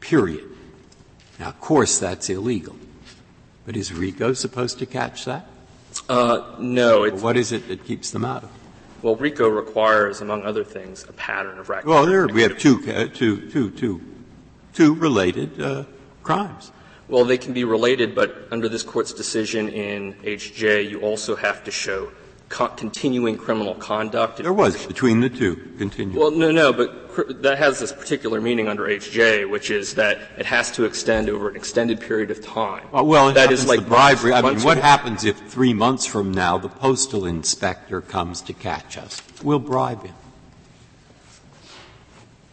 Period. 0.00 0.44
Now, 1.40 1.48
of 1.48 1.60
course, 1.60 1.98
that's 1.98 2.28
illegal. 2.30 2.76
But 3.66 3.76
is 3.76 3.92
RICO 3.92 4.34
supposed 4.34 4.78
to 4.78 4.86
catch 4.86 5.24
that? 5.24 5.46
Uh, 6.08 6.56
no. 6.58 7.08
what 7.10 7.36
is 7.36 7.52
it 7.52 7.68
that 7.68 7.84
keeps 7.84 8.10
them 8.10 8.24
out 8.24 8.44
of 8.44 8.50
it? 8.50 8.56
Well, 9.02 9.16
RICO 9.16 9.48
requires, 9.48 10.20
among 10.20 10.44
other 10.44 10.64
things, 10.64 11.04
a 11.08 11.12
pattern 11.12 11.58
of 11.58 11.68
racketeering. 11.68 11.84
Well, 11.84 12.06
there 12.06 12.26
we 12.26 12.42
have 12.42 12.58
two, 12.58 12.82
uh, 12.90 13.06
two, 13.12 13.50
two, 13.50 13.70
two, 13.70 14.00
two 14.72 14.94
related 14.94 15.60
uh, 15.60 15.84
crimes. 16.24 16.72
Well, 17.06 17.24
they 17.24 17.38
can 17.38 17.52
be 17.52 17.64
related, 17.64 18.14
but 18.14 18.48
under 18.50 18.68
this 18.68 18.82
court's 18.82 19.12
decision 19.12 19.68
in 19.68 20.14
HJ, 20.14 20.90
you 20.90 21.00
also 21.00 21.36
have 21.36 21.62
to 21.64 21.70
show 21.70 22.10
co- 22.48 22.68
continuing 22.68 23.36
criminal 23.36 23.74
conduct. 23.74 24.38
There 24.38 24.52
was 24.52 24.86
between 24.86 25.20
the 25.20 25.28
two 25.28 25.56
continuing. 25.76 26.18
Well, 26.18 26.30
no, 26.30 26.50
no, 26.50 26.72
but 26.72 27.10
cr- 27.10 27.32
that 27.32 27.58
has 27.58 27.78
this 27.78 27.92
particular 27.92 28.40
meaning 28.40 28.68
under 28.68 28.84
HJ, 28.84 29.50
which 29.50 29.70
is 29.70 29.94
that 29.96 30.18
it 30.38 30.46
has 30.46 30.70
to 30.72 30.84
extend 30.84 31.28
over 31.28 31.50
an 31.50 31.56
extended 31.56 32.00
period 32.00 32.30
of 32.30 32.42
time. 32.42 32.88
Well, 32.90 33.06
well 33.06 33.32
that 33.32 33.52
is 33.52 33.66
like 33.66 33.86
bribery. 33.86 34.32
I 34.32 34.40
mean, 34.40 34.60
what 34.62 34.78
happens 34.78 35.24
if 35.24 35.38
three 35.38 35.74
months 35.74 36.06
from 36.06 36.32
now 36.32 36.56
the 36.56 36.70
postal 36.70 37.26
inspector 37.26 38.00
comes 38.00 38.40
to 38.42 38.52
catch 38.54 38.96
us? 38.96 39.20
We'll 39.42 39.58
bribe 39.58 40.04
him. 40.04 40.14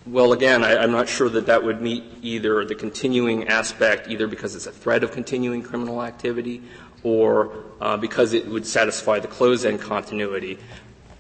Well, 0.06 0.34
again, 0.34 0.64
I, 0.64 0.84
am 0.84 0.91
not 0.91 1.08
sure 1.08 1.30
that 1.30 1.45
that 1.45 1.64
would 1.64 1.82
meet 1.82 2.04
either 2.24 2.66
the 2.66 2.74
continuing 2.74 3.47
aspect, 3.47 4.08
either 4.08 4.26
because 4.26 4.56
it's 4.56 4.66
a 4.66 4.72
threat 4.72 5.04
of 5.04 5.12
continuing 5.12 5.62
criminal 5.62 6.02
activity, 6.02 6.64
or 7.04 7.66
uh, 7.80 7.97
because 7.97 8.34
it 8.34 8.47
would 8.47 8.66
satisfy 8.66 9.20
the 9.20 9.28
close-end 9.28 9.80
continuity. 9.80 10.58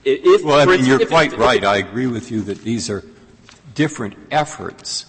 If, 0.03 0.43
well, 0.43 0.59
I 0.59 0.65
mean, 0.65 0.85
you're 0.85 1.05
quite 1.05 1.37
right. 1.37 1.63
I 1.63 1.77
agree 1.77 2.07
with 2.07 2.31
you 2.31 2.41
that 2.41 2.63
these 2.63 2.89
are 2.89 3.03
different 3.75 4.15
efforts 4.31 5.05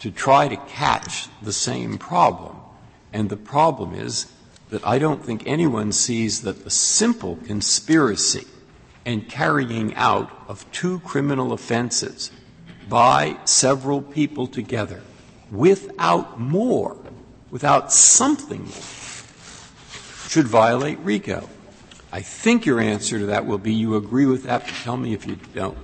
to 0.00 0.10
try 0.10 0.48
to 0.48 0.56
catch 0.56 1.28
the 1.40 1.54
same 1.54 1.96
problem. 1.96 2.56
And 3.14 3.30
the 3.30 3.36
problem 3.38 3.94
is 3.94 4.30
that 4.68 4.86
I 4.86 4.98
don't 4.98 5.24
think 5.24 5.42
anyone 5.46 5.92
sees 5.92 6.42
that 6.42 6.64
the 6.64 6.70
simple 6.70 7.36
conspiracy 7.36 8.46
and 9.06 9.26
carrying 9.26 9.94
out 9.94 10.30
of 10.48 10.70
two 10.70 10.98
criminal 11.00 11.52
offenses 11.52 12.30
by 12.88 13.36
several 13.44 14.02
people 14.02 14.46
together 14.46 15.02
without 15.50 16.40
more, 16.40 16.96
without 17.50 17.92
something 17.92 18.62
more, 18.64 18.82
should 20.28 20.46
violate 20.46 20.98
RICO. 21.00 21.48
I 22.12 22.20
think 22.22 22.66
your 22.66 22.80
answer 22.80 23.18
to 23.18 23.26
that 23.26 23.46
will 23.46 23.58
be 23.58 23.74
you 23.74 23.96
agree 23.96 24.26
with 24.26 24.44
that, 24.44 24.64
but 24.64 24.74
tell 24.82 24.96
me 24.96 25.12
if 25.12 25.26
you 25.26 25.38
don't. 25.54 25.78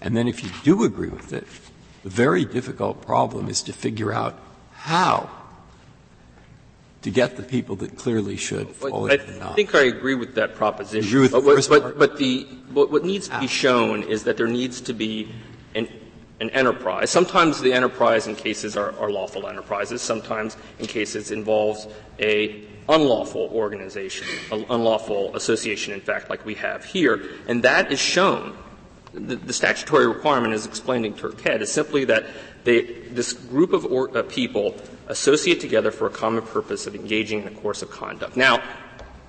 And 0.00 0.16
then 0.16 0.28
if 0.28 0.42
you 0.42 0.50
do 0.62 0.84
agree 0.84 1.08
with 1.08 1.32
it, 1.32 1.46
the 2.02 2.10
very 2.10 2.44
difficult 2.44 3.02
problem 3.02 3.48
is 3.48 3.62
to 3.62 3.72
figure 3.72 4.12
out 4.12 4.38
how 4.72 5.30
to 7.02 7.10
get 7.10 7.36
the 7.36 7.42
people 7.42 7.76
that 7.76 7.96
clearly 7.96 8.36
should 8.36 8.68
fall 8.68 9.10
I 9.10 9.14
into 9.14 9.44
I 9.44 9.52
think 9.54 9.74
I 9.74 9.82
agree 9.82 10.14
with 10.14 10.34
that 10.36 10.54
proposition. 10.54 11.06
Agree 11.06 11.20
with 11.20 11.32
but, 11.32 11.44
what, 11.44 11.68
but, 11.68 11.98
but, 11.98 12.16
the, 12.16 12.44
what, 12.72 12.90
what 12.90 13.04
needs 13.04 13.28
to 13.28 13.38
be 13.38 13.46
ah. 13.46 13.48
shown 13.48 14.02
is 14.02 14.24
that 14.24 14.36
there 14.36 14.46
needs 14.46 14.80
to 14.82 14.92
be 14.92 15.30
an 16.40 16.50
enterprise. 16.50 17.10
Sometimes 17.10 17.60
the 17.60 17.72
enterprise 17.72 18.26
in 18.26 18.34
cases 18.34 18.76
are, 18.76 18.98
are, 18.98 19.10
lawful 19.10 19.46
enterprises. 19.46 20.02
Sometimes 20.02 20.56
in 20.78 20.86
cases 20.86 21.30
involves 21.30 21.86
a 22.18 22.64
unlawful 22.88 23.48
organization, 23.52 24.26
an 24.50 24.66
unlawful 24.68 25.34
association, 25.36 25.94
in 25.94 26.00
fact, 26.00 26.28
like 26.30 26.44
we 26.44 26.54
have 26.54 26.84
here. 26.84 27.22
And 27.48 27.62
that 27.62 27.92
is 27.92 28.00
shown. 28.00 28.56
The, 29.12 29.36
the 29.36 29.52
statutory 29.52 30.08
requirement, 30.08 30.54
as 30.54 30.66
explained 30.66 31.06
in 31.06 31.14
Turkette, 31.14 31.60
is 31.60 31.70
simply 31.70 32.04
that 32.06 32.26
they, 32.64 32.82
this 32.82 33.32
group 33.32 33.72
of 33.72 33.84
or, 33.84 34.16
uh, 34.16 34.22
people 34.24 34.74
associate 35.06 35.60
together 35.60 35.92
for 35.92 36.06
a 36.06 36.10
common 36.10 36.42
purpose 36.42 36.86
of 36.88 36.96
engaging 36.96 37.42
in 37.42 37.48
a 37.48 37.50
course 37.52 37.82
of 37.82 37.90
conduct. 37.90 38.36
Now, 38.36 38.60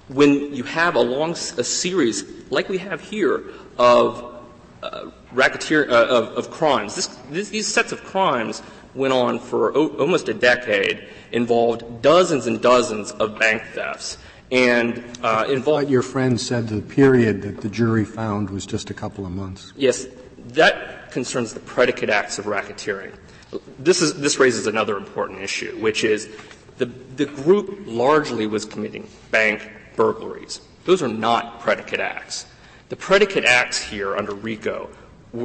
when 0.07 0.55
you 0.55 0.63
have 0.63 0.95
a 0.95 1.01
long 1.01 1.31
a 1.31 1.63
series, 1.63 2.23
like 2.49 2.69
we 2.69 2.77
have 2.79 3.01
here, 3.01 3.43
of 3.77 4.41
uh, 4.81 5.11
racketeer 5.35 5.89
uh, 5.89 6.05
of, 6.05 6.37
of, 6.37 6.51
crimes, 6.51 6.95
this, 6.95 7.07
this, 7.29 7.49
these 7.49 7.67
sets 7.67 7.91
of 7.91 8.03
crimes 8.03 8.61
went 8.93 9.13
on 9.13 9.39
for 9.39 9.75
o- 9.77 9.89
almost 9.97 10.29
a 10.29 10.33
decade, 10.33 11.07
involved 11.31 12.01
dozens 12.01 12.47
and 12.47 12.61
dozens 12.61 13.11
of 13.11 13.37
bank 13.37 13.61
thefts, 13.73 14.17
and 14.51 15.03
uh, 15.21 15.45
involved. 15.49 15.89
your 15.89 16.01
friend 16.01 16.39
said 16.39 16.67
the 16.67 16.81
period 16.81 17.41
that 17.41 17.61
the 17.61 17.69
jury 17.69 18.05
found 18.05 18.49
was 18.49 18.65
just 18.65 18.89
a 18.89 18.93
couple 18.93 19.25
of 19.25 19.31
months. 19.31 19.73
Yes, 19.75 20.07
that 20.37 21.11
concerns 21.11 21.53
the 21.53 21.59
predicate 21.59 22.09
acts 22.09 22.39
of 22.39 22.45
racketeering. 22.45 23.13
This 23.79 24.01
is 24.01 24.15
this 24.15 24.37
raises 24.37 24.67
another 24.67 24.97
important 24.97 25.41
issue, 25.41 25.77
which 25.77 26.03
is 26.03 26.29
the 26.77 26.85
the 27.15 27.25
group 27.25 27.83
largely 27.85 28.47
was 28.47 28.65
committing 28.65 29.07
bank 29.31 29.69
burglaries. 29.95 30.61
Those 30.85 31.01
are 31.01 31.07
not 31.07 31.59
predicate 31.61 31.99
acts. 31.99 32.45
The 32.89 32.95
predicate 32.95 33.45
acts 33.45 33.81
here 33.81 34.15
under 34.15 34.35
RICO 34.35 34.89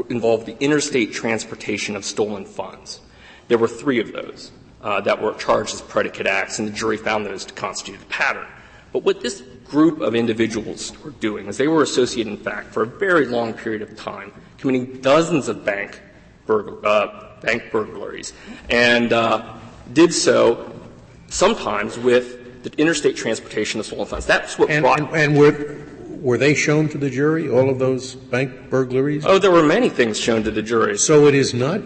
involved 0.08 0.46
the 0.46 0.58
interstate 0.60 1.12
transportation 1.12 1.96
of 1.96 2.04
stolen 2.04 2.44
funds. 2.44 3.00
There 3.48 3.58
were 3.58 3.68
three 3.68 4.00
of 4.00 4.12
those 4.12 4.52
uh, 4.82 5.00
that 5.02 5.20
were 5.20 5.34
charged 5.34 5.74
as 5.74 5.82
predicate 5.82 6.26
acts, 6.26 6.58
and 6.58 6.68
the 6.68 6.72
jury 6.72 6.96
found 6.96 7.26
those 7.26 7.44
to 7.46 7.54
constitute 7.54 8.00
a 8.00 8.04
pattern. 8.06 8.46
But 8.92 9.04
what 9.04 9.20
this 9.20 9.42
group 9.64 10.00
of 10.00 10.14
individuals 10.14 10.92
were 11.04 11.10
doing 11.12 11.46
is 11.46 11.56
they 11.56 11.68
were 11.68 11.82
associated, 11.82 12.32
in 12.32 12.38
fact, 12.38 12.72
for 12.72 12.82
a 12.82 12.86
very 12.86 13.26
long 13.26 13.52
period 13.54 13.82
of 13.82 13.96
time, 13.96 14.32
committing 14.58 15.00
dozens 15.00 15.48
of 15.48 15.64
bank, 15.64 16.00
burg- 16.46 16.84
uh, 16.84 17.36
bank 17.40 17.70
burglaries, 17.70 18.32
and 18.68 19.12
uh, 19.12 19.56
did 19.92 20.12
so 20.12 20.72
sometimes 21.28 21.98
with 21.98 22.62
the 22.62 22.72
interstate 22.78 23.16
transportation 23.16 23.80
of 23.80 23.86
stolen 23.86 24.06
funds. 24.06 24.26
That's 24.26 24.58
what 24.58 24.70
and, 24.70 24.82
brought. 24.82 25.00
And, 25.00 25.16
and 25.16 25.38
were, 25.38 25.78
were 26.20 26.38
they 26.38 26.54
shown 26.54 26.88
to 26.90 26.98
the 26.98 27.10
jury, 27.10 27.48
all 27.48 27.70
of 27.70 27.78
those 27.78 28.14
bank 28.14 28.70
burglaries? 28.70 29.24
Oh, 29.26 29.38
there 29.38 29.50
were 29.50 29.62
many 29.62 29.88
things 29.88 30.18
shown 30.18 30.42
to 30.44 30.50
the 30.50 30.62
jury. 30.62 30.98
So 30.98 31.26
it 31.26 31.34
is 31.34 31.54
not 31.54 31.80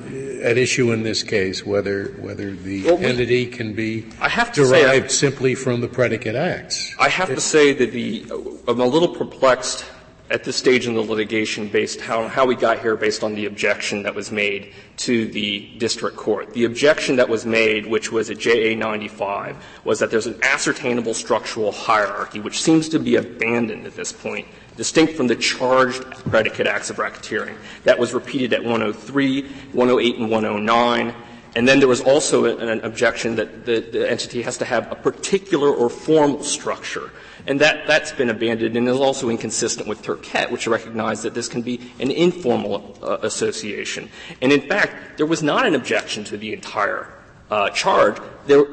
at 0.44 0.58
issue 0.58 0.92
in 0.92 1.02
this 1.02 1.22
case 1.22 1.64
whether 1.64 2.08
whether 2.20 2.50
the 2.50 2.84
well, 2.84 2.98
we, 2.98 3.06
entity 3.06 3.46
can 3.46 3.72
be 3.72 4.06
I 4.20 4.28
have 4.28 4.52
to 4.52 4.64
derived 4.64 5.10
say, 5.10 5.30
simply 5.30 5.54
from 5.54 5.80
the 5.80 5.88
predicate 5.88 6.34
acts. 6.34 6.94
I 6.98 7.08
have 7.08 7.28
to 7.28 7.40
say 7.40 7.72
that 7.72 7.92
the 7.92 8.26
I'm 8.68 8.80
a 8.80 8.86
little 8.86 9.08
perplexed 9.08 9.84
at 10.30 10.42
this 10.42 10.56
stage 10.56 10.86
in 10.86 10.94
the 10.94 11.00
litigation 11.00 11.68
based 11.68 12.00
how, 12.00 12.26
how 12.28 12.46
we 12.46 12.54
got 12.54 12.80
here 12.80 12.96
based 12.96 13.22
on 13.22 13.34
the 13.34 13.46
objection 13.46 14.02
that 14.02 14.14
was 14.14 14.32
made 14.32 14.72
to 14.96 15.26
the 15.26 15.68
district 15.78 16.16
court. 16.16 16.52
The 16.54 16.64
objection 16.64 17.16
that 17.16 17.28
was 17.28 17.44
made, 17.44 17.86
which 17.86 18.10
was 18.10 18.30
at 18.30 18.38
JA 18.38 18.74
95, 18.74 19.56
was 19.84 19.98
that 19.98 20.10
there's 20.10 20.26
an 20.26 20.38
ascertainable 20.42 21.12
structural 21.12 21.72
hierarchy, 21.72 22.40
which 22.40 22.62
seems 22.62 22.88
to 22.90 22.98
be 22.98 23.16
abandoned 23.16 23.86
at 23.86 23.94
this 23.94 24.12
point 24.12 24.48
distinct 24.76 25.14
from 25.14 25.26
the 25.26 25.36
charged 25.36 26.02
predicate 26.30 26.66
acts 26.66 26.90
of 26.90 26.96
racketeering. 26.96 27.56
That 27.84 27.98
was 27.98 28.12
repeated 28.12 28.52
at 28.52 28.62
103, 28.62 29.42
108, 29.72 30.16
and 30.16 30.30
109. 30.30 31.14
And 31.56 31.68
then 31.68 31.78
there 31.78 31.88
was 31.88 32.00
also 32.00 32.58
an 32.58 32.80
objection 32.80 33.36
that 33.36 33.64
the, 33.64 33.80
the 33.80 34.10
entity 34.10 34.42
has 34.42 34.58
to 34.58 34.64
have 34.64 34.90
a 34.90 34.96
particular 34.96 35.68
or 35.68 35.88
formal 35.88 36.42
structure. 36.42 37.12
And 37.46 37.60
that, 37.60 37.86
that's 37.86 38.12
been 38.12 38.30
abandoned 38.30 38.76
and 38.76 38.88
is 38.88 38.96
also 38.96 39.28
inconsistent 39.28 39.86
with 39.86 40.02
Turkette, 40.02 40.50
which 40.50 40.66
recognized 40.66 41.24
that 41.24 41.34
this 41.34 41.48
can 41.48 41.62
be 41.62 41.92
an 42.00 42.10
informal 42.10 42.98
uh, 43.02 43.18
association. 43.22 44.08
And 44.40 44.50
in 44.50 44.62
fact, 44.62 45.18
there 45.18 45.26
was 45.26 45.42
not 45.42 45.66
an 45.66 45.74
objection 45.74 46.24
to 46.24 46.38
the 46.38 46.52
entire 46.54 47.12
uh, 47.50 47.70
charge. 47.70 48.16
There, 48.46 48.64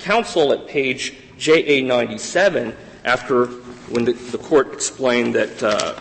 counsel 0.00 0.52
at 0.52 0.66
page 0.66 1.14
JA 1.36 1.82
97, 1.82 2.74
after 3.04 3.46
when 3.46 4.04
the, 4.04 4.12
the 4.12 4.38
court 4.38 4.72
explained 4.72 5.34
that 5.34 5.62
uh, 5.62 6.00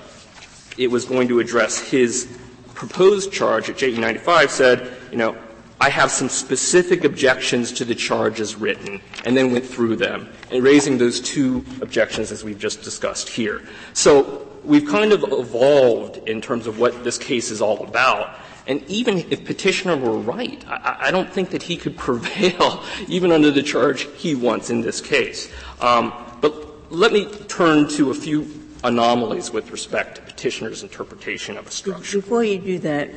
it 0.78 0.90
was 0.90 1.06
going 1.06 1.28
to 1.28 1.40
address 1.40 1.80
his 1.80 2.38
proposed 2.74 3.32
charge 3.32 3.70
at 3.70 3.78
JA 3.78 4.00
95, 4.00 4.52
said, 4.52 4.98
you 5.12 5.18
know, 5.18 5.38
I 5.80 5.90
have 5.90 6.10
some 6.10 6.30
specific 6.30 7.04
objections 7.04 7.72
to 7.74 7.86
the 7.86 7.94
charges 7.94 8.56
written, 8.56 9.00
and 9.26 9.38
then 9.38 9.52
went 9.52 9.66
through 9.66 9.98
them, 9.98 10.30
and 10.52 10.64
raising 10.64 10.98
those 10.98 11.22
two 11.22 11.64
objections 11.82 12.32
as 12.32 12.44
we've 12.44 12.58
just 12.58 12.82
discussed 12.82 13.30
here. 13.30 13.62
So 13.94 14.48
we've 14.64 14.88
kind 14.88 15.14
of 15.14 15.24
evolved 15.32 16.28
in 16.28 16.42
terms 16.42 16.68
of 16.68 16.80
what 16.80 17.04
this 17.04 17.18
case 17.18 17.52
is 17.52 17.62
all 17.62 17.84
about. 17.86 18.40
And 18.66 18.84
even 18.90 19.20
if 19.32 19.46
petitioner 19.46 19.96
were 19.96 20.18
right, 20.18 20.62
I, 20.68 20.98
I 21.08 21.12
don't 21.12 21.32
think 21.32 21.52
that 21.52 21.64
he 21.64 21.78
could 21.78 21.96
prevail 22.08 22.84
even 23.08 23.32
under 23.32 23.52
the 23.52 23.64
charge 23.64 24.08
he 24.18 24.36
wants 24.36 24.70
in 24.70 24.82
this 24.82 25.00
case. 25.00 25.52
Um, 25.80 26.12
but 26.42 26.92
let 26.92 27.14
me 27.14 27.26
turn 27.48 27.88
to 27.90 28.12
a 28.12 28.14
few 28.14 28.52
anomalies 28.84 29.52
with 29.52 29.72
respect 29.72 30.16
to 30.16 30.22
petitioner's 30.22 30.84
interpretation 30.84 31.58
of 31.58 31.68
a 31.68 31.72
structure. 31.72 32.20
Before 32.20 32.44
you 32.44 32.60
do 32.60 32.80
that, 32.80 33.10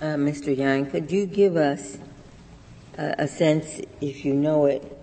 uh, 0.00 0.16
Mr. 0.16 0.56
Yang, 0.56 0.90
could 0.90 1.12
you 1.12 1.26
give 1.26 1.56
us 1.56 1.98
a, 2.96 3.28
sense, 3.28 3.80
if 4.00 4.24
you 4.24 4.34
know 4.34 4.66
it, 4.66 4.98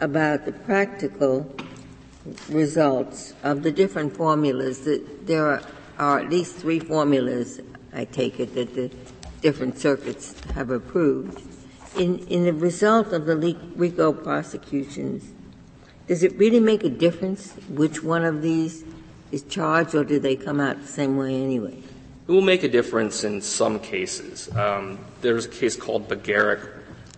about 0.00 0.44
the 0.44 0.52
practical 0.52 1.54
results 2.48 3.34
of 3.42 3.62
the 3.62 3.72
different 3.72 4.16
formulas 4.16 4.80
that 4.80 5.26
there 5.26 5.46
are, 5.46 5.62
are, 5.98 6.20
at 6.20 6.30
least 6.30 6.56
three 6.56 6.78
formulas, 6.78 7.60
I 7.92 8.04
take 8.04 8.38
it, 8.38 8.54
that 8.54 8.74
the 8.74 8.90
different 9.42 9.78
circuits 9.78 10.38
have 10.54 10.70
approved. 10.70 11.42
In, 11.96 12.18
in 12.28 12.44
the 12.44 12.52
result 12.52 13.12
of 13.12 13.26
the 13.26 13.56
RICO 13.76 14.12
prosecutions, 14.12 15.32
does 16.06 16.22
it 16.22 16.36
really 16.36 16.60
make 16.60 16.84
a 16.84 16.90
difference 16.90 17.52
which 17.68 18.02
one 18.02 18.24
of 18.24 18.42
these 18.42 18.84
is 19.32 19.42
charged, 19.42 19.94
or 19.94 20.04
do 20.04 20.18
they 20.18 20.36
come 20.36 20.60
out 20.60 20.80
the 20.80 20.86
same 20.86 21.16
way 21.16 21.42
anyway? 21.42 21.82
It 22.28 22.32
will 22.32 22.42
make 22.42 22.62
a 22.62 22.68
difference 22.68 23.24
in 23.24 23.40
some 23.40 23.80
cases. 23.80 24.54
Um, 24.54 24.98
there's 25.22 25.46
a 25.46 25.48
case 25.48 25.76
called 25.76 26.10
Bagaric 26.10 26.68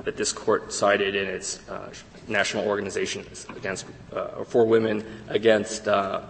that 0.05 0.17
this 0.17 0.33
court 0.33 0.73
cited 0.73 1.17
in 1.17 1.27
its 1.27 1.69
uh, 1.69 1.91
national 2.29 2.65
organization 2.69 3.27
against 3.57 3.87
uh, 4.13 4.45
for 4.45 4.65
women 4.65 5.05
against 5.27 5.89
uh, 5.89 6.23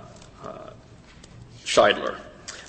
uh, 0.43 0.71
Scheidler. 1.63 2.17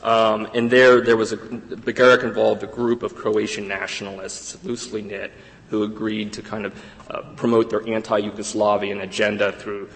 Um, 0.03 0.49
and 0.53 0.70
there, 0.70 0.99
there 0.99 1.16
was 1.16 1.32
a 1.32 1.38
Bagaric 1.38 2.24
involved 2.24 2.62
a 2.64 2.68
group 2.68 3.03
of 3.03 3.16
Croatian 3.16 3.70
nationalists, 3.70 4.62
loosely 4.66 5.01
knit, 5.01 5.32
who 5.70 5.84
agreed 5.84 6.34
to 6.34 6.41
kind 6.41 6.66
of 6.66 6.84
uh, 7.09 7.22
promote 7.38 7.70
their 7.70 7.88
anti-Yugoslavian 7.88 9.01
agenda 9.01 9.53
through 9.53 9.89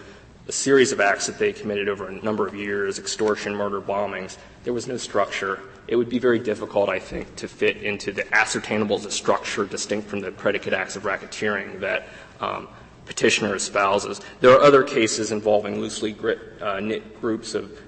a 0.48 0.52
series 0.52 0.92
of 0.92 1.00
acts 1.00 1.26
that 1.26 1.38
they 1.38 1.52
committed 1.52 1.90
over 1.90 2.08
a 2.08 2.12
number 2.22 2.46
of 2.46 2.54
years, 2.54 2.98
extortion, 2.98 3.54
murder, 3.54 3.82
bombings. 3.82 4.38
There 4.64 4.72
was 4.72 4.86
no 4.86 4.96
structure 4.96 5.60
it 5.88 5.96
would 5.96 6.08
be 6.08 6.18
very 6.18 6.38
difficult, 6.38 6.88
I 6.88 6.98
think, 6.98 7.36
to 7.36 7.48
fit 7.48 7.78
into 7.78 8.12
the 8.12 8.32
ascertainable 8.34 8.96
as 8.96 9.04
a 9.04 9.10
structure 9.10 9.64
distinct 9.64 10.08
from 10.08 10.20
the 10.20 10.32
predicate 10.32 10.72
acts 10.72 10.96
of 10.96 11.04
racketeering 11.04 11.80
that 11.80 12.08
um, 12.40 12.68
petitioner 13.04 13.54
espouses. 13.54 14.20
There 14.40 14.50
are 14.50 14.60
other 14.60 14.82
cases 14.82 15.32
involving 15.32 15.80
loosely 15.80 16.12
grit, 16.12 16.40
uh, 16.60 16.80
knit 16.80 17.20
groups 17.20 17.54
of 17.54 17.80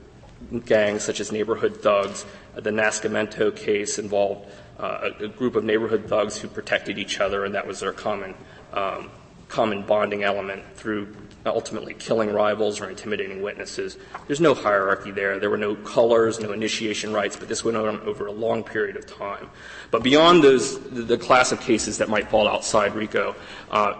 gangs, 0.64 1.02
such 1.02 1.20
as 1.20 1.32
neighborhood 1.32 1.82
thugs. 1.82 2.24
The 2.54 2.70
Nascimento 2.70 3.54
case 3.54 3.98
involved 3.98 4.48
uh, 4.78 5.10
a, 5.20 5.24
a, 5.24 5.28
group 5.28 5.56
of 5.56 5.64
neighborhood 5.64 6.06
thugs 6.08 6.38
who 6.38 6.46
protected 6.46 6.98
each 6.98 7.20
other, 7.20 7.44
and 7.44 7.54
that 7.54 7.66
was 7.66 7.80
their 7.80 7.92
common 7.92 8.34
um, 8.72 9.10
common 9.48 9.82
bonding 9.82 10.22
element 10.22 10.62
through 10.74 11.14
ultimately 11.46 11.94
killing 11.94 12.32
rivals 12.32 12.80
or 12.80 12.90
intimidating 12.90 13.42
witnesses. 13.42 13.96
There's 14.26 14.40
no 14.40 14.54
hierarchy 14.54 15.10
there. 15.10 15.38
There 15.38 15.50
were 15.50 15.56
no 15.56 15.74
colors, 15.76 16.40
no 16.40 16.52
initiation 16.52 17.12
rites, 17.12 17.36
but 17.36 17.48
this 17.48 17.64
went 17.64 17.76
on 17.76 18.00
over 18.00 18.26
a 18.26 18.32
long 18.32 18.62
period 18.62 18.96
of 18.96 19.06
time. 19.06 19.48
But 19.90 20.02
beyond 20.02 20.44
those, 20.44 20.78
the 20.80 21.16
class 21.16 21.52
of 21.52 21.60
cases 21.60 21.98
that 21.98 22.08
might 22.08 22.28
fall 22.28 22.46
outside 22.46 22.94
RICO, 22.94 23.34
uh, 23.70 23.94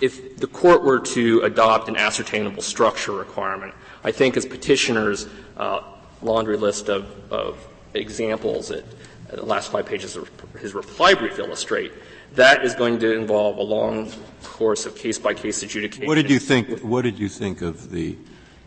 if 0.00 0.36
the 0.36 0.46
court 0.46 0.82
were 0.82 1.00
to 1.00 1.40
adopt 1.40 1.88
an 1.88 1.96
ascertainable 1.96 2.62
structure 2.62 3.12
requirement, 3.12 3.74
I 4.04 4.12
think 4.12 4.36
as 4.36 4.44
petitioners' 4.46 5.26
uh, 5.56 5.82
laundry 6.22 6.56
list 6.56 6.88
of, 6.88 7.06
of 7.32 7.66
examples 7.94 8.68
that 8.68 8.84
the 9.30 9.44
last 9.44 9.72
five 9.72 9.86
pages 9.86 10.16
of 10.16 10.30
his 10.60 10.74
reply 10.74 11.14
brief 11.14 11.38
illustrate, 11.38 11.92
that 12.34 12.64
is 12.64 12.74
going 12.74 12.98
to 13.00 13.12
involve 13.12 13.56
a 13.58 13.62
long 13.62 14.10
course 14.42 14.86
of 14.86 14.94
case 14.96 15.18
by 15.18 15.34
case 15.34 15.62
adjudication. 15.62 16.06
What 16.06 16.16
did 16.16 16.30
you 16.30 16.38
think? 16.38 16.80
What 16.80 17.02
did 17.02 17.18
you 17.18 17.28
think 17.28 17.62
of 17.62 17.90
the? 17.90 18.16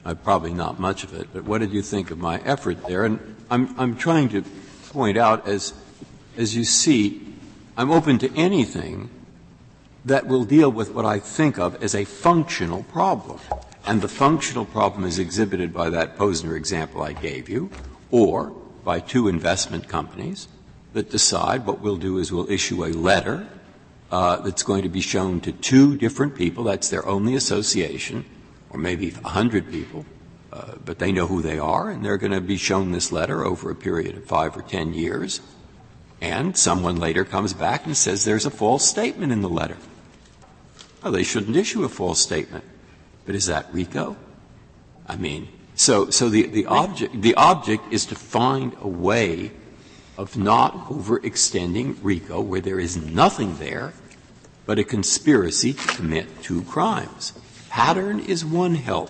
Uh, 0.05 0.15
probably 0.15 0.53
not 0.53 0.79
much 0.79 1.03
of 1.03 1.13
it, 1.13 1.27
but 1.33 1.43
what 1.43 1.59
did 1.59 1.73
you 1.73 1.81
think 1.81 2.09
of 2.09 2.17
my 2.17 2.39
effort 2.39 2.85
there? 2.87 3.05
And 3.05 3.35
I'm 3.51 3.77
I'm 3.79 3.97
trying 3.97 4.29
to 4.29 4.43
point 4.91 5.17
out 5.17 5.47
as 5.47 5.73
as 6.37 6.55
you 6.55 6.63
see, 6.63 7.35
I'm 7.75 7.91
open 7.91 8.17
to 8.19 8.33
anything 8.35 9.09
that 10.05 10.25
will 10.25 10.45
deal 10.45 10.71
with 10.71 10.91
what 10.91 11.05
I 11.05 11.19
think 11.19 11.59
of 11.59 11.83
as 11.83 11.93
a 11.93 12.05
functional 12.05 12.83
problem. 12.83 13.39
And 13.85 14.01
the 14.01 14.07
functional 14.07 14.65
problem 14.65 15.03
is 15.03 15.19
exhibited 15.19 15.73
by 15.73 15.89
that 15.89 16.17
Posner 16.17 16.55
example 16.55 17.01
I 17.01 17.13
gave 17.13 17.49
you, 17.49 17.69
or 18.11 18.51
by 18.83 18.99
two 18.99 19.27
investment 19.27 19.87
companies 19.87 20.47
that 20.93 21.09
decide 21.09 21.65
what 21.65 21.81
we'll 21.81 21.97
do 21.97 22.17
is 22.17 22.31
we'll 22.31 22.49
issue 22.49 22.83
a 22.83 22.87
letter 22.87 23.47
uh, 24.11 24.37
that's 24.37 24.63
going 24.63 24.83
to 24.83 24.89
be 24.89 25.01
shown 25.01 25.39
to 25.41 25.51
two 25.51 25.95
different 25.97 26.35
people. 26.35 26.63
That's 26.63 26.89
their 26.89 27.05
only 27.05 27.35
association, 27.35 28.25
or 28.69 28.79
maybe 28.79 29.13
a 29.23 29.29
hundred 29.29 29.71
people, 29.71 30.05
uh, 30.51 30.75
but 30.83 30.99
they 30.99 31.11
know 31.11 31.27
who 31.27 31.41
they 31.41 31.59
are, 31.59 31.89
and 31.89 32.03
they're 32.03 32.17
going 32.17 32.31
to 32.31 32.41
be 32.41 32.57
shown 32.57 32.91
this 32.91 33.11
letter 33.11 33.45
over 33.45 33.69
a 33.69 33.75
period 33.75 34.17
of 34.17 34.25
five 34.25 34.57
or 34.57 34.61
ten 34.61 34.93
years. 34.93 35.41
And 36.21 36.57
someone 36.57 36.97
later 36.97 37.23
comes 37.23 37.53
back 37.53 37.85
and 37.85 37.95
says 37.95 38.25
there's 38.25 38.45
a 38.45 38.51
false 38.51 38.85
statement 38.85 39.31
in 39.31 39.41
the 39.41 39.49
letter. 39.49 39.77
Well, 41.01 41.13
they 41.13 41.23
shouldn't 41.23 41.55
issue 41.55 41.83
a 41.83 41.89
false 41.89 42.19
statement. 42.19 42.65
But 43.25 43.35
is 43.35 43.45
that 43.45 43.73
RICO? 43.73 44.17
I 45.07 45.15
mean, 45.15 45.47
so, 45.75 46.09
so 46.09 46.27
the, 46.27 46.47
the 46.47 46.65
object, 46.65 47.21
the 47.21 47.35
object 47.35 47.93
is 47.93 48.05
to 48.07 48.15
find 48.15 48.75
a 48.81 48.87
way 48.87 49.51
of 50.19 50.35
not 50.35 50.73
overextending 50.89 51.95
RICO 52.01 52.41
where 52.41 52.59
there 52.59 52.77
is 52.77 52.97
nothing 52.97 53.57
there 53.57 53.93
but 54.65 54.77
a 54.77 54.83
conspiracy 54.83 55.71
to 55.71 55.87
commit 55.87 56.43
two 56.43 56.61
crimes. 56.63 57.31
Pattern 57.69 58.19
is 58.19 58.43
one 58.43 58.75
help. 58.75 59.09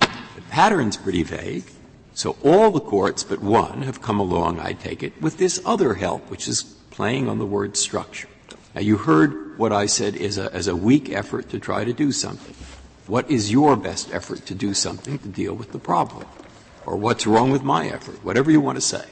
The 0.00 0.42
pattern's 0.50 0.98
pretty 0.98 1.22
vague. 1.22 1.64
So 2.12 2.36
all 2.44 2.70
the 2.70 2.80
courts 2.80 3.24
but 3.24 3.40
one 3.40 3.80
have 3.80 4.02
come 4.02 4.20
along, 4.20 4.60
I 4.60 4.74
take 4.74 5.02
it, 5.02 5.20
with 5.22 5.38
this 5.38 5.58
other 5.64 5.94
help, 5.94 6.30
which 6.30 6.46
is 6.48 6.62
playing 6.90 7.30
on 7.30 7.38
the 7.38 7.46
word 7.46 7.74
structure. 7.74 8.28
Now 8.74 8.82
you 8.82 8.98
heard 8.98 9.58
what 9.58 9.72
I 9.72 9.86
said 9.86 10.16
is 10.16 10.36
a, 10.36 10.52
as 10.52 10.68
a 10.68 10.76
weak 10.76 11.08
effort 11.08 11.48
to 11.48 11.58
try 11.58 11.84
to 11.84 11.94
do 11.94 12.12
something. 12.12 12.54
What 13.06 13.30
is 13.30 13.50
your 13.50 13.74
best 13.74 14.12
effort 14.12 14.44
to 14.46 14.54
do 14.54 14.74
something 14.74 15.18
to 15.18 15.28
deal 15.28 15.54
with 15.54 15.72
the 15.72 15.78
problem? 15.78 16.26
Or 16.84 16.96
what's 16.96 17.26
wrong 17.26 17.50
with 17.50 17.62
my 17.62 17.88
effort? 17.88 18.22
Whatever 18.22 18.50
you 18.50 18.60
want 18.60 18.76
to 18.76 18.82
say. 18.82 19.06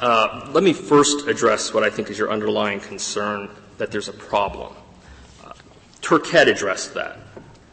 Uh, 0.00 0.48
let 0.52 0.64
me 0.64 0.72
first 0.72 1.28
address 1.28 1.74
what 1.74 1.82
I 1.82 1.90
think 1.90 2.08
is 2.08 2.18
your 2.18 2.30
underlying 2.30 2.80
concern 2.80 3.50
that 3.76 3.90
there's 3.90 4.08
a 4.08 4.14
problem. 4.14 4.72
Uh, 5.44 5.52
Turkette 6.00 6.46
addressed 6.46 6.94
that. 6.94 7.18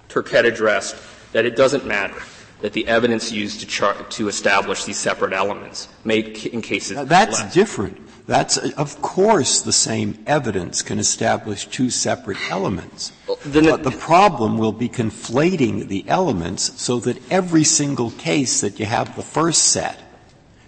Turkette 0.10 0.46
addressed 0.46 0.98
that 1.32 1.46
it 1.46 1.56
doesn't 1.56 1.86
matter 1.86 2.22
that 2.62 2.74
the 2.74 2.88
evidence 2.88 3.32
used 3.32 3.62
to, 3.62 3.66
char- 3.66 4.04
to 4.10 4.28
establish 4.28 4.84
these 4.84 4.98
separate 4.98 5.32
elements 5.32 5.88
made 6.04 6.46
in 6.48 6.62
cases. 6.62 6.98
Now, 6.98 7.06
that's 7.06 7.40
less. 7.40 7.54
different. 7.54 7.98
That's, 8.26 8.58
of 8.58 9.02
course, 9.02 9.62
the 9.62 9.72
same 9.72 10.22
evidence 10.28 10.82
can 10.82 11.00
establish 11.00 11.66
two 11.66 11.90
separate 11.90 12.38
elements. 12.50 13.14
Well, 13.26 13.38
but 13.46 13.84
the 13.84 13.96
problem 13.98 14.58
will 14.58 14.74
be 14.74 14.90
conflating 14.90 15.88
the 15.88 16.04
elements 16.10 16.82
so 16.82 17.00
that 17.02 17.32
every 17.32 17.64
single 17.64 18.12
case 18.12 18.60
that 18.60 18.82
you 18.82 18.86
have 18.86 19.16
the 19.16 19.22
first 19.22 19.70
set 19.70 20.07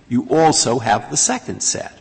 you 0.09 0.27
also 0.29 0.79
have 0.79 1.09
the 1.09 1.17
second 1.17 1.61
set. 1.61 1.97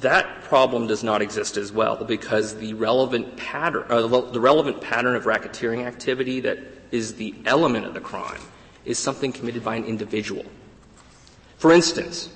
That 0.00 0.42
problem 0.44 0.86
does 0.86 1.04
not 1.04 1.20
exist 1.20 1.56
as 1.56 1.70
well 1.70 2.02
because 2.04 2.56
the 2.56 2.74
relevant 2.74 3.36
pattern, 3.36 3.84
uh, 3.88 4.06
the 4.06 4.40
relevant 4.40 4.80
pattern 4.80 5.14
of 5.14 5.24
racketeering 5.24 5.86
activity 5.86 6.40
that 6.40 6.58
is 6.90 7.14
the 7.14 7.34
element 7.44 7.86
of 7.86 7.94
the 7.94 8.00
crime 8.00 8.40
is 8.84 8.98
something 8.98 9.30
committed 9.30 9.62
by 9.62 9.76
an 9.76 9.84
individual. 9.84 10.44
For 11.58 11.72
instance, 11.72 12.30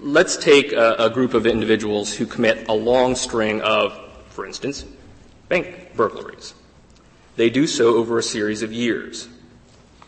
let's 0.00 0.36
take 0.36 0.72
a, 0.72 0.96
a 0.98 1.10
group 1.10 1.34
of 1.34 1.46
individuals 1.46 2.12
who 2.12 2.26
commit 2.26 2.68
a 2.68 2.74
long 2.74 3.14
string 3.14 3.60
of, 3.62 3.98
for 4.28 4.44
instance, 4.44 4.84
bank 5.48 5.92
burglaries. 5.94 6.54
They 7.36 7.50
do 7.50 7.66
so 7.68 7.94
over 7.94 8.18
a 8.18 8.22
series 8.22 8.62
of 8.62 8.72
years. 8.72 9.28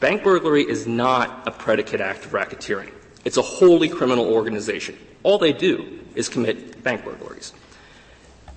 Bank 0.01 0.24
burglary 0.24 0.68
is 0.68 0.86
not 0.86 1.46
a 1.46 1.53
predicate 1.53 2.01
act 2.01 2.24
of 2.24 2.32
racketeering. 2.32 2.90
It's 3.25 3.37
a 3.37 3.43
wholly 3.43 3.89
criminal 3.89 4.27
organization. 4.27 4.97
All 5.23 5.39
they 5.39 5.53
do 5.53 6.01
is 6.14 6.29
commit 6.29 6.83
bank 6.83 7.05
burglaries. 7.05 7.53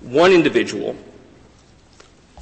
One 0.00 0.32
individual 0.32 0.96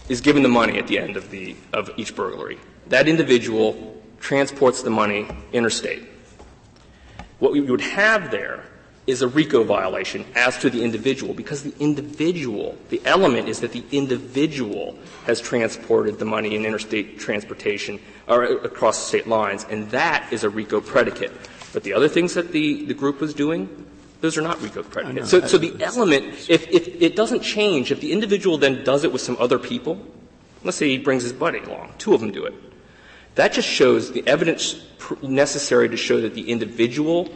is 0.09 0.20
given 0.20 0.43
the 0.43 0.49
money 0.49 0.79
at 0.79 0.87
the 0.87 0.99
end 0.99 1.16
of 1.16 1.31
the 1.31 1.57
of 1.73 1.91
each 1.97 2.14
burglary. 2.14 2.59
That 2.89 3.09
individual 3.09 4.03
transports 4.20 4.83
the 4.83 4.91
money 4.91 5.29
interstate. 5.53 6.05
What 7.39 7.53
we 7.53 7.61
would 7.61 7.81
have 7.81 8.31
there 8.31 8.64
is 9.07 9.20
a 9.20 9.27
RICO 9.27 9.64
violation 9.64 10.25
as 10.37 10.59
to 10.59 10.70
the 10.70 10.83
individual 10.83 11.35
because 11.35 11.64
the 11.64 11.75
individual, 11.81 12.77
the 12.91 13.03
element 13.05 13.49
is 13.49 13.61
that 13.61 13.73
the 13.73 13.85
individual 13.91 14.97
has 15.27 15.41
transported 15.41 16.20
the 16.20 16.25
money 16.25 16.55
in 16.55 16.64
interstate 16.64 17.18
transportation 17.18 17.99
or 18.29 18.45
across 18.45 18.97
state 18.97 19.27
lines, 19.27 19.66
and 19.68 19.91
that 19.91 20.33
is 20.33 20.45
a 20.45 20.51
RICO 20.51 20.81
predicate. 20.81 21.33
But 21.73 21.85
the 21.85 21.95
other 21.95 22.09
things 22.09 22.35
that 22.35 22.53
the, 22.53 22.85
the 22.85 22.95
group 22.95 23.20
was 23.20 23.35
doing, 23.35 23.87
those 24.20 24.37
are 24.37 24.43
not 24.43 24.61
RICO 24.61 24.83
predicates. 24.83 25.31
So, 25.31 25.41
so 25.47 25.59
the 25.59 25.83
element, 25.83 26.49
if, 26.49 26.68
if 26.70 27.01
it 27.01 27.16
doesn't 27.16 27.43
change, 27.43 27.91
if 27.91 28.01
the 28.01 28.12
individual 28.12 28.59
then 28.59 28.85
does 28.85 29.05
it 29.05 29.12
with 29.12 29.23
some 29.23 29.37
other 29.41 29.59
people, 29.59 30.05
let's 30.64 30.77
say 30.77 30.89
he 30.89 30.99
brings 30.99 31.23
his 31.23 31.33
buddy 31.33 31.59
along, 31.59 31.95
two 31.99 32.14
of 32.14 32.20
them 32.20 32.31
do 32.31 32.45
it, 32.45 32.55
that 33.35 33.53
just 33.53 33.68
shows 33.68 34.12
the 34.12 34.27
evidence 34.27 34.85
necessary 35.23 35.89
to 35.89 35.97
show 35.97 36.20
that 36.20 36.35
the 36.35 36.51
individual, 36.51 37.29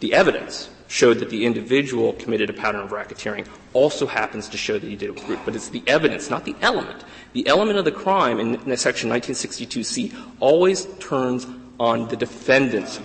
the 0.00 0.14
evidence 0.14 0.70
showed 0.88 1.18
that 1.18 1.30
the 1.30 1.44
individual 1.44 2.12
committed 2.14 2.48
a 2.50 2.52
pattern 2.52 2.80
of 2.80 2.90
racketeering 2.90 3.46
also 3.72 4.06
happens 4.06 4.48
to 4.48 4.56
show 4.56 4.78
that 4.78 4.88
he 4.88 4.96
did 4.96 5.10
it 5.10 5.14
with 5.14 5.26
group. 5.26 5.40
But 5.44 5.54
it's 5.54 5.68
the 5.68 5.82
evidence, 5.86 6.30
not 6.30 6.44
the 6.44 6.56
element. 6.62 7.04
The 7.32 7.46
element 7.46 7.78
of 7.78 7.84
the 7.84 7.92
crime 7.92 8.38
in, 8.38 8.54
in 8.54 8.76
section 8.76 9.10
1962C 9.10 10.14
always 10.40 10.86
turns 10.98 11.46
on 11.78 12.08
the 12.08 12.16
defendant's 12.16 13.00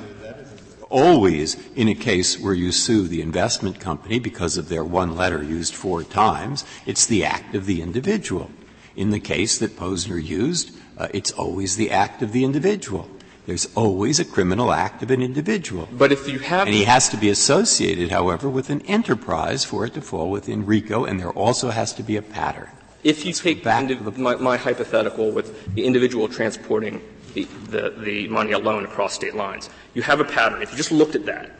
always 0.89 1.55
in 1.75 1.87
a 1.87 1.95
case 1.95 2.39
where 2.39 2.53
you 2.53 2.71
sue 2.71 3.07
the 3.07 3.21
investment 3.21 3.79
company 3.79 4.19
because 4.19 4.57
of 4.57 4.69
their 4.69 4.83
one 4.83 5.15
letter 5.15 5.41
used 5.43 5.73
four 5.73 6.03
times, 6.03 6.65
it's 6.85 7.05
the 7.05 7.23
act 7.23 7.55
of 7.55 7.65
the 7.65 7.81
individual. 7.81 8.51
In 8.95 9.11
the 9.11 9.19
case 9.19 9.57
that 9.59 9.77
Posner 9.77 10.23
used, 10.23 10.75
uh, 10.97 11.07
it's 11.13 11.31
always 11.31 11.77
the 11.77 11.91
act 11.91 12.21
of 12.21 12.31
the 12.31 12.43
individual. 12.43 13.09
There's 13.45 13.67
always 13.75 14.19
a 14.19 14.25
criminal 14.25 14.71
act 14.71 15.01
of 15.01 15.09
an 15.09 15.23
individual. 15.23 15.87
But 15.91 16.11
if 16.11 16.27
you 16.27 16.37
have. 16.39 16.67
And 16.67 16.75
he 16.75 16.83
has 16.83 17.09
to 17.09 17.17
be 17.17 17.29
associated, 17.29 18.11
however, 18.11 18.47
with 18.47 18.69
an 18.69 18.81
enterprise 18.81 19.63
for 19.63 19.85
it 19.85 19.93
to 19.95 20.01
fall 20.01 20.29
within 20.29 20.65
RICO, 20.65 21.05
and 21.05 21.19
there 21.19 21.31
also 21.31 21.69
has 21.69 21.93
to 21.93 22.03
be 22.03 22.15
a 22.15 22.21
pattern. 22.21 22.69
If 23.03 23.25
you 23.25 23.29
Let's 23.29 23.39
take 23.39 23.63
back 23.63 23.85
indiv- 23.85 24.17
my, 24.17 24.35
my, 24.35 24.57
hypothetical 24.57 25.31
with 25.31 25.73
the 25.73 25.85
individual 25.85 26.27
transporting 26.27 27.01
the, 27.33 27.93
the, 27.97 28.27
money 28.27 28.51
alone 28.51 28.85
across 28.85 29.13
state 29.13 29.35
lines, 29.35 29.69
you 29.93 30.01
have 30.01 30.19
a 30.19 30.25
pattern. 30.25 30.61
If 30.61 30.71
you 30.71 30.77
just 30.77 30.91
looked 30.91 31.15
at 31.15 31.25
that, 31.25 31.51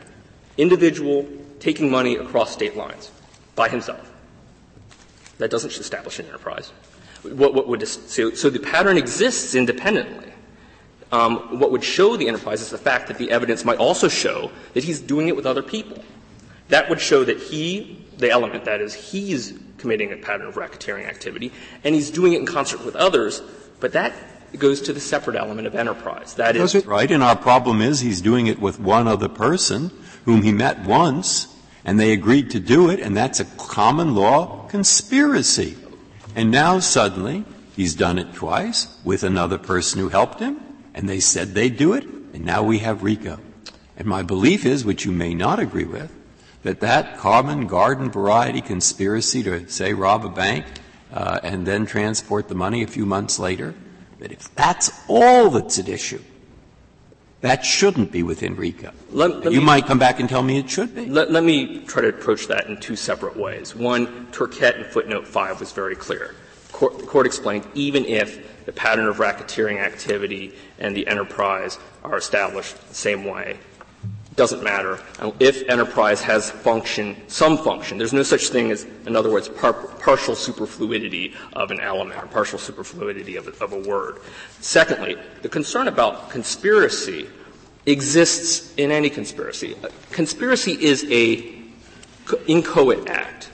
individual 0.56 1.26
taking 1.58 1.90
money 1.90 2.16
across 2.16 2.52
state 2.52 2.76
lines 2.76 3.10
by 3.54 3.68
himself, 3.68 4.10
that 5.38 5.50
doesn't 5.50 5.72
establish 5.72 6.18
an 6.18 6.26
enterprise. 6.26 6.72
What, 7.22 7.54
what 7.54 7.68
would 7.68 7.86
so, 7.86 8.32
so 8.32 8.50
the 8.50 8.60
pattern 8.60 8.96
exists 8.96 9.54
independently 9.54 10.30
um, 11.12 11.58
what 11.58 11.72
would 11.72 11.82
show 11.82 12.16
the 12.16 12.28
enterprise 12.28 12.60
is 12.60 12.70
the 12.70 12.78
fact 12.78 13.08
that 13.08 13.18
the 13.18 13.30
evidence 13.30 13.64
might 13.64 13.78
also 13.78 14.08
show 14.08 14.50
that 14.74 14.84
he's 14.84 15.00
doing 15.00 15.28
it 15.28 15.34
with 15.34 15.46
other 15.46 15.62
people. 15.62 16.02
That 16.68 16.88
would 16.88 17.00
show 17.00 17.24
that 17.24 17.38
he, 17.38 18.04
the 18.18 18.30
element 18.30 18.64
that 18.66 18.80
is, 18.80 18.94
he's 18.94 19.58
committing 19.78 20.12
a 20.12 20.16
pattern 20.16 20.46
of 20.46 20.54
racketeering 20.54 21.08
activity, 21.08 21.52
and 21.82 21.94
he's 21.94 22.10
doing 22.10 22.34
it 22.34 22.40
in 22.40 22.46
concert 22.46 22.84
with 22.84 22.94
others, 22.94 23.42
but 23.80 23.92
that 23.92 24.12
goes 24.58 24.80
to 24.82 24.92
the 24.92 25.00
separate 25.00 25.36
element 25.36 25.66
of 25.66 25.74
enterprise. 25.74 26.34
That 26.34 26.56
is 26.56 26.74
it, 26.74 26.86
right, 26.86 27.10
and 27.10 27.22
our 27.22 27.36
problem 27.36 27.80
is 27.80 28.00
he's 28.00 28.20
doing 28.20 28.46
it 28.46 28.60
with 28.60 28.80
one 28.80 29.06
other 29.06 29.28
person 29.28 29.90
whom 30.24 30.42
he 30.42 30.52
met 30.52 30.84
once, 30.84 31.54
and 31.84 31.98
they 31.98 32.12
agreed 32.12 32.50
to 32.50 32.60
do 32.60 32.90
it, 32.90 33.00
and 33.00 33.16
that's 33.16 33.40
a 33.40 33.44
common 33.44 34.14
law 34.14 34.66
conspiracy. 34.68 35.76
And 36.34 36.50
now 36.50 36.78
suddenly 36.78 37.44
he's 37.76 37.94
done 37.94 38.18
it 38.18 38.34
twice 38.34 38.88
with 39.04 39.22
another 39.22 39.58
person 39.58 40.00
who 40.00 40.08
helped 40.08 40.40
him, 40.40 40.60
and 40.94 41.08
they 41.08 41.20
said 41.20 41.54
they'd 41.54 41.76
do 41.76 41.92
it, 41.92 42.04
and 42.04 42.44
now 42.44 42.62
we 42.62 42.78
have 42.78 43.02
RICO. 43.02 43.38
And 43.96 44.06
my 44.06 44.22
belief 44.22 44.64
is, 44.64 44.84
which 44.84 45.04
you 45.04 45.12
may 45.12 45.34
not 45.34 45.58
agree 45.58 45.84
with, 45.84 46.12
that 46.62 46.80
that 46.80 47.18
common 47.18 47.66
garden 47.66 48.10
variety 48.10 48.60
conspiracy 48.60 49.42
to, 49.42 49.68
say, 49.68 49.94
rob 49.94 50.24
a 50.24 50.28
bank 50.28 50.66
uh, 51.12 51.40
and 51.42 51.66
then 51.66 51.86
transport 51.86 52.48
the 52.48 52.54
money 52.54 52.82
a 52.82 52.86
few 52.86 53.06
months 53.06 53.38
later, 53.38 53.74
that 54.20 54.32
if 54.32 54.54
that's 54.54 54.90
all 55.08 55.50
that's 55.50 55.78
at 55.78 55.88
issue, 55.88 56.22
that 57.40 57.64
shouldn't 57.64 58.12
be 58.12 58.22
within 58.22 58.54
RICO. 58.54 58.92
Let, 59.10 59.44
let 59.44 59.52
you 59.52 59.60
me, 59.60 59.66
might 59.66 59.86
come 59.86 59.98
back 59.98 60.20
and 60.20 60.28
tell 60.28 60.42
me 60.42 60.58
it 60.58 60.68
should 60.68 60.94
be. 60.94 61.06
Let, 61.06 61.30
let, 61.30 61.42
me 61.42 61.80
try 61.86 62.02
to 62.02 62.08
approach 62.08 62.46
that 62.48 62.66
in 62.66 62.78
two 62.78 62.96
separate 62.96 63.36
ways. 63.36 63.74
One, 63.74 64.26
Turkette 64.30 64.76
in 64.76 64.84
footnote 64.84 65.26
5 65.26 65.60
was 65.60 65.72
very 65.72 65.96
clear. 65.96 66.34
Court, 66.70 66.98
the 66.98 67.06
court 67.06 67.26
explained 67.26 67.66
even 67.74 68.04
if 68.04 68.64
the 68.66 68.72
pattern 68.72 69.06
of 69.06 69.16
racketeering 69.16 69.78
activity 69.78 70.54
and 70.78 70.94
the 70.94 71.06
enterprise 71.06 71.78
are 72.04 72.16
established 72.16 72.76
the 72.88 72.94
same 72.94 73.24
way. 73.24 73.58
Doesn't 74.40 74.62
matter. 74.62 74.98
If 75.38 75.68
enterprise 75.68 76.22
has 76.22 76.50
function, 76.50 77.14
some 77.28 77.58
function, 77.58 77.98
there's 77.98 78.14
no 78.14 78.22
such 78.22 78.48
thing 78.48 78.70
as, 78.70 78.86
in 79.04 79.14
other 79.14 79.30
words, 79.30 79.50
par- 79.50 79.74
partial 79.74 80.34
superfluidity 80.34 81.34
of 81.52 81.70
an 81.70 81.78
element 81.78 82.18
or 82.18 82.26
partial 82.26 82.58
superfluidity 82.58 83.36
of 83.36 83.48
a, 83.48 83.62
of 83.62 83.74
a 83.74 83.78
word. 83.78 84.20
Secondly, 84.60 85.18
the 85.42 85.48
concern 85.50 85.88
about 85.88 86.30
conspiracy 86.30 87.28
exists 87.84 88.72
in 88.78 88.90
any 88.90 89.10
conspiracy. 89.10 89.76
Conspiracy 90.10 90.72
is 90.72 91.04
a 91.10 91.62
inchoate 92.46 93.10
act 93.10 93.49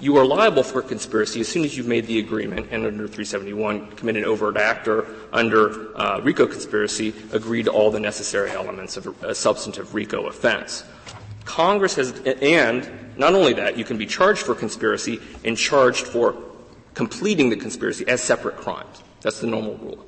you 0.00 0.16
are 0.16 0.26
liable 0.26 0.62
for 0.62 0.82
conspiracy 0.82 1.40
as 1.40 1.48
soon 1.48 1.64
as 1.64 1.76
you've 1.76 1.86
made 1.86 2.06
the 2.06 2.18
agreement 2.18 2.68
and 2.70 2.84
under 2.84 3.06
371 3.06 3.92
commit 3.92 4.16
an 4.16 4.24
overt 4.24 4.56
act 4.56 4.88
or 4.88 5.06
under 5.32 5.96
uh, 5.98 6.20
RICO 6.20 6.46
conspiracy 6.46 7.14
agreed 7.32 7.64
to 7.64 7.70
all 7.70 7.90
the 7.90 8.00
necessary 8.00 8.50
elements 8.50 8.96
of 8.96 9.22
a 9.22 9.34
substantive 9.34 9.94
RICO 9.94 10.26
offense. 10.26 10.84
Congress 11.44 11.94
has, 11.96 12.12
and 12.42 12.88
not 13.16 13.34
only 13.34 13.52
that, 13.54 13.76
you 13.76 13.84
can 13.84 13.98
be 13.98 14.06
charged 14.06 14.42
for 14.42 14.54
conspiracy 14.54 15.20
and 15.44 15.56
charged 15.56 16.06
for 16.06 16.36
completing 16.94 17.50
the 17.50 17.56
conspiracy 17.56 18.06
as 18.08 18.22
separate 18.22 18.56
crimes. 18.56 19.02
That's 19.20 19.40
the 19.40 19.46
normal 19.46 19.76
rule. 19.76 20.04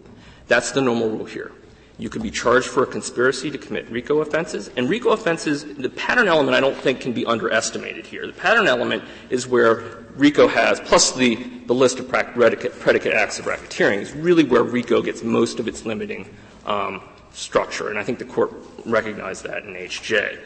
That's 0.48 0.72
the 0.72 0.80
normal 0.80 1.10
rule 1.10 1.24
here. 1.24 1.52
You 1.98 2.10
could 2.10 2.22
be 2.22 2.30
charged 2.30 2.66
for 2.66 2.82
a 2.82 2.86
conspiracy 2.86 3.50
to 3.50 3.56
commit 3.56 3.90
RICO 3.90 4.20
offenses. 4.20 4.70
And 4.76 4.88
RICO 4.88 5.10
offenses, 5.10 5.64
the 5.64 5.88
pattern 5.88 6.28
element 6.28 6.54
I 6.54 6.60
don't 6.60 6.76
think 6.76 7.00
can 7.00 7.12
be 7.12 7.24
underestimated 7.24 8.06
here. 8.06 8.26
The 8.26 8.34
pattern 8.34 8.66
element 8.66 9.02
is 9.30 9.46
where 9.46 9.82
RICO 10.14 10.46
has, 10.46 10.78
plus 10.80 11.12
the, 11.12 11.36
the 11.66 11.74
list 11.74 11.98
of 11.98 12.08
predicate, 12.08 12.78
predicate 12.80 13.14
acts 13.14 13.38
of 13.38 13.46
racketeering, 13.46 13.98
is 13.98 14.12
really 14.12 14.44
where 14.44 14.62
RICO 14.62 15.00
gets 15.00 15.22
most 15.22 15.58
of 15.58 15.68
its 15.68 15.86
limiting 15.86 16.28
um, 16.66 17.00
structure. 17.32 17.88
And 17.88 17.98
I 17.98 18.02
think 18.02 18.18
the 18.18 18.26
court 18.26 18.52
recognized 18.84 19.44
that 19.44 19.64
in 19.64 19.74
HJ. 19.74 20.38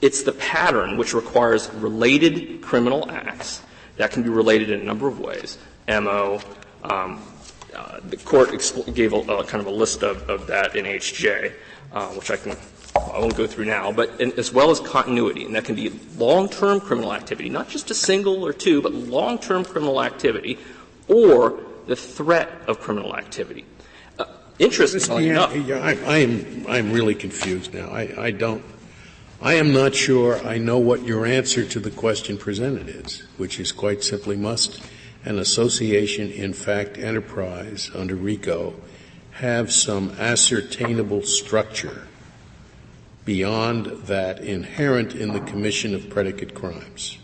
It's 0.00 0.22
the 0.22 0.32
pattern 0.32 0.96
which 0.96 1.12
requires 1.12 1.70
related 1.74 2.62
criminal 2.62 3.10
acts 3.10 3.62
that 3.96 4.10
can 4.10 4.22
be 4.22 4.30
related 4.30 4.70
in 4.70 4.80
a 4.80 4.84
number 4.84 5.06
of 5.06 5.20
ways. 5.20 5.58
MO, 5.86 6.40
um, 6.82 7.22
uh, 7.74 8.00
the 8.08 8.16
court 8.16 8.50
expl- 8.50 8.92
gave 8.94 9.12
a, 9.12 9.16
a, 9.16 9.44
kind 9.44 9.60
of 9.60 9.66
a 9.66 9.76
list 9.76 10.02
of, 10.02 10.28
of 10.28 10.46
that 10.46 10.76
in 10.76 10.84
HJ, 10.84 11.52
uh, 11.92 12.08
which 12.08 12.30
I 12.30 12.36
can 12.36 12.56
I 12.96 13.18
won't 13.18 13.36
go 13.36 13.46
through 13.46 13.64
now, 13.64 13.90
but 13.92 14.20
in, 14.20 14.32
as 14.38 14.52
well 14.52 14.70
as 14.70 14.80
continuity, 14.80 15.44
and 15.44 15.54
that 15.54 15.64
can 15.64 15.74
be 15.74 15.90
long-term 16.16 16.80
criminal 16.80 17.12
activity, 17.12 17.48
not 17.48 17.68
just 17.68 17.90
a 17.90 17.94
single 17.94 18.46
or 18.46 18.52
two, 18.52 18.82
but 18.82 18.94
long-term 18.94 19.64
criminal 19.64 20.02
activity, 20.02 20.58
or 21.08 21.60
the 21.86 21.96
threat 21.96 22.50
of 22.66 22.80
criminal 22.80 23.16
activity. 23.16 23.64
Uh, 24.18 24.26
interestingly 24.58 25.28
enough, 25.28 25.52
I, 25.52 25.98
I, 26.06 26.18
am 26.18 26.66
I'm 26.68 26.92
really 26.92 27.14
confused 27.14 27.74
now. 27.74 27.88
I, 27.88 28.26
I 28.26 28.30
don't. 28.30 28.64
I 29.42 29.54
am 29.54 29.72
not 29.72 29.94
sure 29.94 30.38
I 30.46 30.58
know 30.58 30.78
what 30.78 31.02
your 31.02 31.26
answer 31.26 31.64
to 31.66 31.80
the 31.80 31.90
question 31.90 32.38
presented 32.38 32.88
is, 32.88 33.24
which 33.36 33.58
is 33.60 33.72
quite 33.72 34.02
simply 34.02 34.36
must 34.36 34.80
an 35.24 35.38
association 35.38 36.30
in 36.30 36.52
fact 36.52 36.98
enterprise 36.98 37.90
under 37.94 38.14
RICO 38.14 38.74
have 39.32 39.72
some 39.72 40.10
ascertainable 40.18 41.22
structure 41.22 42.06
beyond 43.24 43.86
that 44.06 44.40
inherent 44.40 45.14
in 45.14 45.32
the 45.32 45.40
commission 45.40 45.94
of 45.94 46.08
predicate 46.10 46.54
crimes 46.54 47.18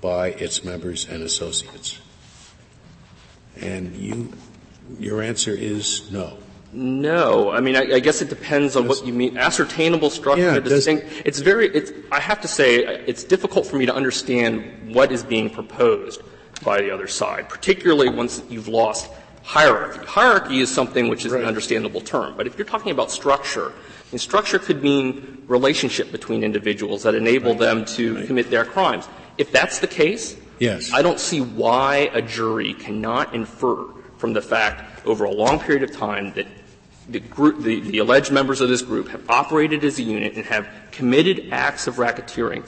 by 0.00 0.28
its 0.32 0.64
members 0.64 1.08
and 1.08 1.22
associates? 1.22 2.00
And 3.60 3.94
you, 3.96 4.32
your 4.98 5.22
answer 5.22 5.52
is 5.52 6.10
no. 6.10 6.38
No, 6.74 7.50
I 7.50 7.60
mean, 7.60 7.76
I, 7.76 7.96
I 7.96 8.00
guess 8.00 8.22
it 8.22 8.30
depends 8.30 8.76
on 8.76 8.88
what 8.88 9.06
you 9.06 9.12
mean. 9.12 9.36
Ascertainable 9.36 10.08
structure, 10.08 10.54
Yeah, 10.54 10.58
distinct. 10.58 11.22
It's 11.26 11.38
very. 11.38 11.68
It's. 11.68 11.92
I 12.10 12.18
have 12.18 12.40
to 12.40 12.48
say, 12.48 12.76
it's 13.06 13.24
difficult 13.24 13.66
for 13.66 13.76
me 13.76 13.84
to 13.84 13.94
understand 13.94 14.94
what 14.94 15.12
is 15.12 15.22
being 15.22 15.50
proposed 15.50 16.22
by 16.64 16.80
the 16.80 16.90
other 16.90 17.06
side, 17.06 17.48
particularly 17.48 18.08
once 18.08 18.42
you've 18.48 18.68
lost 18.68 19.10
hierarchy. 19.42 20.04
Hierarchy 20.06 20.60
is 20.60 20.70
something 20.70 21.08
which 21.08 21.24
is 21.24 21.32
an 21.32 21.44
understandable 21.44 22.00
term, 22.00 22.34
but 22.36 22.46
if 22.46 22.56
you're 22.56 22.66
talking 22.66 22.92
about 22.92 23.10
structure, 23.10 23.72
and 24.10 24.20
structure 24.20 24.58
could 24.58 24.82
mean 24.82 25.42
relationship 25.46 26.12
between 26.12 26.44
individuals 26.44 27.02
that 27.02 27.14
enable 27.14 27.54
them 27.54 27.84
to 27.84 28.24
commit 28.26 28.50
their 28.50 28.64
crimes. 28.64 29.08
If 29.38 29.50
that's 29.50 29.78
the 29.78 29.86
case, 29.86 30.36
Yes. 30.62 30.92
I 30.92 31.02
don't 31.02 31.18
see 31.18 31.40
why 31.40 32.08
a 32.12 32.22
jury 32.22 32.74
cannot 32.74 33.34
infer 33.34 33.84
from 34.16 34.32
the 34.32 34.40
fact 34.40 35.04
over 35.04 35.24
a 35.24 35.30
long 35.30 35.58
period 35.58 35.82
of 35.82 35.90
time 35.90 36.32
that 36.34 36.46
the, 37.08 37.18
group, 37.18 37.64
the, 37.64 37.80
the 37.80 37.98
alleged 37.98 38.30
members 38.30 38.60
of 38.60 38.68
this 38.68 38.80
group 38.80 39.08
have 39.08 39.28
operated 39.28 39.82
as 39.82 39.98
a 39.98 40.02
unit 40.02 40.36
and 40.36 40.44
have 40.46 40.68
committed 40.92 41.48
acts 41.50 41.88
of 41.88 41.96
racketeering. 41.96 42.62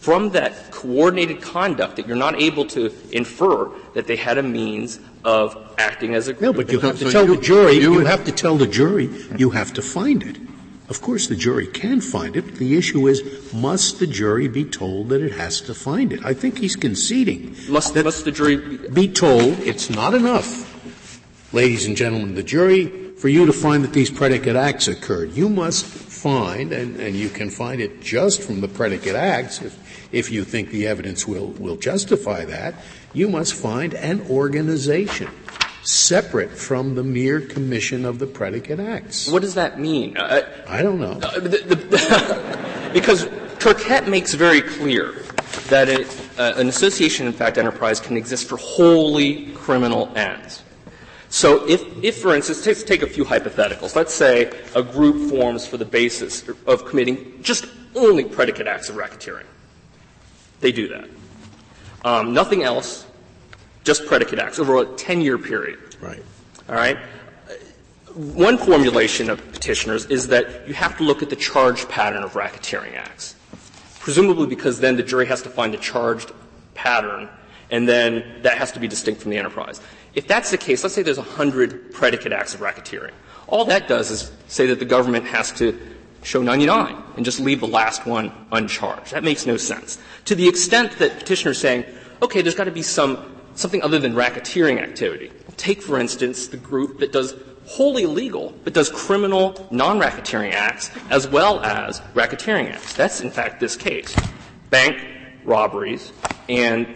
From 0.00 0.30
that 0.30 0.70
coordinated 0.70 1.42
conduct, 1.42 1.96
that 1.96 2.08
you're 2.08 2.16
not 2.16 2.40
able 2.40 2.64
to 2.68 2.90
infer 3.12 3.70
that 3.92 4.06
they 4.06 4.16
had 4.16 4.38
a 4.38 4.42
means 4.42 4.98
of 5.24 5.74
acting 5.76 6.14
as 6.14 6.26
a 6.26 6.32
group. 6.32 6.42
No, 6.42 6.52
but 6.54 6.72
you 6.72 6.80
have 6.80 6.98
to 6.98 7.10
tell 7.10 7.26
the 7.26 7.36
jury, 7.36 7.74
you 7.74 7.98
have 8.06 8.24
to 8.24 8.32
tell 8.32 8.56
the 8.56 8.66
jury, 8.66 9.10
you 9.36 9.50
have 9.50 9.74
to 9.74 9.82
find 9.82 10.22
it. 10.22 10.38
Of 10.88 11.02
course, 11.02 11.28
the 11.28 11.36
jury 11.36 11.66
can 11.66 12.00
find 12.00 12.34
it. 12.34 12.56
The 12.56 12.76
issue 12.76 13.06
is, 13.06 13.52
must 13.52 14.00
the 14.00 14.06
jury 14.06 14.48
be 14.48 14.64
told 14.64 15.10
that 15.10 15.20
it 15.20 15.32
has 15.32 15.60
to 15.62 15.74
find 15.74 16.12
it? 16.12 16.24
I 16.24 16.32
think 16.34 16.58
he's 16.58 16.76
conceding. 16.76 17.54
Must, 17.68 17.94
must 17.94 18.24
the 18.24 18.32
jury 18.32 18.56
be 18.56 18.88
be 18.88 19.08
told 19.08 19.58
it's 19.60 19.90
not 19.90 20.14
enough, 20.14 20.48
ladies 21.52 21.86
and 21.86 21.96
gentlemen, 21.96 22.34
the 22.34 22.42
jury, 22.42 22.86
for 23.18 23.28
you 23.28 23.44
to 23.44 23.52
find 23.52 23.84
that 23.84 23.92
these 23.92 24.10
predicate 24.10 24.56
acts 24.56 24.88
occurred. 24.88 25.34
You 25.34 25.50
must 25.50 25.84
find, 25.84 26.72
and, 26.72 26.96
and 26.96 27.14
you 27.14 27.28
can 27.28 27.50
find 27.50 27.80
it 27.80 28.00
just 28.00 28.42
from 28.42 28.60
the 28.60 28.68
predicate 28.68 29.14
acts, 29.14 29.62
if, 29.62 29.89
if 30.12 30.30
you 30.30 30.44
think 30.44 30.70
the 30.70 30.86
evidence 30.86 31.26
will, 31.26 31.48
will 31.48 31.76
justify 31.76 32.44
that, 32.44 32.74
you 33.12 33.28
must 33.28 33.54
find 33.54 33.94
an 33.94 34.22
organization 34.30 35.28
separate 35.82 36.50
from 36.50 36.94
the 36.94 37.02
mere 37.02 37.40
commission 37.40 38.04
of 38.04 38.18
the 38.18 38.26
predicate 38.26 38.80
acts. 38.80 39.28
What 39.30 39.42
does 39.42 39.54
that 39.54 39.80
mean? 39.80 40.16
Uh, 40.16 40.42
I 40.68 40.82
don't 40.82 41.00
know. 41.00 41.12
uh, 41.22 41.40
the, 41.40 41.48
the, 41.48 42.90
because 42.92 43.26
Turkette 43.58 44.08
makes 44.08 44.34
very 44.34 44.62
clear 44.62 45.22
that 45.68 45.88
it, 45.88 46.06
uh, 46.38 46.52
an 46.56 46.68
association, 46.68 47.26
in 47.26 47.32
fact, 47.32 47.58
enterprise 47.58 48.00
can 48.00 48.16
exist 48.16 48.48
for 48.48 48.56
wholly 48.56 49.52
criminal 49.52 50.12
ends. 50.16 50.62
So 51.28 51.66
if, 51.68 51.82
if 52.02 52.20
for 52.20 52.34
instance, 52.34 52.66
let's 52.66 52.82
take 52.82 53.02
a 53.02 53.06
few 53.06 53.24
hypotheticals. 53.24 53.94
Let's 53.94 54.12
say 54.12 54.52
a 54.74 54.82
group 54.82 55.30
forms 55.30 55.66
for 55.66 55.76
the 55.76 55.84
basis 55.84 56.46
of 56.66 56.84
committing 56.86 57.40
just 57.42 57.66
only 57.94 58.24
predicate 58.24 58.66
acts 58.66 58.88
of 58.88 58.96
racketeering. 58.96 59.44
They 60.60 60.72
do 60.72 60.88
that. 60.88 61.08
Um, 62.04 62.32
nothing 62.32 62.62
else, 62.62 63.06
just 63.84 64.06
predicate 64.06 64.38
acts 64.38 64.58
over 64.58 64.78
a 64.78 64.86
10-year 64.86 65.38
period. 65.38 65.78
Right. 66.00 66.22
All 66.68 66.74
right? 66.74 66.98
One 68.14 68.58
formulation 68.58 69.30
of 69.30 69.38
petitioners 69.52 70.06
is 70.06 70.28
that 70.28 70.66
you 70.66 70.74
have 70.74 70.96
to 70.98 71.04
look 71.04 71.22
at 71.22 71.30
the 71.30 71.36
charged 71.36 71.88
pattern 71.88 72.22
of 72.22 72.32
racketeering 72.32 72.96
acts. 72.96 73.36
Presumably 74.00 74.46
because 74.46 74.80
then 74.80 74.96
the 74.96 75.02
jury 75.02 75.26
has 75.26 75.42
to 75.42 75.50
find 75.50 75.74
a 75.74 75.78
charged 75.78 76.32
pattern, 76.74 77.28
and 77.70 77.88
then 77.88 78.42
that 78.42 78.58
has 78.58 78.72
to 78.72 78.80
be 78.80 78.88
distinct 78.88 79.20
from 79.20 79.30
the 79.30 79.36
enterprise. 79.36 79.80
If 80.14 80.26
that's 80.26 80.50
the 80.50 80.58
case, 80.58 80.82
let's 80.82 80.94
say 80.94 81.02
there's 81.02 81.18
100 81.18 81.92
predicate 81.92 82.32
acts 82.32 82.54
of 82.54 82.60
racketeering. 82.60 83.12
All 83.46 83.64
that 83.66 83.86
does 83.86 84.10
is 84.10 84.32
say 84.48 84.66
that 84.66 84.78
the 84.78 84.84
government 84.84 85.26
has 85.26 85.52
to 85.52 85.78
show 86.22 86.42
99 86.42 86.96
and 87.16 87.24
just 87.24 87.40
leave 87.40 87.60
the 87.60 87.66
last 87.66 88.06
one 88.06 88.32
uncharged. 88.52 89.12
That 89.12 89.24
makes 89.24 89.46
no 89.46 89.56
sense. 89.56 89.98
To 90.26 90.34
the 90.34 90.48
extent 90.48 90.98
that 90.98 91.18
petitioners 91.18 91.58
saying, 91.58 91.84
okay, 92.22 92.42
there's 92.42 92.54
got 92.54 92.64
to 92.64 92.70
be 92.70 92.82
some 92.82 93.36
something 93.54 93.82
other 93.82 93.98
than 93.98 94.14
racketeering 94.14 94.80
activity. 94.80 95.30
Take, 95.56 95.82
for 95.82 95.98
instance, 95.98 96.48
the 96.48 96.56
group 96.56 96.98
that 97.00 97.12
does 97.12 97.34
wholly 97.66 98.06
legal, 98.06 98.54
but 98.64 98.72
does 98.72 98.88
criminal 98.88 99.68
non-racketeering 99.70 100.52
acts 100.52 100.90
as 101.10 101.28
well 101.28 101.60
as 101.60 102.00
racketeering 102.14 102.72
acts. 102.72 102.94
That's, 102.94 103.20
in 103.20 103.30
fact, 103.30 103.60
this 103.60 103.76
case. 103.76 104.14
Bank 104.70 104.98
robberies 105.44 106.12
and, 106.48 106.86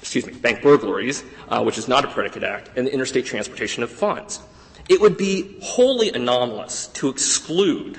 excuse 0.00 0.26
me, 0.26 0.32
bank 0.32 0.62
burglaries, 0.62 1.24
uh, 1.48 1.62
which 1.62 1.78
is 1.78 1.88
not 1.88 2.04
a 2.04 2.08
predicate 2.08 2.42
act, 2.42 2.70
and 2.76 2.86
the 2.86 2.92
interstate 2.92 3.26
transportation 3.26 3.82
of 3.82 3.90
funds. 3.90 4.40
It 4.88 5.00
would 5.00 5.16
be 5.16 5.58
wholly 5.60 6.10
anomalous 6.10 6.88
to 6.88 7.08
exclude 7.08 7.98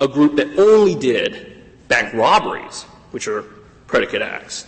a 0.00 0.08
group 0.08 0.36
that 0.36 0.58
only 0.58 0.94
did 0.94 1.62
bank 1.88 2.12
robberies, 2.14 2.82
which 3.10 3.28
are 3.28 3.42
predicate 3.86 4.22
acts, 4.22 4.66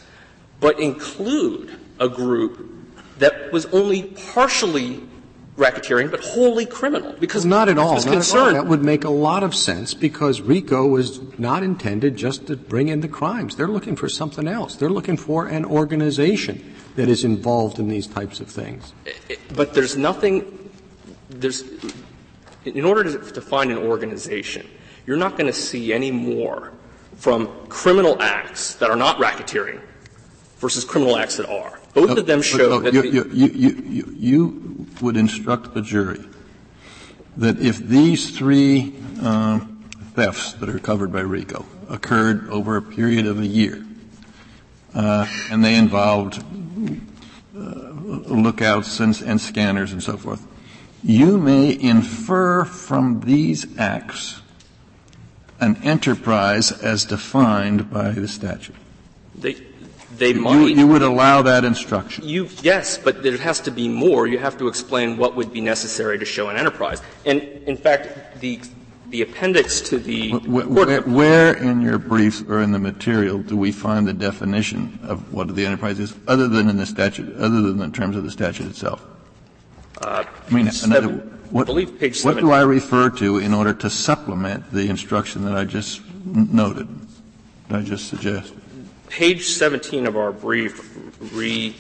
but 0.61 0.79
include 0.79 1.79
a 1.99 2.09
group 2.09 2.72
that 3.18 3.53
was 3.53 3.66
only 3.66 4.03
partially 4.33 5.03
racketeering 5.57 6.11
but 6.11 6.20
wholly 6.20 6.66
criminal 6.66 7.14
because 7.18 7.47
Not 7.47 7.68
at 7.70 7.79
all. 7.79 7.95
Not 7.95 8.07
at 8.09 8.35
all. 8.35 8.53
That 8.53 8.66
would 8.66 8.85
make 8.85 9.05
a 9.05 9.11
lot 9.11 9.43
of 9.43 9.55
sense 9.55 9.95
because 9.95 10.43
RICO 10.43 10.87
was 10.87 11.20
not 11.39 11.62
intended 11.62 12.16
just 12.16 12.47
to 12.49 12.57
bring 12.57 12.89
in 12.89 13.01
the 13.01 13.09
crimes. 13.09 13.57
They're 13.57 13.66
looking 13.66 13.97
for 13.97 14.09
something 14.09 14.47
else. 14.47 14.77
They're 14.77 14.91
looking 14.91 15.16
for 15.16 15.47
an 15.47 15.64
organization 15.64 16.74
that 16.97 17.09
is 17.09 17.24
involved 17.24 17.79
in 17.79 17.89
these 17.89 18.07
types 18.07 18.41
of 18.41 18.49
things. 18.49 18.93
but 19.55 19.72
there's 19.72 19.97
nothing 19.97 20.70
there's 21.31 21.64
in 22.64 22.85
order 22.85 23.05
to, 23.05 23.33
to 23.33 23.41
find 23.41 23.70
an 23.70 23.79
organization 23.79 24.66
you're 25.07 25.16
not 25.16 25.36
going 25.38 25.46
to 25.46 25.52
see 25.52 25.92
any 25.92 26.11
more 26.11 26.72
from 27.16 27.48
criminal 27.68 28.20
acts 28.20 28.74
that 28.74 28.90
are 28.90 28.96
not 28.96 29.18
racketeering 29.18 29.80
versus 30.59 30.84
criminal 30.84 31.16
acts 31.16 31.36
that 31.36 31.48
are. 31.48 31.78
Both 31.94 32.18
of 32.18 32.26
them 32.26 32.42
show 32.42 32.80
But, 32.80 32.92
that 32.92 32.98
uh, 32.98 33.02
you, 33.02 33.24
you, 33.32 33.48
you, 33.88 34.14
you, 34.16 34.86
would 35.02 35.18
instruct 35.18 35.74
the 35.74 35.82
jury 35.82 36.24
that 37.36 37.61
if 37.61 37.78
these 37.78 38.36
three 38.36 38.94
um, 39.20 39.84
thefts 40.14 40.54
that 40.54 40.70
are 40.70 40.78
covered 40.78 41.12
by 41.12 41.20
RICO 41.20 41.66
occurred 41.90 42.48
over 42.48 42.78
a 42.78 42.82
period 42.82 43.26
of 43.26 43.38
a 43.38 43.46
year, 43.46 43.84
uh, 44.94 45.26
and 45.50 45.62
they 45.62 45.74
involved 45.74 46.38
uh, 46.38 47.61
lookouts 47.61 49.00
and, 49.00 49.20
and 49.22 49.38
scanners 49.38 49.92
and 49.92 50.02
so 50.02 50.16
forth, 50.16 50.46
you 51.04 51.36
may 51.36 51.78
infer 51.78 52.64
from 52.64 53.20
these 53.20 53.78
acts 53.78 54.40
an 55.61 55.76
enterprise 55.82 56.72
as 56.72 57.04
defined 57.04 57.90
by 57.90 58.11
the 58.11 58.28
statute. 58.28 58.76
they 59.34 59.57
they 60.18 60.32
You, 60.32 60.40
might 60.40 60.76
you 60.76 60.86
would 60.86 61.02
allow 61.02 61.42
that 61.42 61.64
instruction. 61.64 62.26
You, 62.26 62.48
yes, 62.62 62.98
but 62.98 63.22
there 63.22 63.36
has 63.36 63.61
to 63.61 63.70
be 63.70 63.88
more. 63.88 64.26
You 64.26 64.38
have 64.38 64.57
to 64.59 64.68
explain 64.68 65.16
what 65.16 65.36
would 65.36 65.52
be 65.52 65.61
necessary 65.61 66.18
to 66.18 66.24
show 66.24 66.48
an 66.48 66.57
enterprise. 66.57 67.02
And 67.24 67.42
in 67.66 67.76
fact, 67.76 68.40
the, 68.40 68.61
the 69.11 69.22
appendix 69.22 69.80
to 69.82 69.98
the 69.98 70.32
Where, 70.32 70.66
where, 70.66 71.02
where 71.02 71.54
in 71.54 71.82
your 71.82 71.98
briefs 71.98 72.42
or 72.48 72.62
in 72.62 72.72
the 72.72 72.78
material 72.78 73.38
do 73.38 73.57
we 73.57 73.72
find 73.72 74.07
the 74.07 74.14
definition 74.14 74.98
of 75.02 75.32
what 75.32 75.54
the 75.54 75.66
enterprise 75.66 75.98
is, 75.98 76.14
other 76.26 76.48
than 76.48 76.68
in 76.68 76.76
the 76.76 76.86
statute, 76.86 77.36
other 77.36 77.61
than 77.61 77.80
in 77.82 77.92
terms 77.92 78.16
of 78.16 78.24
the 78.24 78.30
statute 78.30 78.68
itself? 78.68 79.04
Uh, 80.00 80.24
I 80.50 80.54
mean, 80.54 80.70
another, 80.84 81.26
what, 81.51 81.62
I 81.62 81.66
believe 81.66 81.99
page 81.99 82.22
what 82.24 82.38
do 82.38 82.51
I 82.51 82.62
refer 82.62 83.11
to 83.11 83.38
in 83.38 83.55
order 83.55 83.74
to 83.74 83.90
supplement 83.90 84.70
the 84.72 84.88
instruction 84.88 85.44
that 85.44 85.57
I 85.57 85.64
just 85.64 86.03
noted, 86.24 86.88
that 87.68 87.80
I 87.80 87.82
just 87.82 88.09
suggested? 88.09 88.61
page 89.09 89.49
17 89.49 90.07
of 90.07 90.16
our 90.16 90.32
brief 90.32 90.99
re, 91.32 91.74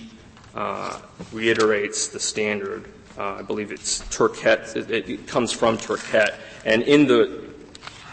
uh, 0.54 0.98
reiterates 1.32 2.08
the 2.08 2.20
standard. 2.20 2.88
Uh, 3.18 3.34
I 3.34 3.42
believe 3.42 3.72
it's 3.72 4.00
Turkette. 4.04 4.76
It, 4.76 5.08
it 5.08 5.26
comes 5.26 5.52
from 5.52 5.78
Turkette. 5.78 6.36
And 6.64 6.82
in 6.82 7.06
the, 7.06 7.50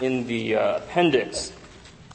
in 0.02 0.26
the 0.28 0.56
uh, 0.56 0.78
appendix 0.78 1.54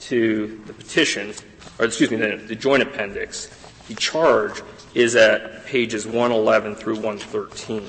to 0.01 0.61
the 0.66 0.72
petition, 0.72 1.34
or 1.78 1.86
excuse 1.86 2.11
me, 2.11 2.16
the, 2.16 2.36
the 2.36 2.57
joint 2.57 2.82
appendix, 2.82 3.47
the 3.89 3.95
charge 3.95 4.62
is 4.95 5.16
at 5.16 5.66
pages 5.66 6.07
111 6.07 6.74
through 6.74 6.97
113. 6.97 7.86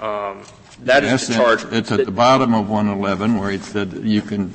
Um, 0.00 0.42
that 0.84 1.04
is 1.04 1.10
Yes, 1.10 1.26
the 1.26 1.34
charge. 1.34 1.64
It's 1.72 1.90
at 1.90 2.04
the 2.04 2.12
bottom 2.12 2.54
of 2.54 2.68
111 2.68 3.38
where 3.38 3.50
it 3.50 3.62
said 3.62 3.92
you 4.04 4.22
can 4.22 4.54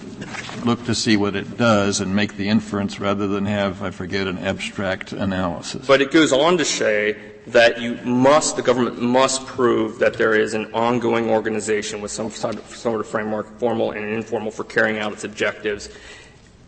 look 0.63 0.83
to 0.85 0.95
see 0.95 1.17
what 1.17 1.35
it 1.35 1.57
does 1.57 1.99
and 1.99 2.15
make 2.15 2.37
the 2.37 2.47
inference 2.49 2.99
rather 2.99 3.27
than 3.27 3.45
have, 3.45 3.83
I 3.83 3.91
forget, 3.91 4.27
an 4.27 4.37
abstract 4.39 5.11
analysis. 5.11 5.85
But 5.85 6.01
it 6.01 6.11
goes 6.11 6.31
on 6.31 6.57
to 6.57 6.65
say 6.65 7.17
that 7.47 7.81
you 7.81 7.95
must, 8.03 8.55
the 8.55 8.61
government 8.61 9.01
must 9.01 9.45
prove 9.45 9.99
that 9.99 10.13
there 10.13 10.33
is 10.33 10.53
an 10.53 10.73
ongoing 10.73 11.29
organization 11.29 12.01
with 12.01 12.11
some 12.11 12.31
sort 12.31 12.55
of, 12.55 12.65
sort 12.75 13.01
of 13.01 13.07
framework, 13.07 13.59
formal 13.59 13.91
and 13.91 14.05
informal, 14.05 14.51
for 14.51 14.63
carrying 14.63 14.99
out 14.99 15.11
its 15.11 15.25
objectives, 15.25 15.89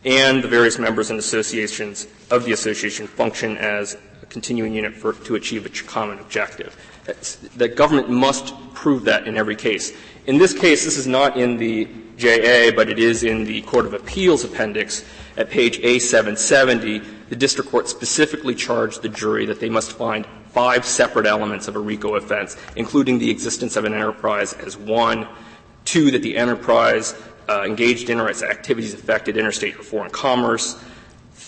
and 0.04 0.44
the 0.44 0.48
various 0.48 0.78
members 0.78 1.10
and 1.10 1.18
associations 1.18 2.08
of 2.30 2.44
the 2.44 2.52
association 2.52 3.08
function 3.08 3.58
as 3.58 3.98
a 4.22 4.26
continuing 4.26 4.74
unit 4.74 4.94
for, 4.94 5.14
to 5.14 5.36
achieve 5.36 5.66
a 5.66 5.70
common 5.88 6.20
objective. 6.20 6.76
The 7.56 7.68
government 7.68 8.10
must 8.10 8.54
prove 8.74 9.06
that 9.06 9.28
in 9.28 9.38
every 9.38 9.56
case. 9.56 9.94
In 10.26 10.38
this 10.38 10.54
case, 10.54 10.84
this 10.84 10.98
is 10.98 11.08
not 11.08 11.38
in 11.38 11.58
the 11.58 11.88
JA, 12.18 12.72
but 12.76 12.90
it 12.90 12.98
is 12.98 13.24
in 13.24 13.44
the 13.44 13.62
Court 13.62 13.86
of 13.86 13.94
Appeals 13.94 14.44
appendix 14.44 15.06
at 15.38 15.50
page 15.50 15.80
A770. 15.80 17.30
The 17.30 17.36
district 17.36 17.70
court 17.70 17.88
specifically 17.88 18.56
charged 18.56 19.02
the 19.02 19.10
jury 19.10 19.46
that 19.46 19.60
they 19.60 19.70
must 19.70 19.92
find 19.92 20.26
five 20.52 20.86
separate 20.86 21.26
elements 21.26 21.68
of 21.68 21.76
a 21.76 21.80
RICO 21.80 22.16
offense, 22.16 22.56
including 22.76 23.20
the 23.20 23.30
existence 23.30 23.76
of 23.76 23.86
an 23.86 23.94
enterprise 23.94 24.54
as 24.54 24.78
one, 24.78 25.28
two, 25.84 26.12
that 26.12 26.22
the 26.22 26.38
enterprise 26.38 27.14
uh, 27.50 27.64
engaged 27.64 28.10
in 28.10 28.20
or 28.20 28.30
its 28.30 28.42
activities 28.42 28.94
affected 28.94 29.38
interstate 29.38 29.76
or 29.76 29.84
foreign 29.84 30.10
commerce, 30.10 30.82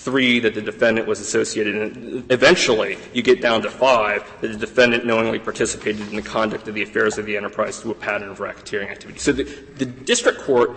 three, 0.07 0.39
that 0.39 0.53
the 0.55 0.61
defendant 0.61 1.05
was 1.05 1.19
associated 1.19 1.75
in. 1.75 2.25
Eventually, 2.29 2.97
you 3.11 3.21
get 3.21 3.41
down 3.41 3.61
to 3.63 3.69
five, 3.69 4.23
that 4.39 4.47
the 4.47 4.57
defendant 4.57 5.05
knowingly 5.05 5.37
participated 5.37 6.07
in 6.07 6.15
the 6.15 6.21
conduct 6.21 6.65
of 6.69 6.73
the 6.75 6.81
affairs 6.81 7.17
of 7.17 7.25
the 7.25 7.35
enterprise 7.35 7.79
through 7.79 7.91
a 7.91 7.95
pattern 7.95 8.29
of 8.29 8.37
racketeering 8.39 8.89
activity. 8.89 9.19
So 9.19 9.33
the, 9.33 9.43
the 9.43 9.85
district 9.85 10.39
court 10.47 10.71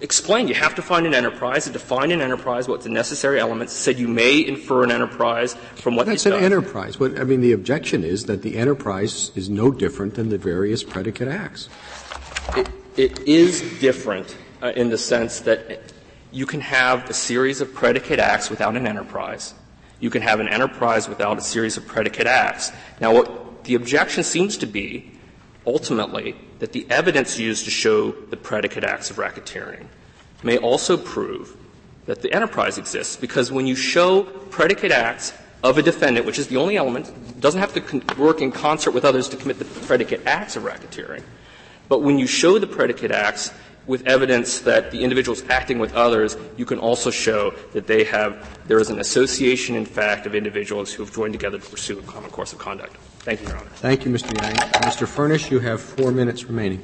explained 0.00 0.48
you 0.48 0.54
have 0.54 0.74
to 0.76 0.80
find 0.80 1.06
an 1.06 1.12
enterprise, 1.12 1.64
to 1.64 1.70
define 1.70 2.10
an 2.10 2.22
enterprise, 2.22 2.66
what's 2.68 2.84
the 2.84 2.90
necessary 2.90 3.38
elements, 3.38 3.74
said 3.74 3.98
you 3.98 4.08
may 4.08 4.40
infer 4.46 4.82
an 4.82 4.90
enterprise 4.90 5.52
from 5.74 5.94
what 5.94 6.06
That's 6.06 6.24
an 6.24 6.32
done. 6.32 6.42
enterprise. 6.42 6.96
But, 6.96 7.20
I 7.20 7.24
mean, 7.24 7.42
the 7.42 7.52
objection 7.52 8.02
is 8.02 8.24
that 8.24 8.40
the 8.40 8.56
enterprise 8.56 9.30
is 9.34 9.50
no 9.50 9.70
different 9.70 10.14
than 10.14 10.30
the 10.30 10.38
various 10.38 10.82
predicate 10.82 11.28
acts. 11.28 11.68
It, 12.56 12.70
it 12.96 13.18
is 13.28 13.60
different 13.78 14.34
uh, 14.62 14.72
in 14.74 14.88
the 14.88 14.96
sense 14.96 15.40
that 15.40 15.92
you 16.32 16.46
can 16.46 16.60
have 16.60 17.10
a 17.10 17.14
series 17.14 17.60
of 17.60 17.74
predicate 17.74 18.18
acts 18.18 18.50
without 18.50 18.76
an 18.76 18.86
enterprise. 18.86 19.54
You 19.98 20.10
can 20.10 20.22
have 20.22 20.40
an 20.40 20.48
enterprise 20.48 21.08
without 21.08 21.38
a 21.38 21.42
series 21.42 21.76
of 21.76 21.86
predicate 21.86 22.26
acts. 22.26 22.72
Now, 23.00 23.14
what 23.14 23.64
the 23.64 23.74
objection 23.74 24.24
seems 24.24 24.56
to 24.58 24.66
be, 24.66 25.12
ultimately, 25.66 26.36
that 26.58 26.72
the 26.72 26.86
evidence 26.90 27.38
used 27.38 27.64
to 27.64 27.70
show 27.70 28.12
the 28.12 28.36
predicate 28.36 28.84
acts 28.84 29.10
of 29.10 29.16
racketeering 29.16 29.86
may 30.42 30.56
also 30.56 30.96
prove 30.96 31.56
that 32.06 32.22
the 32.22 32.32
enterprise 32.32 32.78
exists, 32.78 33.16
because 33.16 33.52
when 33.52 33.66
you 33.66 33.74
show 33.74 34.22
predicate 34.22 34.90
acts 34.90 35.32
of 35.62 35.76
a 35.76 35.82
defendant, 35.82 36.24
which 36.24 36.38
is 36.38 36.48
the 36.48 36.56
only 36.56 36.76
element, 36.76 37.40
doesn't 37.40 37.60
have 37.60 37.74
to 37.74 37.80
con- 37.80 38.02
work 38.16 38.40
in 38.40 38.50
concert 38.50 38.92
with 38.92 39.04
others 39.04 39.28
to 39.28 39.36
commit 39.36 39.58
the 39.58 39.64
predicate 39.64 40.22
acts 40.26 40.56
of 40.56 40.62
racketeering, 40.62 41.22
but 41.88 42.02
when 42.02 42.18
you 42.18 42.26
show 42.26 42.58
the 42.58 42.66
predicate 42.66 43.10
acts 43.10 43.52
with 43.86 44.06
evidence 44.06 44.60
that 44.60 44.90
the 44.90 45.02
individual 45.02 45.36
is 45.36 45.44
acting 45.48 45.78
with 45.78 45.94
others, 45.94 46.36
you 46.56 46.64
can 46.64 46.78
also 46.78 47.10
show 47.10 47.52
that 47.72 47.86
they 47.86 48.04
have, 48.04 48.48
there 48.68 48.78
is 48.78 48.90
an 48.90 49.00
association, 49.00 49.74
in 49.74 49.86
fact, 49.86 50.26
of 50.26 50.34
individuals 50.34 50.92
who 50.92 51.02
have 51.02 51.14
joined 51.14 51.32
together 51.32 51.58
to 51.58 51.70
pursue 51.70 51.98
a 51.98 52.02
common 52.02 52.30
course 52.30 52.52
of 52.52 52.58
conduct. 52.58 52.96
Thank 53.20 53.42
you, 53.42 53.48
Your 53.48 53.56
Honor. 53.56 53.70
Thank 53.74 54.04
you, 54.04 54.10
Mr. 54.12 54.34
Yang. 54.42 54.54
Mr. 54.82 55.06
Fernich, 55.06 55.50
you 55.50 55.58
have 55.58 55.80
four 55.80 56.10
minutes 56.10 56.44
remaining. 56.44 56.82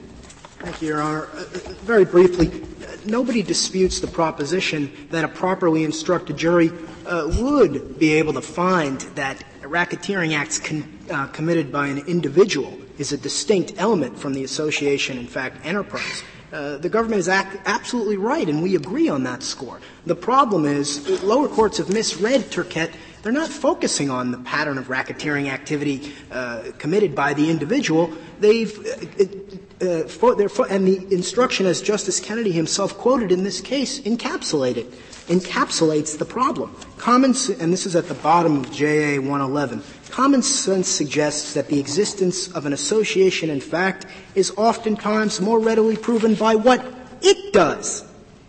Thank 0.59 0.83
you, 0.83 0.89
Your 0.89 1.01
Honor. 1.01 1.29
Uh, 1.33 1.45
very 1.85 2.05
briefly, 2.05 2.63
nobody 3.05 3.43
disputes 3.43 4.01
the 4.01 4.07
proposition 4.07 4.93
that 5.11 5.25
a 5.25 5.29
properly 5.29 5.85
instructed 5.85 6.37
jury 6.37 6.73
uh, 7.07 7.31
would 7.41 7.99
be 7.99 8.15
able 8.15 8.33
to 8.33 8.43
find 8.43 9.01
that 9.15 9.45
racketeering 9.63 10.37
acts 10.37 10.59
con- 10.59 10.99
uh, 11.11 11.27
committed 11.29 11.73
by 11.73 11.87
an 11.87 11.99
individual 12.07 12.77
is 12.99 13.13
a 13.13 13.17
distinct 13.17 13.75
element 13.77 14.19
from 14.19 14.33
the 14.35 14.45
association, 14.45 15.19
in 15.19 15.27
fact, 15.27 15.65
enterprise. 15.65 16.23
Uh, 16.53 16.77
the 16.79 16.89
government 16.89 17.19
is 17.19 17.29
ac- 17.29 17.59
absolutely 17.65 18.17
right, 18.17 18.49
and 18.49 18.63
we 18.63 18.77
agree 18.77 19.09
on 19.09 19.25
that 19.25 19.43
score. 19.43 19.81
The 20.07 20.15
problem 20.15 20.65
is 20.65 21.23
lower 21.23 21.49
courts 21.49 21.79
have 21.79 21.89
misread 21.89 22.43
Turkette. 22.43 22.93
They're 23.23 23.33
not 23.33 23.49
focusing 23.49 24.11
on 24.11 24.31
the 24.31 24.39
pattern 24.39 24.79
of 24.79 24.87
racketeering 24.87 25.49
activity 25.49 26.15
uh, 26.31 26.71
committed 26.79 27.15
by 27.15 27.35
the 27.35 27.51
individual. 27.51 28.13
They've 28.39 28.79
uh, 28.79 29.47
uh 29.85 30.65
and 30.71 30.87
the 30.87 31.07
instruction, 31.13 31.67
as 31.67 31.83
Justice 31.83 32.21
Kennedy 32.21 32.53
himself 32.53 32.97
quoted 32.97 33.33
in 33.33 33.43
this 33.43 33.61
case, 33.61 34.01
encapsulated 34.01 34.91
encapsulates 35.27 36.19
the 36.19 36.25
problem. 36.25 36.75
Common, 36.99 37.35
and 37.61 37.73
this 37.73 37.87
is 37.87 37.97
at 37.97 38.09
the 38.09 38.15
bottom 38.15 38.59
of 38.59 38.71
JA 38.73 39.21
111. 39.21 39.83
Common 40.17 40.41
sense 40.41 40.89
suggests 40.89 41.53
that 41.53 41.69
the 41.69 41.79
existence 41.79 42.51
of 42.53 42.65
an 42.65 42.73
association, 42.73 43.51
in 43.51 43.61
fact, 43.61 44.07
is 44.35 44.51
oftentimes 44.57 45.43
more 45.43 45.59
readily 45.59 45.95
proven 45.95 46.35
by 46.35 46.55
what 46.55 46.83
it 47.21 47.53
does. 47.53 48.03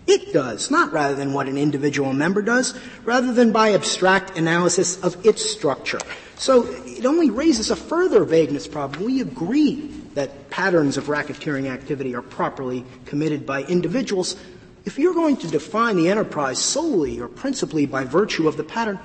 It 0.08 0.32
does, 0.32 0.72
not 0.72 0.94
rather 0.94 1.14
than 1.14 1.34
what 1.34 1.50
an 1.50 1.58
individual 1.58 2.14
member 2.14 2.42
does, 2.42 2.74
rather 3.04 3.34
than 3.34 3.52
by 3.52 3.74
abstract 3.74 4.38
analysis 4.38 5.04
of 5.04 5.26
its 5.26 5.44
structure. 5.44 6.00
So 6.38 6.64
it 6.86 7.06
only 7.06 7.30
raises 7.30 7.70
a 7.70 7.76
further 7.76 8.24
vagueness 8.24 8.66
problem. 8.66 9.04
We 9.04 9.20
agree 9.20 9.92
that 10.14 10.50
patterns 10.50 10.96
of 10.96 11.08
racketeering 11.08 11.70
activity 11.70 12.16
are 12.16 12.22
properly 12.22 12.86
committed 13.04 13.46
by 13.46 13.64
individuals. 13.64 14.38
If 14.86 14.98
you're 14.98 15.14
going 15.14 15.36
to 15.36 15.50
define 15.50 15.98
the 15.98 16.10
enterprise 16.10 16.60
solely 16.60 17.20
or 17.20 17.28
principally 17.28 17.86
by 17.86 18.06
virtue 18.06 18.48
of 18.48 18.56
the 18.56 18.64
pattern, 18.64 18.98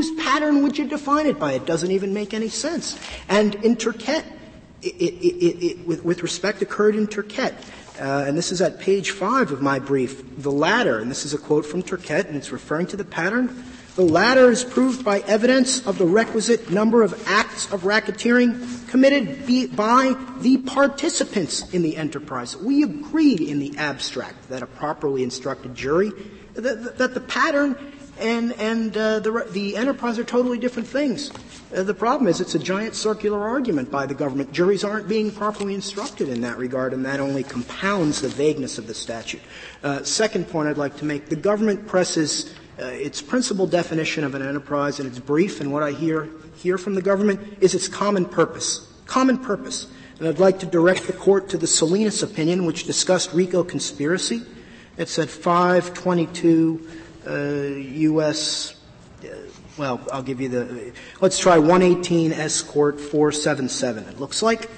whose 0.00 0.12
pattern 0.12 0.62
would 0.62 0.78
you 0.78 0.88
define 0.88 1.26
it 1.26 1.38
by? 1.38 1.52
It 1.52 1.66
doesn't 1.66 1.90
even 1.90 2.14
make 2.14 2.32
any 2.32 2.48
sense. 2.48 2.98
And 3.28 3.54
in 3.56 3.76
Turkette, 3.76 4.24
it, 4.80 4.94
it, 4.94 5.62
it, 5.62 5.86
with, 5.86 6.02
with, 6.02 6.22
respect 6.22 6.62
occurred 6.62 6.96
in 6.96 7.06
Turkette, 7.06 7.52
uh, 8.00 8.24
and 8.26 8.34
this 8.34 8.50
is 8.50 8.62
at 8.62 8.80
page 8.80 9.10
five 9.10 9.52
of 9.52 9.60
my 9.60 9.78
brief, 9.78 10.22
the 10.42 10.50
latter, 10.50 11.00
and 11.00 11.10
this 11.10 11.26
is 11.26 11.34
a 11.34 11.38
quote 11.38 11.66
from 11.66 11.82
Turkette, 11.82 12.28
and 12.28 12.34
it's 12.34 12.50
referring 12.50 12.86
to 12.86 12.96
the 12.96 13.04
pattern, 13.04 13.62
the 13.96 14.02
latter 14.02 14.50
is 14.50 14.64
proved 14.64 15.04
by 15.04 15.20
evidence 15.20 15.86
of 15.86 15.98
the 15.98 16.06
requisite 16.06 16.70
number 16.70 17.02
of 17.02 17.22
acts 17.28 17.70
of 17.70 17.82
racketeering 17.82 18.88
committed 18.88 19.46
by 19.76 20.16
the 20.38 20.56
participants 20.64 21.68
in 21.74 21.82
the 21.82 21.98
enterprise. 21.98 22.56
We 22.56 22.84
agree 22.84 23.34
in 23.34 23.58
the 23.58 23.76
abstract 23.76 24.48
that 24.48 24.62
a 24.62 24.66
properly 24.66 25.22
instructed 25.22 25.74
jury, 25.74 26.10
that, 26.54 26.96
that 26.96 27.12
the 27.12 27.20
pattern 27.20 27.76
and, 28.20 28.52
and 28.54 28.96
uh, 28.96 29.20
the, 29.20 29.46
the 29.50 29.76
enterprise 29.76 30.18
are 30.18 30.24
totally 30.24 30.58
different 30.58 30.88
things. 30.88 31.30
Uh, 31.74 31.82
the 31.82 31.94
problem 31.94 32.28
is 32.28 32.40
it's 32.40 32.54
a 32.54 32.58
giant 32.58 32.94
circular 32.94 33.40
argument 33.48 33.90
by 33.90 34.04
the 34.06 34.14
government. 34.14 34.52
Juries 34.52 34.84
aren't 34.84 35.08
being 35.08 35.30
properly 35.30 35.74
instructed 35.74 36.28
in 36.28 36.40
that 36.42 36.58
regard, 36.58 36.92
and 36.92 37.04
that 37.06 37.20
only 37.20 37.42
compounds 37.42 38.20
the 38.20 38.28
vagueness 38.28 38.78
of 38.78 38.86
the 38.86 38.94
statute. 38.94 39.40
Uh, 39.82 40.02
second 40.02 40.48
point 40.48 40.68
I'd 40.68 40.78
like 40.78 40.96
to 40.98 41.04
make, 41.04 41.26
the 41.26 41.36
government 41.36 41.86
presses 41.86 42.54
uh, 42.80 42.86
its 42.86 43.22
principal 43.22 43.66
definition 43.66 44.24
of 44.24 44.34
an 44.34 44.42
enterprise 44.42 45.00
in 45.00 45.06
its 45.06 45.18
brief, 45.18 45.60
and 45.60 45.72
what 45.72 45.82
I 45.82 45.92
hear, 45.92 46.28
hear 46.56 46.76
from 46.76 46.94
the 46.94 47.02
government 47.02 47.58
is 47.60 47.74
its 47.74 47.88
common 47.88 48.24
purpose. 48.24 48.86
Common 49.06 49.38
purpose. 49.38 49.86
And 50.18 50.28
I'd 50.28 50.38
like 50.38 50.58
to 50.58 50.66
direct 50.66 51.06
the 51.06 51.14
court 51.14 51.48
to 51.50 51.58
the 51.58 51.66
Salinas 51.66 52.22
opinion, 52.22 52.66
which 52.66 52.84
discussed 52.84 53.32
RICO 53.32 53.64
conspiracy. 53.64 54.42
It's 54.98 55.18
at 55.18 55.30
522 55.30 56.86
uh, 56.86 56.99
U.S. 57.26 58.74
Uh, 59.22 59.28
well, 59.76 60.00
I'll 60.12 60.22
give 60.22 60.40
you 60.40 60.48
the. 60.48 60.92
Let's 61.20 61.38
try 61.38 61.58
118 61.58 62.32
Escort 62.32 63.00
477. 63.00 64.04
It 64.04 64.20
looks 64.20 64.42
like 64.42 64.70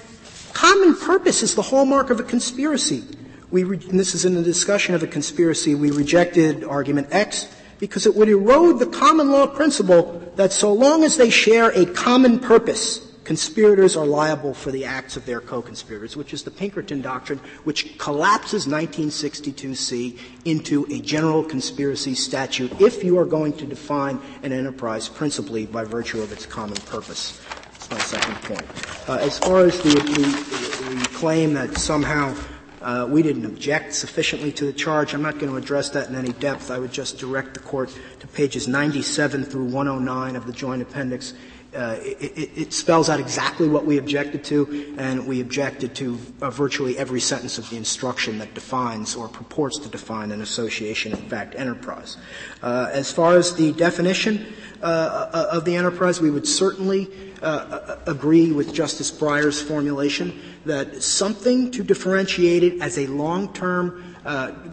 common 0.53 0.95
purpose 0.95 1.43
is 1.43 1.55
the 1.55 1.61
hallmark 1.61 2.09
of 2.09 2.19
a 2.19 2.23
conspiracy. 2.23 3.03
We 3.51 3.63
re- 3.63 3.77
this 3.77 4.15
is 4.15 4.25
in 4.25 4.33
the 4.33 4.41
discussion 4.41 4.95
of 4.95 5.03
a 5.03 5.07
conspiracy. 5.07 5.75
We 5.75 5.91
rejected 5.91 6.63
argument 6.63 7.07
X 7.11 7.47
because 7.79 8.05
it 8.05 8.15
would 8.15 8.29
erode 8.29 8.79
the 8.79 8.85
common 8.85 9.31
law 9.31 9.45
principle 9.45 10.31
that 10.35 10.53
so 10.53 10.73
long 10.73 11.03
as 11.03 11.17
they 11.17 11.29
share 11.29 11.69
a 11.71 11.85
common 11.85 12.39
purpose, 12.39 13.05
conspirators 13.23 13.95
are 13.95 14.05
liable 14.05 14.53
for 14.53 14.71
the 14.71 14.85
acts 14.85 15.17
of 15.17 15.25
their 15.25 15.39
co-conspirators, 15.39 16.15
which 16.15 16.33
is 16.33 16.43
the 16.43 16.51
Pinkerton 16.51 17.01
doctrine, 17.01 17.39
which 17.63 17.97
collapses 17.97 18.65
1962C 18.65 20.19
into 20.45 20.85
a 20.91 20.99
general 20.99 21.43
conspiracy 21.43 22.15
statute 22.15 22.71
if 22.81 23.03
you 23.03 23.17
are 23.17 23.25
going 23.25 23.53
to 23.53 23.65
define 23.65 24.19
an 24.43 24.51
enterprise 24.51 25.07
principally 25.07 25.65
by 25.65 25.83
virtue 25.83 26.21
of 26.21 26.31
its 26.31 26.45
common 26.45 26.77
purpose. 26.81 27.41
That's 27.71 27.91
my 27.91 27.99
second 27.99 28.35
point. 28.43 29.09
Uh, 29.09 29.17
as 29.21 29.39
far 29.39 29.65
as 29.65 29.77
the, 29.81 29.89
the, 29.89 30.95
the 30.95 31.09
claim 31.13 31.53
that 31.53 31.77
somehow 31.77 32.35
uh, 32.83 33.07
we 33.09 33.23
didn't 33.23 33.45
object 33.45 33.93
sufficiently 33.93 34.51
to 34.51 34.65
the 34.65 34.73
charge. 34.73 35.13
I'm 35.13 35.21
not 35.21 35.39
going 35.39 35.49
to 35.49 35.57
address 35.57 35.89
that 35.91 36.09
in 36.09 36.15
any 36.15 36.33
depth. 36.33 36.69
I 36.69 36.79
would 36.79 36.91
just 36.91 37.17
direct 37.17 37.53
the 37.53 37.61
court 37.61 37.97
to 38.19 38.27
pages 38.27 38.67
97 38.67 39.45
through 39.45 39.65
109 39.65 40.35
of 40.35 40.45
the 40.45 40.51
joint 40.51 40.81
appendix 40.81 41.33
uh, 41.75 41.97
it, 42.01 42.51
it, 42.55 42.73
spells 42.73 43.09
out 43.09 43.19
exactly 43.19 43.67
what 43.67 43.85
we 43.85 43.97
objected 43.97 44.43
to, 44.43 44.95
and 44.97 45.25
we 45.25 45.41
objected 45.41 45.95
to 45.95 46.19
uh, 46.41 46.49
virtually 46.49 46.97
every 46.97 47.19
sentence 47.19 47.57
of 47.57 47.69
the 47.69 47.77
instruction 47.77 48.37
that 48.37 48.53
defines 48.53 49.15
or 49.15 49.27
purports 49.27 49.79
to 49.79 49.89
define 49.89 50.31
an 50.31 50.41
association, 50.41 51.11
in 51.11 51.29
fact, 51.29 51.55
enterprise. 51.55 52.17
Uh, 52.61 52.89
as 52.91 53.11
far 53.11 53.37
as 53.37 53.55
the 53.55 53.73
definition 53.73 54.53
uh, 54.81 54.85
uh, 54.85 55.47
of 55.51 55.65
the 55.65 55.75
enterprise, 55.75 56.21
we 56.21 56.29
would 56.29 56.47
certainly 56.47 57.09
uh, 57.41 57.97
agree 58.05 58.51
with 58.51 58.73
Justice 58.73 59.11
Breyer's 59.11 59.61
formulation 59.61 60.39
that 60.65 61.01
something 61.01 61.71
to 61.71 61.83
differentiate 61.83 62.63
it 62.63 62.81
as 62.81 62.97
a 62.97 63.07
long-term, 63.07 64.15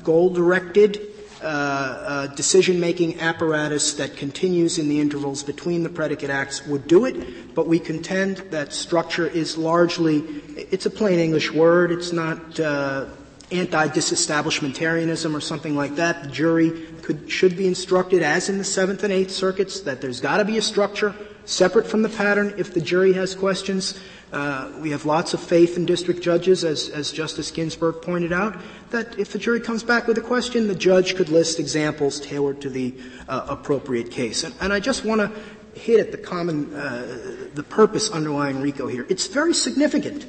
goal-directed 0.05 1.10
uh, 1.43 1.47
uh, 1.47 2.26
decision-making 2.28 3.20
apparatus 3.20 3.95
that 3.95 4.16
continues 4.16 4.78
in 4.78 4.88
the 4.88 5.01
intervals 5.01 5.43
between 5.43 5.82
the 5.82 5.88
predicate 5.88 6.30
acts 6.30 6.66
would 6.66 6.86
do 6.86 7.05
it, 7.05 7.55
but 7.55 7.66
we 7.66 7.78
contend 7.78 8.38
that 8.51 8.72
structure 8.72 9.26
is 9.26 9.57
largely, 9.57 10.18
it's 10.57 10.86
a 10.86 10.91
plain 10.91 11.18
English 11.18 11.51
word, 11.53 11.93
it's 11.93 12.12
not 12.12 12.61
uh, 12.61 13.07
anti-disestablishmentarianism 13.51 15.34
or 15.34 15.41
something 15.41 15.76
like 15.76 15.97
that. 15.97 16.22
The 16.24 16.30
jury 16.30 16.86
could, 17.03 17.30
should 17.30 17.57
be 17.57 17.66
instructed, 17.66 18.22
as 18.22 18.49
in 18.49 18.59
the 18.59 18.64
Seventh 18.64 19.03
and 19.03 19.12
Eighth 19.12 19.30
Circuits, 19.30 19.80
that 19.80 20.01
there's 20.01 20.20
got 20.20 20.38
to 20.38 20.45
be 20.45 20.59
a 20.59 20.62
structure 20.62 21.14
separate 21.45 21.86
from 21.86 22.03
the 22.03 22.09
pattern 22.09 22.55
if 22.59 22.74
the 22.74 22.80
jury 22.80 23.12
has 23.12 23.34
questions. 23.34 23.99
Uh, 24.32 24.70
we 24.78 24.91
have 24.91 25.05
lots 25.05 25.34
of 25.34 25.41
faith 25.41 25.76
in 25.76 25.84
district 25.84 26.22
judges, 26.22 26.62
as, 26.62 26.88
as 26.91 27.11
Justice 27.11 27.51
Ginsburg 27.51 28.01
pointed 28.01 28.32
out, 28.32 28.57
that 28.91 29.18
if 29.18 29.32
the 29.32 29.38
jury 29.38 29.61
comes 29.61 29.82
back 29.82 30.07
with 30.07 30.16
a 30.18 30.20
question, 30.20 30.68
the 30.68 30.74
judge 30.74 31.16
could 31.16 31.28
list 31.28 31.59
examples 31.59 32.20
tailored 32.20 32.61
to 32.61 32.70
the 32.70 32.95
uh, 33.28 33.47
appropriate 33.49 34.11
case. 34.11 34.45
And, 34.45 34.55
and 34.61 34.72
I 34.72 34.78
just 34.78 35.05
want 35.05 35.20
to 35.20 35.32
hit 35.78 35.99
at 35.99 36.12
the 36.12 36.18
common, 36.18 36.72
uh, 36.74 37.49
the 37.55 37.62
purpose 37.64 38.11
underlying 38.11 38.61
RICO 38.61 38.86
here. 38.86 39.05
It's 39.09 39.26
very 39.26 39.55
significant, 39.55 40.26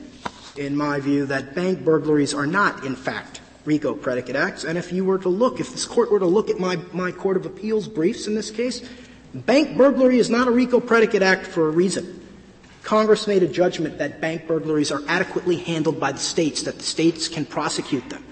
in 0.58 0.76
my 0.76 1.00
view, 1.00 1.28
that 1.28 1.54
bank 1.54 1.86
burglaries 1.86 2.34
are 2.34 2.48
not, 2.48 2.84
in 2.86 2.96
fact, 2.96 3.42
RICO 3.66 3.94
predicate 3.94 4.36
acts. 4.36 4.64
And 4.64 4.78
if 4.78 4.92
you 4.92 5.06
were 5.06 5.20
to 5.20 5.30
look, 5.30 5.60
if 5.60 5.72
this 5.72 5.86
court 5.86 6.12
were 6.12 6.20
to 6.20 6.26
look 6.26 6.50
at 6.50 6.60
my, 6.60 6.78
my 6.92 7.12
Court 7.12 7.38
of 7.38 7.46
Appeals 7.46 7.88
briefs 7.88 8.26
in 8.26 8.34
this 8.34 8.50
case, 8.50 8.88
bank 9.34 9.78
burglary 9.78 10.20
is 10.20 10.30
not 10.30 10.48
a 10.48 10.52
RICO 10.52 10.80
predicate 10.80 11.22
act 11.22 11.46
for 11.46 11.68
a 11.68 11.72
reason. 11.72 12.20
Congress 12.84 13.28
made 13.28 13.44
a 13.44 13.48
judgment 13.48 13.98
that 14.00 14.20
bank 14.20 14.48
burglaries 14.48 14.92
are 14.92 15.02
adequately 15.08 15.58
handled 15.58 16.00
by 16.00 16.12
the 16.12 16.20
states, 16.20 16.64
that 16.64 16.78
the 16.78 16.84
states 16.84 17.28
can 17.28 17.46
prosecute 17.46 18.10
them. 18.10 18.26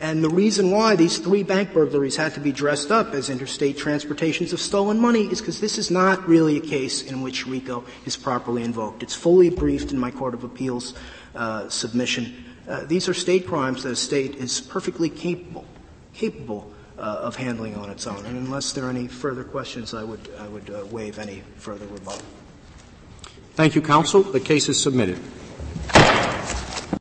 And 0.00 0.22
the 0.22 0.28
reason 0.28 0.70
why 0.70 0.96
these 0.96 1.18
three 1.18 1.44
bank 1.44 1.72
burglaries 1.72 2.16
had 2.16 2.34
to 2.34 2.40
be 2.40 2.52
dressed 2.52 2.90
up 2.90 3.14
as 3.14 3.30
interstate 3.30 3.78
transportations 3.78 4.52
of 4.52 4.60
stolen 4.60 4.98
money 4.98 5.26
is 5.26 5.40
because 5.40 5.60
this 5.60 5.78
is 5.78 5.90
not 5.90 6.28
really 6.28 6.58
a 6.58 6.60
case 6.60 7.02
in 7.02 7.22
which 7.22 7.46
RICO 7.46 7.84
is 8.04 8.16
properly 8.16 8.64
invoked. 8.64 9.02
It's 9.02 9.14
fully 9.14 9.50
briefed 9.50 9.92
in 9.92 9.98
my 9.98 10.10
Court 10.10 10.34
of 10.34 10.42
Appeals 10.42 10.94
uh, 11.34 11.68
submission. 11.68 12.44
Uh, 12.68 12.84
these 12.84 13.08
are 13.08 13.14
state 13.14 13.46
crimes 13.46 13.84
that 13.84 13.92
a 13.92 13.96
state 13.96 14.34
is 14.34 14.60
perfectly 14.60 15.08
capable, 15.08 15.64
capable 16.12 16.73
uh, 16.96 17.00
of 17.22 17.34
handling 17.34 17.74
on 17.74 17.90
its 17.90 18.06
own. 18.06 18.24
And 18.24 18.36
unless 18.36 18.72
there 18.72 18.84
are 18.84 18.88
any 18.88 19.08
further 19.08 19.42
questions, 19.42 19.94
I 19.94 20.04
would, 20.04 20.30
I 20.38 20.46
would 20.46 20.70
uh, 20.70 20.86
waive 20.92 21.18
any 21.18 21.42
further 21.56 21.88
rebuttal. 21.88 22.22
Thank 23.56 23.74
you, 23.74 23.82
counsel. 23.82 24.22
The 24.22 24.38
case 24.38 24.68
is 24.68 24.80
submitted. 24.80 25.18